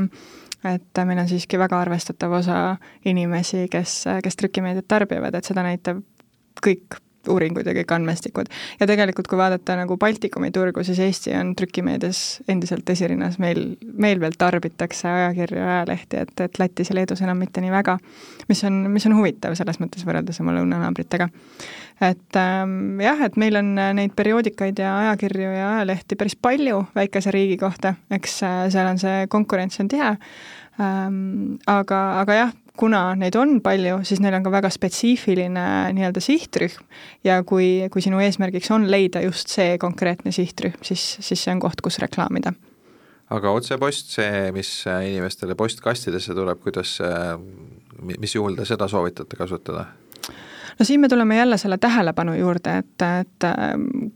et 0.74 1.00
meil 1.08 1.18
on 1.18 1.28
siiski 1.28 1.58
väga 1.58 1.80
arvestatav 1.80 2.32
osa 2.38 2.60
inimesi, 3.04 3.66
kes, 3.70 4.04
kes 4.22 4.38
trükimeediat 4.38 4.86
tarbivad, 4.88 5.34
et 5.34 5.48
seda 5.48 5.62
näitab 5.66 6.04
kõik 6.62 7.00
uuringud 7.32 7.66
ja 7.66 7.74
kõik 7.76 7.94
andmestikud. 7.96 8.50
ja 8.80 8.86
tegelikult, 8.88 9.28
kui 9.30 9.38
vaadata 9.38 9.76
nagu 9.78 9.96
Baltikumi 10.00 10.50
turgu, 10.54 10.84
siis 10.84 10.98
Eesti 11.02 11.34
on 11.38 11.54
trükimeedias 11.56 12.42
endiselt 12.48 12.90
esirinnas, 12.90 13.38
meil, 13.42 13.76
meil 13.92 14.20
veel 14.20 14.36
tarbitakse 14.38 15.08
ajakirju 15.08 15.58
ja 15.60 15.70
ajalehti, 15.78 16.22
et, 16.26 16.34
et 16.40 16.58
Lätis 16.58 16.90
ja 16.90 16.98
Leedus 16.98 17.22
enam 17.24 17.40
mitte 17.42 17.64
nii 17.64 17.72
väga, 17.74 17.98
mis 18.48 18.64
on, 18.68 18.84
mis 18.92 19.06
on 19.08 19.16
huvitav 19.18 19.56
selles 19.58 19.80
mõttes 19.82 20.06
võrreldes 20.06 20.40
oma 20.44 20.56
lõunanaabritega. 20.58 21.28
et 22.00 22.36
ähm, 22.40 23.00
jah, 23.00 23.24
et 23.24 23.36
meil 23.40 23.56
on 23.56 23.72
neid 23.74 24.12
perioodikaid 24.16 24.78
ja 24.78 24.98
ajakirju 25.06 25.54
ja 25.54 25.72
ajalehti 25.76 26.16
päris 26.16 26.36
palju 26.36 26.84
väikese 26.94 27.32
riigi 27.34 27.56
kohta, 27.56 27.94
eks 28.10 28.42
äh, 28.42 28.60
seal 28.70 28.92
on 28.92 29.00
see 29.00 29.26
konkurents 29.32 29.80
on 29.80 29.88
tihe 29.88 30.12
ähm,, 30.80 31.56
aga, 31.66 32.02
aga 32.20 32.40
jah, 32.40 32.54
kuna 32.76 33.00
neid 33.18 33.36
on 33.38 33.58
palju, 33.64 34.00
siis 34.06 34.20
neil 34.22 34.36
on 34.38 34.46
ka 34.46 34.52
väga 34.54 34.70
spetsiifiline 34.72 35.66
nii-öelda 35.96 36.22
sihtrühm 36.22 36.86
ja 37.26 37.40
kui, 37.48 37.88
kui 37.92 38.04
sinu 38.04 38.20
eesmärgiks 38.22 38.70
on 38.74 38.88
leida 38.90 39.22
just 39.24 39.52
see 39.52 39.76
konkreetne 39.82 40.32
sihtrühm, 40.34 40.78
siis, 40.86 41.04
siis 41.20 41.44
see 41.44 41.54
on 41.54 41.62
koht, 41.62 41.82
kus 41.84 42.00
reklaamida. 42.02 42.54
aga 43.30 43.50
otsepost, 43.50 44.12
see, 44.18 44.50
mis 44.54 44.70
inimestele 44.86 45.56
postkastidesse 45.58 46.34
tuleb, 46.34 46.60
kuidas, 46.62 46.98
mis 48.06 48.34
juhul 48.34 48.58
te 48.58 48.68
seda 48.68 48.88
soovitate 48.88 49.38
kasutada? 49.38 49.86
no 50.78 50.84
siin 50.84 51.00
me 51.00 51.08
tuleme 51.08 51.36
jälle 51.36 51.58
selle 51.58 51.78
tähelepanu 51.78 52.34
juurde, 52.34 52.78
et, 52.78 53.02
et 53.20 53.46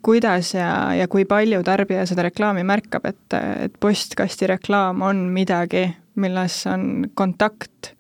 kuidas 0.02 0.54
ja, 0.54 0.94
ja 0.94 1.08
kui 1.08 1.24
palju 1.24 1.62
tarbija 1.64 2.04
seda 2.06 2.28
reklaami 2.28 2.64
märkab, 2.64 3.06
et, 3.08 3.38
et 3.64 3.80
postkasti 3.80 4.46
reklaam 4.46 5.02
on 5.02 5.24
midagi, 5.32 5.88
milles 6.20 6.61
on 6.66 7.08
kontakt 7.14 7.94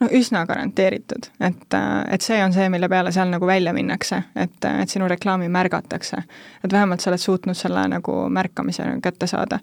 no 0.00 0.08
üsna 0.16 0.44
garanteeritud, 0.48 1.28
et, 1.44 1.76
et 2.10 2.24
see 2.24 2.38
on 2.44 2.54
see, 2.54 2.68
mille 2.72 2.88
peale 2.88 3.12
seal 3.12 3.28
nagu 3.32 3.46
välja 3.46 3.72
minnakse, 3.76 4.22
et, 4.34 4.56
et 4.70 4.92
sinu 4.92 5.08
reklaami 5.10 5.48
märgatakse. 5.52 6.22
et 6.64 6.72
vähemalt 6.72 7.00
sa 7.00 7.10
oled 7.10 7.20
suutnud 7.20 7.56
selle 7.56 7.84
nagu 7.88 8.14
märkamise 8.28 8.86
kätte 9.02 9.26
saada. 9.26 9.60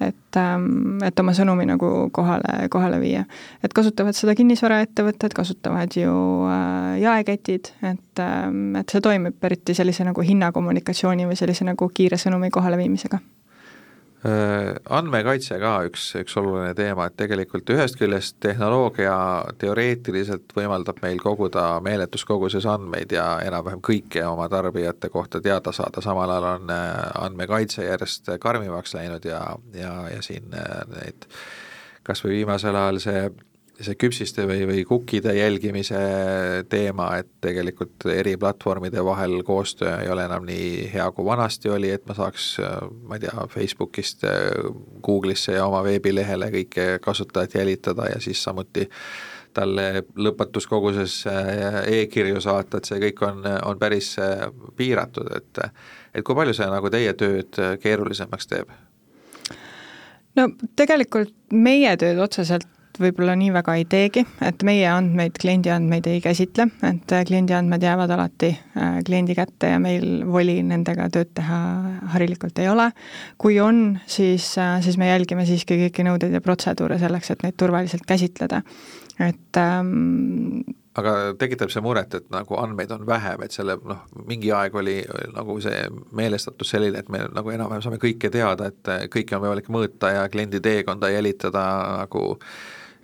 et, 0.00 0.40
et 1.06 1.20
oma 1.20 1.32
sõnumi 1.32 1.66
nagu 1.66 2.10
kohale, 2.12 2.68
kohale 2.70 3.00
viia. 3.00 3.24
et 3.62 3.72
kasutavad 3.72 4.16
seda 4.16 4.34
kinnisvaraettevõtted, 4.34 5.34
kasutavad 5.34 5.96
ju 5.96 6.14
äh, 6.50 7.00
jaeketid, 7.00 7.72
et, 7.82 8.22
et 8.80 8.92
see 8.92 9.00
toimib 9.00 9.44
eriti 9.44 9.74
sellise 9.74 10.04
nagu 10.04 10.20
hinnakommunikatsiooni 10.20 11.26
või 11.26 11.36
sellise 11.36 11.64
nagu 11.64 11.88
kiire 11.94 12.20
sõnumi 12.20 12.50
kohaleviimisega 12.50 13.20
Äh, 13.20 13.37
andmekaitse 14.26 15.60
ka 15.62 15.72
üks, 15.86 16.08
üks 16.18 16.34
oluline 16.40 16.72
teema, 16.74 17.06
et 17.06 17.14
tegelikult 17.20 17.70
ühest 17.70 17.94
küljest 18.00 18.34
tehnoloogia 18.42 19.14
teoreetiliselt 19.62 20.50
võimaldab 20.56 20.98
meil 21.04 21.20
koguda 21.22 21.78
meeletus 21.86 22.24
koguses 22.26 22.66
andmeid 22.66 23.14
ja 23.14 23.28
enam-vähem 23.46 23.78
kõike 23.84 24.24
oma 24.26 24.48
tarbijate 24.50 25.12
kohta 25.14 25.40
teada 25.44 25.72
saada, 25.76 26.02
samal 26.02 26.34
ajal 26.34 26.48
on 26.56 26.74
äh, 26.74 26.90
andmekaitse 27.22 27.86
järjest 27.86 28.32
karmimaks 28.42 28.98
läinud 28.98 29.28
ja, 29.28 29.42
ja, 29.78 29.94
ja 30.10 30.22
siin 30.26 30.50
äh, 30.50 30.82
neid 30.96 31.30
kas 32.02 32.24
või 32.24 32.40
viimasel 32.40 32.74
ajal 32.74 32.98
see 33.04 33.22
see 33.78 33.94
küpsiste 33.98 34.42
või, 34.48 34.64
või 34.66 34.82
kukkide 34.86 35.32
jälgimise 35.36 35.98
teema, 36.70 37.12
et 37.20 37.28
tegelikult 37.44 38.08
eri 38.10 38.34
platvormide 38.40 39.04
vahel 39.06 39.42
koostöö 39.46 39.92
ei 40.02 40.10
ole 40.10 40.24
enam 40.26 40.46
nii 40.48 40.88
hea, 40.92 41.06
kui 41.14 41.26
vanasti 41.26 41.70
oli, 41.70 41.92
et 41.94 42.06
ma 42.08 42.16
saaks, 42.18 42.50
ma 43.06 43.18
ei 43.18 43.26
tea, 43.26 43.46
Facebookist 43.52 44.26
Google'isse 45.06 45.54
ja 45.58 45.66
oma 45.70 45.84
veebilehele 45.86 46.50
kõike 46.54 46.86
kasutajat 47.04 47.58
jälitada 47.60 48.08
ja 48.10 48.22
siis 48.22 48.42
samuti 48.42 48.88
talle 49.54 50.04
lõpmatus 50.18 50.66
koguses 50.68 51.20
e-kirju 51.86 52.42
saata, 52.42 52.78
et 52.78 52.88
see 52.90 52.98
kõik 53.06 53.22
on, 53.26 53.46
on 53.66 53.78
päris 53.78 54.14
piiratud, 54.76 55.30
et 55.36 55.62
et 56.14 56.24
kui 56.24 56.34
palju 56.34 56.54
see 56.56 56.66
nagu 56.66 56.90
teie 56.90 57.12
tööd 57.14 57.58
keerulisemaks 57.82 58.50
teeb? 58.50 58.74
no 60.38 60.48
tegelikult 60.78 61.32
meie 61.52 61.94
tööd 62.00 62.18
otseselt 62.22 62.66
võib-olla 63.02 63.34
nii 63.38 63.50
väga 63.54 63.74
ei 63.78 63.84
teegi, 63.90 64.24
et 64.44 64.62
meie 64.66 64.86
andmeid, 64.90 65.36
kliendi 65.40 65.70
andmeid 65.72 66.06
ei 66.10 66.22
käsitle, 66.24 66.68
et 66.86 67.14
äh, 67.14 67.24
kliendi 67.28 67.54
andmed 67.56 67.84
jäävad 67.84 68.12
alati 68.14 68.50
äh, 68.52 68.98
kliendi 69.06 69.36
kätte 69.38 69.72
ja 69.74 69.82
meil 69.82 70.24
voli 70.28 70.58
nendega 70.66 71.08
tööd 71.14 71.32
teha 71.38 71.60
harilikult 72.14 72.58
ei 72.62 72.70
ole. 72.70 72.90
kui 73.38 73.60
on, 73.60 73.98
siis, 74.06 74.50
äh, 74.58 74.78
siis 74.84 74.98
me 74.98 75.10
jälgime 75.10 75.46
siiski 75.48 75.78
kõiki 75.84 76.06
nõudeid 76.06 76.34
ja 76.34 76.42
protseduure 76.44 76.98
selleks, 76.98 77.32
et 77.34 77.46
neid 77.46 77.58
turvaliselt 77.58 78.06
käsitleda, 78.08 78.62
et 79.18 79.60
ähm, 79.62 80.64
aga 80.98 81.14
tekitab 81.38 81.70
see 81.72 81.82
muret, 81.84 82.14
et 82.18 82.26
nagu 82.34 82.58
andmeid 82.58 82.90
on 82.94 83.04
vähem, 83.06 83.44
et 83.44 83.54
selle 83.54 83.78
noh, 83.86 84.02
mingi 84.26 84.50
aeg 84.54 84.74
oli 84.78 84.96
nagu 85.34 85.58
see 85.62 85.84
meelestatus 86.18 86.74
selline, 86.74 87.02
et 87.02 87.12
me 87.12 87.22
nagu 87.30 87.54
enam-vähem 87.54 87.84
saame 87.84 88.00
kõike 88.02 88.32
teada, 88.34 88.72
et 88.72 89.12
kõike 89.12 89.36
on 89.36 89.44
võimalik 89.44 89.70
mõõta 89.72 90.10
ja 90.16 90.26
kliendi 90.32 90.62
teekonda 90.64 91.12
jälitada 91.14 91.64
nagu 92.02 92.24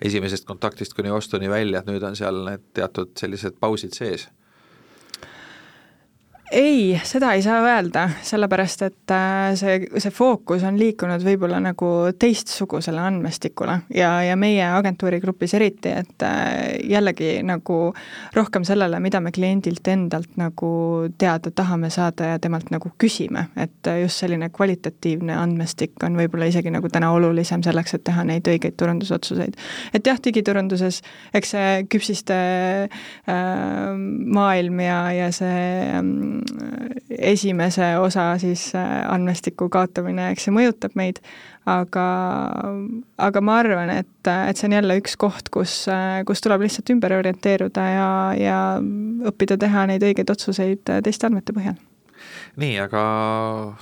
esimesest 0.01 0.45
kontaktist 0.45 0.93
kuni 0.93 1.11
ostuni 1.11 1.49
välja, 1.49 1.79
et 1.79 1.89
nüüd 1.89 2.03
on 2.03 2.15
seal 2.15 2.41
need 2.49 2.65
teatud 2.75 3.13
sellised 3.19 3.59
pausid 3.59 3.95
sees 3.95 4.27
ei, 6.51 7.01
seda 7.03 7.31
ei 7.33 7.41
saa 7.41 7.57
öelda, 7.65 8.05
sellepärast 8.25 8.83
et 8.85 9.11
äh, 9.11 9.55
see, 9.57 9.77
see 9.97 10.13
fookus 10.13 10.63
on 10.67 10.77
liikunud 10.79 11.23
võib-olla 11.25 11.57
nagu 11.63 11.89
teistsugusele 12.19 13.01
andmestikule 13.01 13.79
ja, 13.95 14.11
ja 14.25 14.35
meie 14.37 14.67
agentuuri 14.77 15.19
grupis 15.23 15.55
eriti, 15.57 15.89
et 15.89 16.25
äh, 16.25 16.75
jällegi 16.85 17.39
nagu 17.45 17.79
rohkem 18.35 18.65
sellele, 18.67 18.99
mida 19.01 19.21
me 19.23 19.33
kliendilt 19.35 19.87
endalt 19.89 20.37
nagu 20.39 20.69
teada 21.17 21.51
tahame 21.55 21.89
saada 21.93 22.35
ja 22.35 22.41
temalt 22.41 22.69
nagu 22.73 22.93
küsime, 23.01 23.47
et 23.57 23.91
just 24.03 24.21
selline 24.21 24.51
kvalitatiivne 24.53 25.33
andmestik 25.39 25.97
on 26.05 26.19
võib-olla 26.19 26.49
isegi 26.51 26.73
nagu 26.73 26.89
täna 26.93 27.09
olulisem 27.15 27.65
selleks, 27.65 27.97
et 27.97 28.05
teha 28.05 28.25
neid 28.27 28.45
õigeid 28.51 28.77
turundusotsuseid. 28.77 29.57
et 29.93 30.05
jah, 30.05 30.21
digiturunduses 30.21 31.01
eks 31.33 31.55
see 31.55 31.73
küpsiste 31.89 32.37
äh, 32.85 33.33
maailm 33.97 34.79
ja, 34.85 35.01
ja 35.15 35.33
see 35.33 35.65
äh, 35.89 36.03
esimese 37.09 37.97
osa 37.97 38.37
siis 38.41 38.75
äh, 38.75 39.13
andmestiku 39.13 39.69
kaotamine, 39.69 40.29
eks 40.31 40.47
see 40.47 40.53
mõjutab 40.55 40.95
meid, 40.99 41.21
aga, 41.69 42.05
aga 43.17 43.43
ma 43.45 43.57
arvan, 43.61 43.91
et, 43.93 44.29
et 44.29 44.57
see 44.57 44.69
on 44.69 44.77
jälle 44.77 44.99
üks 45.01 45.17
koht, 45.21 45.49
kus, 45.53 45.83
äh, 45.91 46.21
kus 46.27 46.43
tuleb 46.43 46.65
lihtsalt 46.65 46.91
ümber 46.93 47.17
orienteeruda 47.17 47.89
ja, 47.91 48.07
ja 48.39 48.61
õppida 49.31 49.59
teha 49.61 49.87
neid 49.91 50.05
õigeid 50.05 50.31
otsuseid 50.31 50.93
äh, 50.93 51.03
teiste 51.05 51.29
andmete 51.29 51.55
põhjal 51.55 51.77
nii, 52.59 52.75
aga 52.79 53.01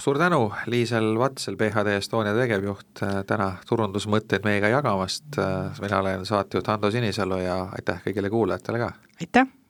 suur 0.01 0.17
tänu, 0.19 0.47
Liisel 0.67 1.13
Vatsel, 1.21 1.55
PHD 1.59 1.93
Estonia 1.99 2.33
tegevjuht, 2.35 3.03
täna 3.29 3.51
turundusmõtteid 3.69 4.43
meiega 4.47 4.73
jagamast, 4.73 5.37
mina 5.79 6.01
olen 6.01 6.25
saatejuht 6.27 6.73
Ando 6.73 6.91
Sinisalu 6.91 7.43
ja 7.45 7.59
aitäh 7.77 8.01
kõigile 8.07 8.33
kuulajatele 8.33 8.81
ka! 8.81 8.95
aitäh! 9.21 9.62